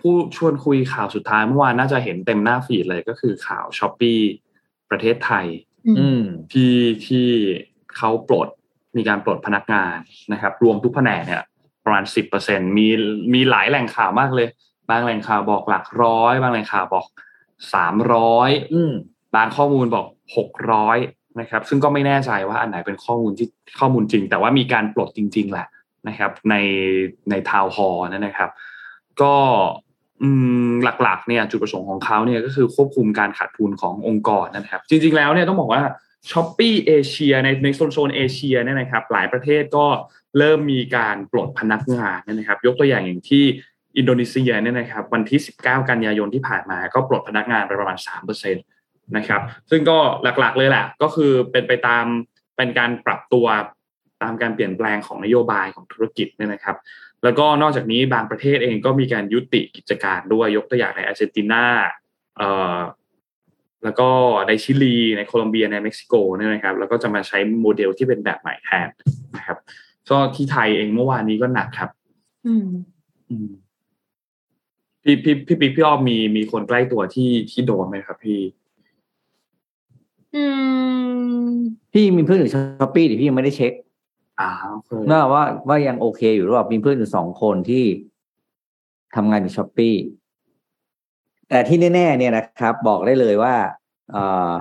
[0.00, 4.12] ผู้ชวนคุยข่าวสุดท้ายเมื่อวานน่าจะเห็นเต็มหน้าฟีดเลยก็คือข่าวช้อปปี
[4.90, 5.46] ประเทศไทย
[5.98, 6.22] อืม
[6.52, 6.74] ที่
[7.06, 7.26] ที่
[7.96, 8.48] เขาปลด
[8.96, 9.96] มีการปลดพนักงาน
[10.32, 11.42] นะครับ รวมทุกแผนกเนี่ย
[11.84, 12.86] ประมาณสิบเปอร์เซ็นมี
[13.34, 14.48] มีหลายแหล่งข่าวมากเลย
[14.90, 17.06] บางแหล่งข่าวบอกหลักร้อย บางแหล่งข่าวบอก
[17.74, 18.92] สามร้อยอืม
[19.36, 20.98] บางข้อมูลบอกหกร้อย
[21.40, 23.48] นะครับ ซึ่งก็ไม่แน่ใจว่าอันไหนเป็นข้อมูลที่
[23.80, 25.66] ข้อมูลจริง แต่ว่ามีการปลดจริง ๆ แหละ
[26.08, 26.54] นะครับ ใน
[27.30, 28.50] ใน town hall นั่นนะครับ
[29.22, 29.34] ก็
[30.22, 30.28] อื
[30.68, 30.70] ม
[31.02, 35.82] หลักๆเนี่ยจุดประสงค์ของเขาเนี่ยก็คือควบคุมการขาดทุนขององค์กรนะครับ จริง ๆ แล้วเนี่ยต้องบอกว่า
[36.30, 39.86] Shopee เอเชียในในโซนโซนเอเชียเนี่ยนะครับหลายประเทศก็
[40.38, 43.44] เริ่มมีการปลดพนักงานนะครับ ยกตัวอย่างอย่างที่
[43.96, 47.98] อินโดนีเซียเนี่ยนะครับวันที่ 19 กันยายนที่ผ่านมาก็ปลดพนักงานไปประมาณ
[48.42, 52.04] 3%นะครับ ซึ่งก็หลักๆเลยแหละก็คือเป็นไปตาม
[52.56, 53.46] เป็นการปรับตัว
[54.22, 56.76] ตามการเปลี่ยนแปลงของนโยบายของธุรกิจเนี่ยนะครับ
[57.24, 61.64] แล้วก็นอกจากนี้บางประเทศเองก็มีการยุติกิจการด้วยยกตัวอย่างในอาร์เจนตินา
[63.84, 64.08] แล้วก็
[64.48, 68.88] ในชิลีในโคลอมเบียในเม็กซิโกเนี่ยนะครับแล้วก็จะมาใช้โมเดลที่เป็นแบบใหม่แทน
[69.36, 69.58] นะครับ
[70.10, 71.90] ก็ที่ไทยเองเมื่อวานนี้ก็หนักครับ
[72.46, 72.66] อืม
[73.30, 73.48] อืม
[75.02, 78.40] พี่พี่พี่ปิ๊กพี่อ้อมมีมีคนใกล้ตัวที่ที่โดนไหมครับ พี่
[80.34, 80.44] อื
[81.48, 81.54] ม
[81.92, 83.72] พี่มีเพื่อนอยู่ Shopee แต่พี่ยังไม่ได้เช็ค
[84.40, 87.84] อ่าโอเคน่าว่าว่ายังโอเคอยู่หรือเปล่ามีเพื่อนอยู่สองคนที่
[89.16, 89.94] ทำงานอยู่ Shopee
[91.54, 93.54] แต่ที่แน่ๆเนี่ยนะครับ บอกได้เลยว่า
[94.12, 94.52] เอ่อ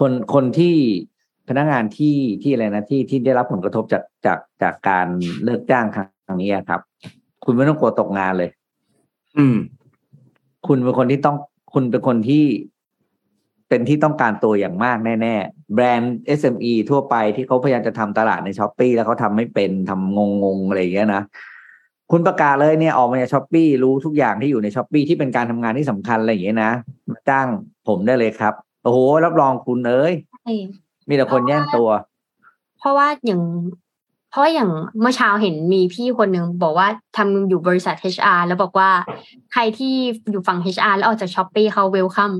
[0.00, 0.74] คนคนที่
[1.48, 5.06] พนักงานที่ที่อะไรนะที่ที่ได้รับผลกระทบจากจากจากการ
[5.44, 6.80] เลิกจ้างครั้งนี้ครับ
[7.44, 8.50] คุณไม่ต้องกลัวตกงานเลย
[9.38, 9.56] อืม
[10.66, 11.36] คุณเป็นคนที่ต้อง
[11.74, 12.44] คุณเป็นคนที่
[13.68, 21.22] เป็นที่ต้องการตัวอย่างมากแน่ ๆ แบรนด์ SME ทั่วไปที่เขาพยายามจะทำตลาดใน Shopee แล้วเขาทำไม่เป็นทำงงๆ อะไรอย่างเงี้ยนะ
[22.10, 26.72] คุณประกาศเลยเนี่ยออกมาจาก Shopee รู้ทุกอย่างที่อยู่ใน Shopee ที่เป็นการทำงานที่สำคัญอะไรอย่างเงี้ยนะ
[27.08, 27.46] มาจ้าง
[27.88, 30.52] ผมได้เลยครับ โอ้โหรับรองคุณเอ้ยใช่
[31.08, 31.88] มีแต่คนแย่งตัว
[32.78, 33.42] เพราะว่าอย่าง
[34.30, 38.90] เพราะว่าอย่างเมื่อเช้าเห็นมีพี่คนหนึ่งบอกว่าทำอยู่บริษัท HR แล้วบอกว่า
[39.52, 39.94] ใครที่
[40.30, 42.32] อยู่ฝั่ง HR แล้วออกจาก Shopee เขา welcome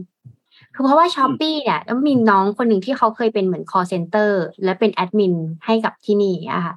[0.74, 4.30] คือเพราะว่า Shopee เนี่ยแล้วมีน้องคนหนึ่งที่เขาเคยเป็นเหมือน call center
[4.64, 5.34] และเป็นแอดมิน
[5.66, 6.74] ให้กับที่นี่อะค่ะ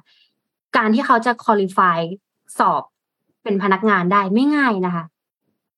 [0.76, 1.98] การที่เขาจะ qualify
[2.58, 2.82] สอบ
[3.42, 5.04] เป็นพนักงานได้ไม่ง่ายนะคะ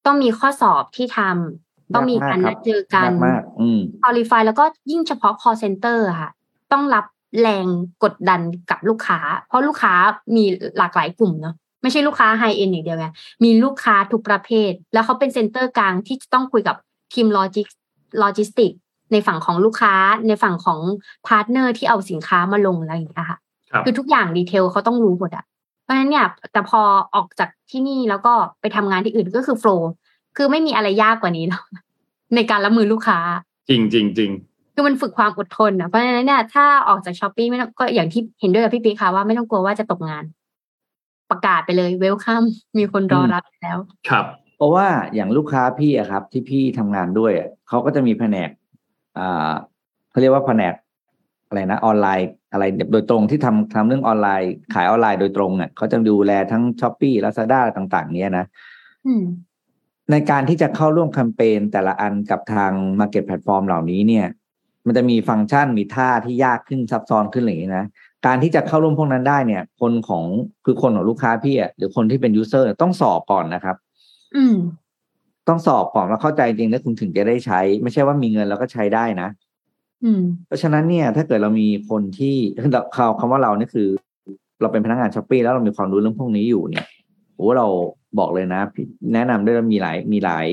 [0.07, 6.31] ต้องมีข้อสอบที่ทำต้องมีการนัดเจอกันยากมากอืม qualify แล้วก็ยิ่งเฉพาะ call center อะค่ะ
[6.73, 7.05] ต้องรับ
[7.41, 7.67] แรง
[8.05, 9.19] กดดันกับลูกค้า
[9.49, 9.95] เพราะลูกค้า
[10.37, 10.45] มี
[10.79, 13.07] หลากหลายกลุ่มเนาะไม่ใช่ลูกค้า high-end อย่างเดียวไง
[13.45, 16.77] มีลูกค้าทุกประเภท แล้วเขาเป็น center กลางที่จะต้องคุยกับ
[17.15, 17.69] ทีม logis-
[18.21, 18.71] logistic
[19.13, 19.95] ในฝั่งของลูกค้า
[20.29, 20.81] ในฝั่งของ
[21.27, 23.39] partner ที่เอาสินค้ามาลงอะไรอย่างเงี้ยค่ะ
[23.71, 25.45] ครับคือทุกอย่างดีเทลเขาต้องรู้หมดอะ
[25.83, 26.81] เพราะฉะนั้นเนี่ยแต่พอ
[27.15, 29.91] ออกจากที่นี่แล้วก็ไปทำงานที่อื่นก็คือโฟล์
[30.37, 31.63] คือไม่มีอะไรยากกว่านี้แล้ว
[32.35, 33.19] ในการรับมือลูกค้า
[33.69, 34.31] จริงจริงจริง
[34.75, 40.25] คือมันฝึกความอดทนนะเพราะฉะนั้นเนี่ยถ้าออกจากช้อปปี้ไม่ต้องก็อย่างที่เห็นด้วยกับพี่ปีค่ะว่าไม่ต้องกลัวว่าจะตกงาน
[41.31, 42.43] ประกาศไปเลยเวลคัม
[42.79, 43.79] มีคนรอรับแล้ว
[44.09, 44.27] ครับ
[44.57, 48.51] เพราะว่าอย่างลูกค้าพี่อะครับ ที่พี่ทำงานด้วยอะเขาก็จะมีแผนก
[49.19, 49.51] อ่า
[50.11, 50.75] เขาเรียกว่าแผนก
[51.47, 58.47] อะไรนะออนไลน์ อะไรโดยตรงที่ทำทำเรื่องออนไลน์ ขายออนไลน์โดยตรงเนี่ยเขาจะดูแลทั้ง Shopee Lazada ต่าง ๆ เนี้ยนะ
[59.07, 59.23] อืม
[60.11, 64.27] ในการที่จะเข้าร่วมแคมเปญแต่ละอันกับทาง Market Platform เหล่านี้เนี่ย
[64.87, 67.87] มันจะมีฟังก์ชันมีท่าที่ยากขึ้นซับซ้อนขึ้นอะไรอย่างนี้นะ
[68.27, 70.25] การที่จะเข้าร่วมพวกนั้นได้เนี่ย คนของ
[70.65, 73.77] คือคนของลูกค้าพี่อะหรือคนที่เป็น user ต้องสอบก่อนนะครับ
[74.37, 74.57] อืม
[75.49, 79.42] ต้องสอบก่อนแล้วเข้าใจจริงแล้วคุณถึงจะได้ใช้ ไม่ใช่ว่ามีเงินแล้วก็ใช้ได้นะอืม
[80.47, 82.37] เพราะฉะนั้นเนี่ย ถ้าเกิดเรามีคนที่
[82.73, 83.89] เราเขาคำว่าเราเนี่ยคือ
[84.61, 86.87] เราเป็นพนักงานช้อปปี้แล้วเรามีความรู้เรื่องพวกนี้อยู่เนี่ย
[87.35, 87.67] โอ้เรา
[88.19, 88.61] บอกเลยนะ
[89.15, 90.47] แนะนำด้วยว่ามีหลายมีหลาย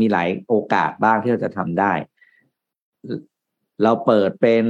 [0.00, 1.92] มีหลายโอกาสบ้างที่เราจะทำได้
[3.82, 4.64] เราเปิดเป็น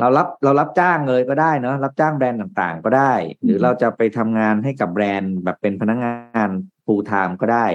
[0.00, 3.12] เรารับเรารับจ้างเลยก็ได้เนอะรับจ้างแบรนด์ต่างๆ ก็ได้
[3.44, 6.48] หรือเราจะไปทำงานให้กับแบรนด์แบบเป็นพนักงาน
[6.84, 7.66] full time ก็ได้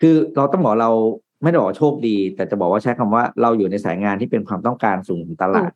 [0.00, 0.92] คือเราต้องบอกเรา
[1.42, 5.72] ไม่ได้บอกว่าโชคดี แต่จะบอกว่าใช้คำว่าเราอยู่ในสายงานที่เป็นความต้องการสูงของตลาด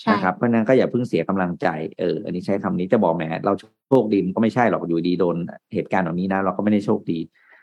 [0.00, 1.66] ใช่นะครับเพราะฉะนั้นก็อย่าเพิ่งเสียกำลังใจ
[1.98, 3.52] เอออันนี้ใช้คำนี้จะบอกแหมเรา
[3.88, 5.36] โชคดีมันก็ไม่ใช่หรอกอยู่ดีโดน
[5.74, 7.18] เหตุการณ์แบบนี้นะ เราก็ไม่ได้โชคดี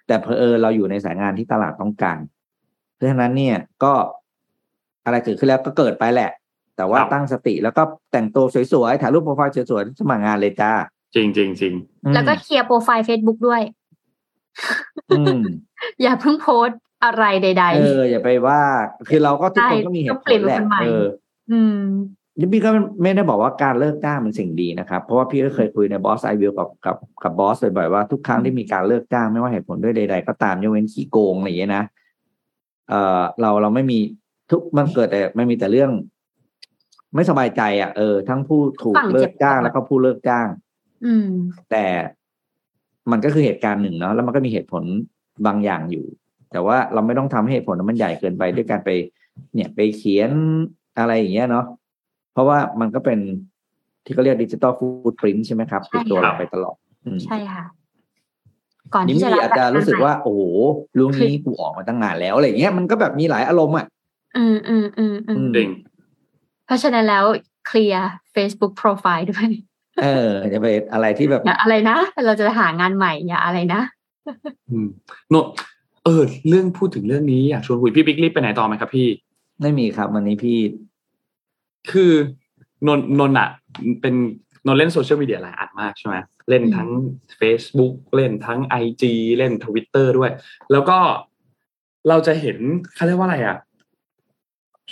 [0.08, 2.20] แต่เพอเออเราอยู่ในสายงานที่ตลาดต้องการ
[2.96, 3.94] เพราะฉะนั้นเนี่ยก็
[5.06, 6.32] อะไรเกิดขึ้นแล้วก็เกิดไปแหละ
[6.78, 10.72] แต่ว่าครับตั้งสติแล้วก็แต่งตัวสวยๆถ่ายรูปโปรไฟล์สวยๆสมัครงานเลยจ้า
[11.16, 13.62] จริงจริงจริงอืมแล้วก็เคลียร์โปรไฟล์ Facebook ด้วย
[15.12, 15.42] อืม
[16.02, 18.60] อย่าเพิ่งโพสต์ อะไรใดเอออย่าไปว่า
[19.10, 21.80] คือเราก็ทุกคนใช่ก็มีเหต้ตุองผเปลี่ยลนแหละเป็นคนใหม่เออๆอืม
[22.38, 22.70] นี่พี่ก็
[23.02, 31.84] ไม่ได้บอกว่าการเลิกจ้างเป็นสิ่งดีนะครับ เพราะว่าพี่ก็เคยคุยในบอสไอวิวกับกับกับบอสบ่อยๆว่าทุกครั้งที่มีการเลิกจ้างไม่ว่าเหตุผลด้วยใด ๆ ก็ตามยกเว้นขี้โกงอะไรอย่างเงี้ยนะ
[32.90, 34.00] เออเราเราไม่มี
[34.52, 35.92] ทุกมันเกิดแต่ไม่มีแต่เรื่อง
[37.16, 40.48] ไม่สบายใจ อะเออทั้งผู้ถูกฝั่งเจ็บเลิกจ้างปวดแล้วก็ผู้เลิกจ้าง
[41.06, 41.28] อืม
[41.72, 41.86] แต่
[43.12, 44.84] มันก็คือเหตุการณ์หนึ่งเนาะแล้วมันก็มีเหตุผล
[45.46, 46.06] บางอย่างอยู่
[46.52, 48.90] แต่ว่าเราไม่ต้องทำให้เหตุผลนั้นมันใหญ่เกินไปด้วยการไป
[49.54, 50.32] เนี่ยไปเขียน
[51.00, 51.66] อะไรอย่างเงี้ยเนาะ
[52.34, 53.20] เพราะว่ามันก็เป็น
[54.06, 56.76] ที่เขาเรียกดิจิตอลฟูดปรินใช่ไหมครับใช่ติดตัวครัเราบไปตลอด
[57.06, 57.64] อืมใช่ค่ะ
[58.94, 60.42] ก่อนนี่ที่จะมีรับอาจจะรู้สึกว่า โอ้โห
[60.98, 63.86] ลุงคือนี้กูออกมาตั้งนานแล้วอะไรอย่างเงี้ยมันก็แบบมีหลายอารมณ์อะ
[64.38, 65.70] อืมอืมอืมอืมอืมจริง
[66.66, 67.26] เพราะฉะนั้นแล้ว
[67.68, 69.48] เคลียร์ Facebook Profile ด้วย
[70.02, 73.82] เออจะไปอะไรที่แบบอย่าอะไรนะ เราจะหางานใหม่อย่าอะไรนะ
[74.72, 74.88] อืม
[75.30, 75.36] โน
[76.06, 79.08] เออ เรื่องพูดถึงเรื่องนี้อยากชวนคุยพี่บิ๊กรีบไปไหนต่อไหมครับพี่
[79.62, 80.60] ไม่มีครับ วันนี้พี่
[81.92, 82.12] คือ
[82.88, 83.50] นนนนอะ
[84.02, 84.16] เป็น
[84.66, 86.16] นนท์เล่นโซเชียลมีเดียหลายอันมากใช่ไหม
[86.50, 86.90] เล่นทั้ง
[87.40, 89.04] Facebook เล่นทั้ง IG
[89.38, 90.32] เล่น Twitter ด้วย
[90.72, 90.98] แล้วก็
[92.10, 92.58] เราจะเห็น
[92.96, 93.58] เขาเรียกว่าอะไรอะ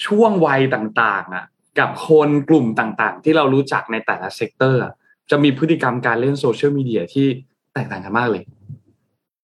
[0.05, 1.45] ช่วงวัยต่างๆอะ
[1.79, 4.93] กับคนกลุ่มต่างๆ ที่เรารู้จักในแต่ละ sector อะ
[5.31, 7.27] จะมีพฤติกรรมการเล่นโซเชียลมีเดียที่
[7.73, 8.43] แตกต่างกันมากเลย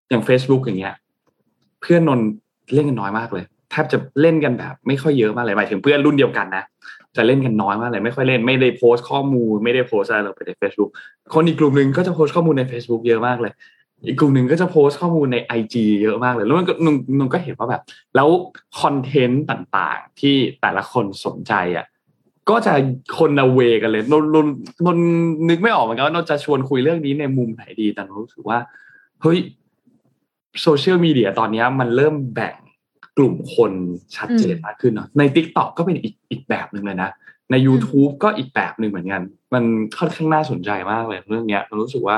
[0.10, 0.96] อย่าง Facebook อย่างเงี้ย
[1.86, 2.22] เพื่อนนนท์
[2.74, 6.64] เล่นกันน้อยมากเลยแทบจะเล่นกันแบบ ไม่ค่อยเยอะมากเลยหมายถึงเพื่อนรุ่นเดียวกันนะ
[7.18, 10.90] จะเล่นกันน้อยมากเลยไม่ค่อยเล่นไม่ได้โพสต์ข้อมูล ไม่ได้โพสต์อะไรลงไปใน Facebook
[11.34, 13.54] คนอีกกลุ่มหนึ่งก็จะโพสต์ข้อมูลใน Facebook เยอะมากเลย
[14.08, 17.82] อีกกลุ่มหนึ่งก็จะโพสต์ข้อมูลใน IG เยอะมากเลยแล้วมันก็นนนนก็เห็นว่าแบบ
[18.16, 18.30] แล้ว
[18.82, 21.86] คอนเทนต์ต่างๆ ที่แต่ละคนสนใจอะ
[22.50, 22.74] ก็จะ
[23.18, 24.48] คนละเวกันเลยนนน
[24.86, 24.98] นน
[25.50, 28.60] นึกไม่ออกเหมือนกันว่านนจะชวนคุยเรื่องนี้ในมุมไหนดีแต่นนรู้สึกว่า
[29.22, 29.38] เฮ้ย
[30.62, 32.56] โซเชียลมีเดียตอนนี้มันเริ่มแบ่ง
[33.18, 33.72] กลุ่มคน
[34.16, 37.10] ชัดเจนมากขึ้นเนาะใน TikTok ก็เป็นอีกอีกแบบหนึ่งเลยนะ
[37.52, 39.22] ใน YouTube ก็อีกแบบหนึ่งเหมือนกัน
[39.54, 39.64] มัน
[39.98, 42.18] ค่อนข้างน่าสนใจมากเลยเรื่องเนี้ยเรารู้สึกว่า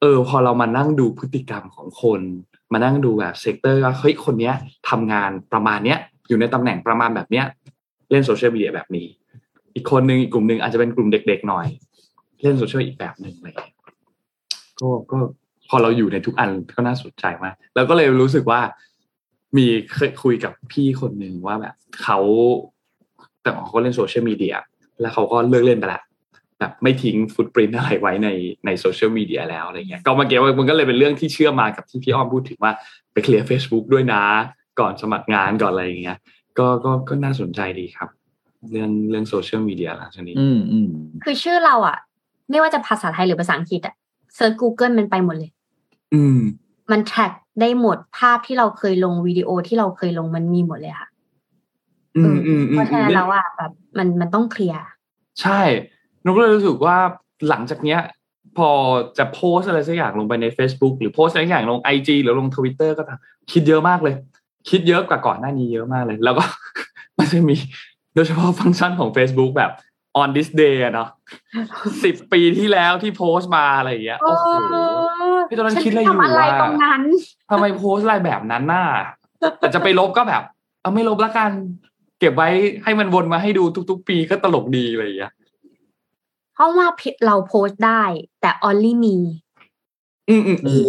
[0.00, 2.20] เออ พอเรามานั่งดูพฤติกรรมของคน
[2.72, 4.54] มานั่งดูแบบ sector ว่าเฮ้ยคนเนี้ย
[4.90, 5.98] ทำงานประมาณเนี้ย
[6.28, 7.46] อยู่ในตำแหน่งประมาณแบบเนี้ย
[8.10, 9.06] เล่นโซเชียลมีเดียแบบนี้
[9.74, 11.66] อีกคนหนึ่งอีกกลุ่มหนึ่งอาจจะเป็นกลุ่มเด็กๆหน่อย
[12.42, 13.70] เล่นโซเชียลอีกแบบหนึ่งอะไรเลย
[14.80, 15.18] ก็ก็
[15.68, 18.60] พอเราอยู่ในทุกอันก็น่าสนใจมากแล้วก็เลยรู้สึกว่า
[19.56, 22.18] มีเคยคุยกับพี่คนหนึ่งว่าแบบเขา
[23.42, 24.56] แต่เขาเล่นโซเชียลมีเดีย
[25.00, 26.02] แล้วเขาก็เลิกเล่นไปละ
[26.58, 28.28] แบบไม่ทิ้ง footprint อะไรไว้ใน
[28.66, 32.72] ในโซเชียลมีเดียแล้วอะไรเงี้ยก็เมื่อกี้มันก็เลยเป็นเรื่องที่เชื่อมกับที่พี่อ้อมพูดถึงว่า
[33.12, 34.22] ไปเคลียร์ Facebook ด้วยนะ
[34.80, 36.18] ก่อนสมัครงานก่อนอะไรอย่างเงี้ย
[36.58, 38.08] ก็ก็ก็น่าสนใจดีครับ
[38.70, 40.88] เรื่องเรื่องโซเชียลมีเดียหลังจากนี้อืมอืม
[41.24, 41.98] คือชื่อเราอะ
[42.50, 43.94] ไม่ว่าจะภาษาไทยหรือภาษาอังกฤษอะ
[44.34, 45.55] เซิร์ช Google มันไปหมดเลยอื
[46.36, 46.40] ม
[46.90, 51.08] มันแท็กได้หมดภาพที่เราเคยลงวิดีโอที่เราเคยลงมันมีหมดเลยค่ะ
[52.16, 54.80] อืมอืมอืม เพราะฉะนั้นแล้วอะแบบมันมันต้องเคลียร์
[55.42, 55.60] ใช่
[56.24, 56.96] นนท์ก็เลยรู้สึกว่า
[57.48, 58.00] หลังจากเนี้ย
[58.58, 58.70] พอ
[59.18, 63.18] จะโพสต์อะไรสักอย่างลงไปใน Facebook หรือโพสต์อะไรสักอย่างลง IG หรือลง Twitter ก็ตาม
[63.52, 64.14] คิดเยอะมากเลย
[64.70, 66.44] คิดเยอะกว่าก่อนหน้านี้เยอะมากเลย แล้วก็
[67.18, 67.56] มันจะมี
[68.14, 69.72] โดยเฉพาะฟังก์ชันของ Facebook แบบ
[70.20, 71.08] on this day อะเนาะ
[72.04, 74.46] สิบปีที่แล้วที่โพสต์มาอะไรอย่างเงี้ยโอ้โห
[75.48, 77.02] พี่ตอนนั้นคิดอะไรอยู่ฉันปทำอะไรว่าตรงนั้น
[77.50, 78.86] ทำไมโพสต์อะไรแบบนั้นน่ะ
[79.60, 80.42] แต่จะไปลบก็แบบ
[80.80, 81.50] เอาไม่ลบละกัน
[82.20, 82.48] เก็บไว้
[82.84, 85.32] ให้มันวนมาให้ดูทุก ๆ ปีก็ตลกดีอะไรอย่างเงี้ย
[86.54, 86.86] เพราะว่า
[87.26, 88.02] เราโพสต์ได้
[88.40, 89.16] แต่ only me
[90.28, 90.80] อืมอืมโอ้โห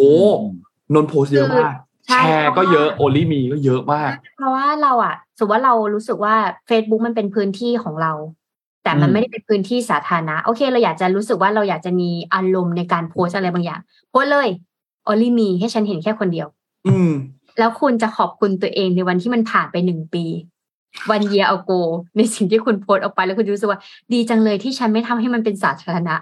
[0.93, 1.73] นนท์โพสต์เยอะมาก
[2.07, 6.35] ใช่แชร์ก็เยอะโอลิมีก็เยอะมาก เพราะว่าเราอะสมมติว่าเรารู้สึกว่า
[6.69, 8.13] Facebook มันเป็นพื้นที่ของเรา
[8.87, 13.79] แต่มันอืมไม่ได้เป็นพื้นที่สาธารณะโอเค เราอยากจะรู้สึกว่าเราอยากจะมีอารมณ์ในการโพสต์อะไรบางอย่าง
[14.09, 14.49] โพสต์เลย
[15.09, 16.47] only me ให้ฉันเห็นแค่คนเดียว
[16.87, 17.11] อืม
[17.59, 20.23] แล้วคุณจะขอบคุณตัวเองในวันที่มันผ่านไปหนึ่งปี
[21.11, 21.71] วันเยียเอาโก
[22.17, 23.79] ในสิ่งที่คุณโพสต์ออกไปแล้วคุณจะรู้สึกว่า
[24.13, 26.15] ดีจังเลยที่ฉันไม่ทำให้มันเป็นสาธารณะ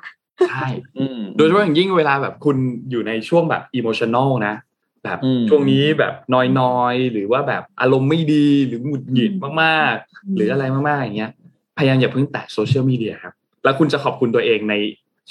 [0.49, 2.57] ใช่อืมโดยเฉพาะอย่างยิ่งเวลาแบบคุณ
[2.89, 4.55] อยู่ในช่วงแบบอิโมชัน a ลนะ
[5.03, 6.13] แบบอืมช่วงนี้แบบ
[6.59, 11.32] นอยๆ หรือว่าแบบอารมณ์ไม่ดีหรือหงุดหงิดมากๆ หรืออะไรมากๆอย่างเงี้ย
[11.78, 14.76] พยายามอย่าเพิ่งแตะโซเชียลมีเดียครับ แล้วคุณจะขอบคุณตัวเองใน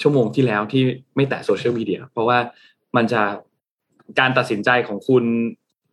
[0.01, 0.83] ชั่วโมงที่แล้วที่
[1.15, 2.37] ไม่แตะโซเชียลมีเดียเพราะว่า
[2.95, 3.21] มันจะ
[4.19, 5.23] การตัดสินใจของคุณ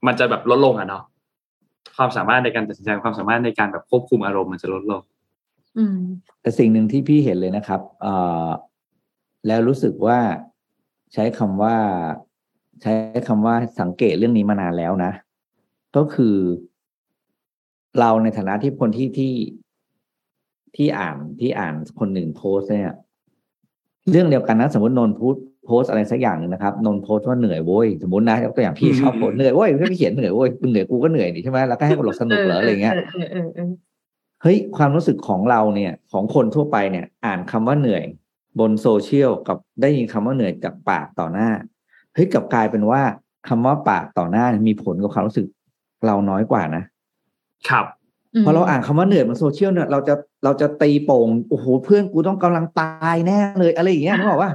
[0.06, 1.04] มันจะแบบลดลงอะเนาะ
[1.96, 5.02] ความสามารถในการตัดสินใจความสามารถในการแบบควบคุมอารมณ์มันจะลดลง
[5.78, 5.98] อืม
[6.40, 8.14] แต่สิ่งหนึ่งที่พี่เห็นเลยนะครับเอ่
[8.46, 8.48] อ
[9.46, 10.18] แล้วรู้สึกว่า
[11.12, 11.76] ใช้คำว่า
[12.82, 12.92] ใช้
[13.28, 15.12] คำว่าสังเกตเรื่องนี้มานานแล้วนะ
[15.96, 16.36] ก็คือ
[17.98, 19.32] เราในฐานะที่คนที่ที่
[20.76, 22.94] ที่อ่านที่อ่านคนหนึ่งโพสต์เนี่ย
[24.10, 25.36] เรื่องเดียวกันนะ สมมตินนท์พูด
[25.66, 33.70] โพสต์อะไรสักอย่างหนึ่งนะครับนนท์โพสต์ว่าเหนื่อยโว้ยสมมตินะยกตัวอย่างพี่อืมชอบโพสต์เหนื่อยโว้ยพี่เขียนเหนื่อยโว้ยคุณเหนื่อยกูก็เหนื่อยนี่ใช่ไหมแล้วก็ให้คนหลบสนุกเหรออะไรเงี้ยเออเออเออเออ
[34.42, 38.04] เฮ้ยความรู้สึกของเราเนี่ย ของคนทั่วไปเนี่ย อ่านคำว่าเหนื่อย
[38.60, 41.48] บนโซเชียลกับได้ยินคำว่าเหนื่อยจากปากต่อหน้า
[42.14, 43.02] เฮ้ยกลับกลายเป็นว่า
[43.48, 45.46] คำว่าปากต่อหน้าเนี่ยมีผลกับความรู้สึก
[46.06, 46.82] เราน้อยกว่านะ
[47.68, 47.86] ครับ
[48.44, 50.14] พอเราอ่านคำว่าเหนื่อยบนโซเชียลเนี่ยเราจะ
[50.44, 54.50] เราจะตีโป่งโอ้โหเพื่อนกูต้องกำลังตายแน่เลย อะไรอย่างเงี้ยนึกออกว่า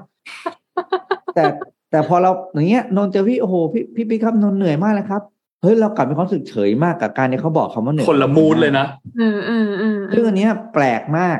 [1.35, 1.43] แต่
[1.91, 5.21] แต่พอเราอย่างเงี้ยนนท์เจอพี่โอ้โหพี่พี่พี่ครับนนท์เหนื่อยมากเลยครับ
[5.61, 8.85] เฮ้ยเรากลับมีความรู้สึกเฉยมากกับการที่เขาบอกคำว่าเหนื่อยคนละ mood เลยนะ
[9.17, 11.39] เออเออเออเออ ซึ่งอันเนี้ยแปลกมาก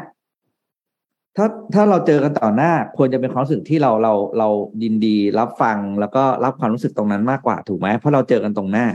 [1.38, 4.50] ถ้าถ้าเราเจอกันต่อหน้า ควรจะเป็นความรู้สึกที่เราเราเรา
[4.84, 8.86] ยินดีรับฟังแล้วก็รับความรู้สึกตรงนั้นมากกว่าถูกไหมเพราะเราเจอกันตรงหน้า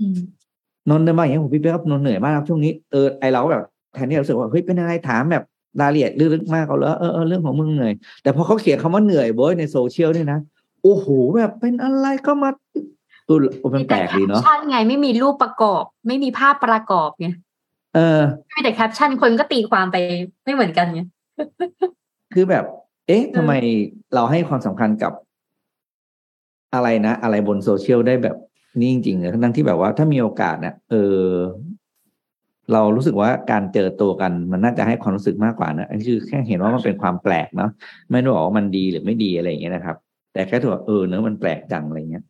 [0.00, 0.18] อืม
[0.90, 3.64] นนท์เดินมาอย่างเงี้ยผมพี่ปิ๊กครับนนท์เหนื่อยมากครับช่วงนี้เออไอ้เราก็แบบ
[3.94, 5.44] แทนที่เรารู้สึกว่าเฮ้ยเป็นอะไรถามแบบ
[5.80, 7.92] รายละเอียดลึกๆมากเขาแล้วเออเออเรื่องของมึงเหนื่อย
[8.22, 10.40] แต่พอเขาเขียนคำว่าเหนื่อยโว้ยในโซเชียลเนี่ยนะ
[10.82, 11.06] โอ้โห
[11.36, 12.50] แบบเป็นอะไรก็มา
[13.28, 13.36] ตัว
[13.74, 17.28] มันแปลกดีเนาะมีแต่แคปชั่นไงไม่มีรูปประกอบ ไม่มีภาพประกอบไง
[17.94, 18.20] เออ
[18.54, 19.96] มีแต่แคปชั่นคนก็ตีความไป
[20.44, 21.00] ไม่เหมือนกันไง
[22.34, 22.64] คือแบบ
[23.06, 23.52] เอ๊ะทำไม
[24.14, 25.12] เราให้ความสำคัญกับ
[26.74, 28.36] อะไรนะ อะไรบนโซเชียลได้แบบ
[28.78, 31.26] นี่จริงๆเลยทั้งที่แบบว่าถ้ามีโอกาสเนี่ยเออ
[32.72, 37.70] เรารู้สึกว่าการเจอตัวกัน มันน่าจะให้ความรู้สึกมากกว่านะอันนี้คือแค่เห็นว่ามันเป็นความแปลกเนาะ
[38.10, 39.96] ไม่ได้บอกว่ามันดีหรือไม่ดีอะไรอย่างเงี้ยนะครับ
[40.32, 42.24] แต่แค่ถือว่าเออเนี้ยอะมันแปลกจังอะไรเงี้ย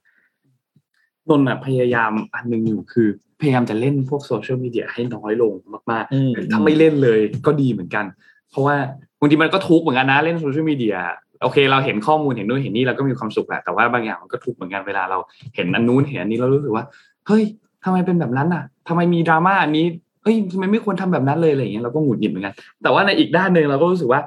[1.29, 3.09] นนท์อะพยายามอันหนึ่งอยู่คือ
[3.41, 5.53] พยายามจะเล่นพวกโซเชียลมีเดียให้น้อยลง
[5.91, 8.05] มากอืมๆถ้าไม่เล่นเลยก็ดีเหมือนกัน
[8.51, 8.77] เพราะว่า
[9.21, 10.97] บางทีมันก็ทุกข์เหมือนกันนะเล่นโซเชียลมีเดีย
[11.43, 15.19] โอเค เราเห็นข้อมูลเห็นนู่นเห็นนี่เราก็มีความสุขแหละแต่ว่าบางอย่างมันก็ทุกข์เหมือนกันเวลาเรา
[15.55, 16.85] เห็นอันนู้นเห็นอันนี้เรารู้สึกว่า
[17.27, 17.45] เฮ้ย
[17.85, 19.87] ทำไมเป็นแบบนั้นอะทำไมมีดราม่าอันนี้
[20.23, 24.21] เฮ้ยทำไมไม่ควรทำแบบนั้นเลยอะไรอย่างเงี้ยเราก็หงุดหงิดเหมือนกันแต่ว่าในอีกด้านหนึ่งเราก็รู้สึกว่า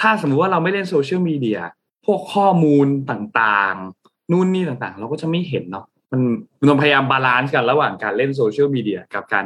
[0.00, 1.60] ถ้าสมมุติว่าเราไม่เล่นโซเชียลมีเดีย
[2.06, 6.20] พวกข้อมูลต่างๆ นู่นนี่ต่างๆ เราก็จะไม่เห็นเนาะมัน
[6.68, 9.44] มันพยายาม balance กันระหว่างการเล่นโซเชียลมีเดียกับการ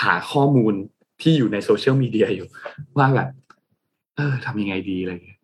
[0.00, 0.74] หาข้อมูล
[1.22, 2.48] ที่อยู่ในโซเชียลมีเดียอยู่
[2.98, 3.28] ว่าแบบ
[4.16, 5.37] เออทำยังไงดีอะไรอย่างเงี้ย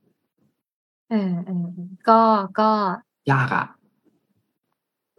[1.15, 1.67] เออเออ
[2.09, 2.21] ก็
[2.61, 2.71] ก็
[3.33, 3.67] ยากอะ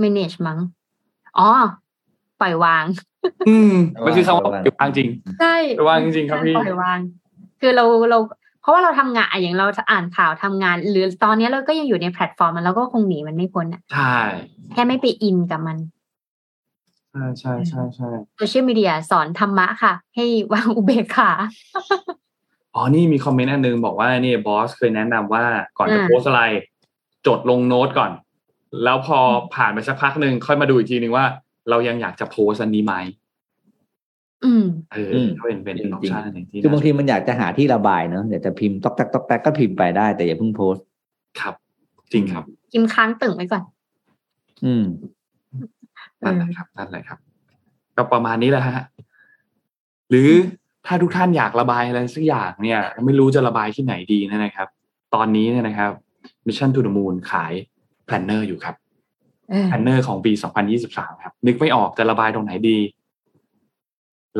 [0.01, 0.59] manage มั้ง
[1.37, 1.49] อ๋อ
[2.41, 2.85] ปล่อยวาง
[3.49, 3.73] อืม
[4.05, 5.09] มันคือคำว่าปล่อยวางจริง
[5.39, 6.99] ใช่ปล่อยวางจริงๆครับพี่ปล่อยวาง
[7.61, 8.19] คือเราเรา
[8.61, 14.17] เพราะว่าเราทำงานอะอย่างเราอ่านข่าวทำงาน หรือตอนนี้เราก็ยังอยู่ในแพลตฟอร์มมันเราก็คงหนีมันไม่พ้นอะใช่
[14.73, 15.77] แค่ไม่ไปอินกับมัน
[17.11, 21.31] ใช่ใช่ใช่ใช่โซเชียลมีเดียสอนธรรมะค่ะ ให้วางอุเบกขา
[22.75, 25.45] อ๋อนี่มีคอมเมนต์อันนึงบอกว่านี่บอสเคยแนะนำว่า
[25.77, 26.43] ก่อนจะอ่าโพสต์อะไร
[27.27, 28.11] จดลงโน้ตก่อน
[28.83, 29.17] แล้วพอ
[29.55, 31.25] ผ่านไปสักพักหนึ่งค่อยมาดูอีกทีนึงว่า
[31.69, 32.93] เรายังอยากจะโพสต์อันนี้ไหม
[34.45, 40.85] อืมเออก็เป็นเป็น option หนึ่งที่คือบางทีน่มันอยากจะหาที่ระบายเนอะอยากจะพิมพ์ตอกแตกตอกแตกก็พิมพ์ไปได้แต่อย่าเพิ่งโพสต์
[41.39, 41.55] ครับ
[42.13, 42.43] จริงครับ
[42.73, 43.63] พิมพ์ค้างเติ่งไว้ก่อน
[44.65, 44.85] อืม
[46.23, 47.19] นั่นแหละครับนั่นแหละครับ
[47.97, 48.85] ก็ประมาณนี้แหละฮะ
[50.09, 50.29] หรือ
[50.87, 54.67] ถ้าทุกท่านอยากระบายอะไรสักอย่างเนี่ย ไม่รู้จะระบายที่ไหนดีเนี่ยนะครับ
[55.15, 55.91] ตอนนี้เนี่ยนะครับ
[56.47, 57.53] Mission to the Moon ขาย
[58.05, 58.75] planner อยู่ครับ
[59.49, 60.31] เออ planner ของปี
[60.77, 62.77] 2023 ครับ นึกไม่ออกจะระบายตรงไหนดี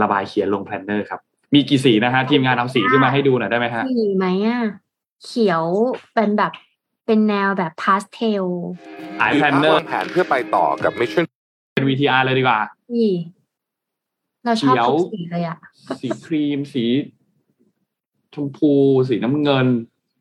[0.02, 1.20] ระบายเขียนลง planner ครับ
[1.54, 4.62] มีกี่สีนะฮะ ทีมงานเอาสีขึ้นมาให้ดูหน่อยได้ไหมฮะมีไหมอะ
[5.26, 5.64] เขียว
[6.14, 6.52] เป็นแบบ
[7.06, 8.46] เป็นแนวแบบพาสเทล
[9.20, 11.26] ขายหรือแพลนพักเนอร์วางแผนเพื่อไปต่อกับ Mission
[11.74, 12.60] เป็น VTR เลยดีกว่า
[12.94, 13.12] นี่
[14.46, 15.58] เราชอบเขียวทุกสีเลยอะ
[16.02, 16.86] สีครีมสี
[18.34, 18.74] ชมพู
[19.10, 19.68] สีน้ำเงิน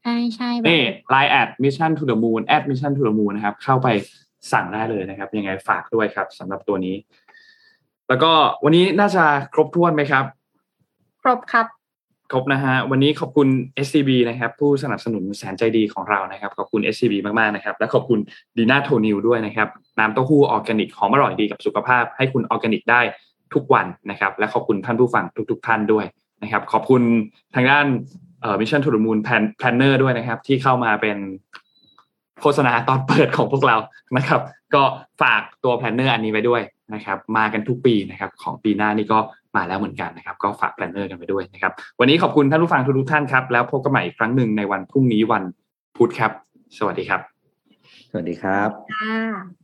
[0.03, 0.83] ใช่ใช่แบบนี่
[1.15, 3.89] Line add Mission to the Moon add Mission to the Moon นะครับ เข้าไป
[4.53, 6.97] สั่งได้เลยนะครับ ยังไงฝากด้วยครับสำหรับตัวนี้
[8.09, 8.33] แล้วก็
[8.65, 9.25] วันนี้น่าจะ
[9.55, 10.25] ครบถ้วนไหมครับ
[11.23, 11.67] ครบครับ
[12.31, 13.49] ครบนะฮะ วันนี้ขอบคุณ
[13.87, 18.19] SCB นะครับ ผู้สนับสนุนแสนใจดีของเรานะครับ ขอบคุณ SCB มากๆนะครับ และขอบคุณ
[18.57, 19.69] ดีน่าโทนิวด้วยนะครับ
[19.99, 23.01] น้ำเต้าหู้ออร์แกนิกหอมอร่อยดีกับสุขภาพให้คุณออร์แกนิกได้
[23.55, 26.05] ทุกวันนะครับ และขอบคุณท่านผู้ฟังทุก ๆ ท่านด้วย
[26.43, 27.03] นะครับ ขอบคุณ
[27.55, 27.87] ทางด้าน
[28.41, 31.19] เอ่อ Mission to the Moon Plan Planner ด้วยนะครับ ที่เข้ามาเป็น
[32.41, 33.77] โฆษณาตอนเปิดของพวกเรา
[34.16, 34.41] นะครับ
[34.75, 34.83] ก็
[35.23, 36.62] ฝากตัว Planner อันนี้ไว้ด้วย
[36.95, 39.19] นะครับ มากันทุกปีนะครับ ของปีหน้านี่ก็
[39.57, 45.45] มาแล้วเหมือนกันนะครับ ก็ฝาก Planner กันไปด้วยนะครับ วันนี้ขอบคุณท่านผู้ฟังทุกๆท่านครับ แล้วพบกันใหม่อีกครั้งหนึ่งในวันพรุ่งนี้วัน
[45.97, 46.33] พุธครับ
[46.79, 47.21] สวัสดีครับ
[48.11, 49.64] สวัสดีครับ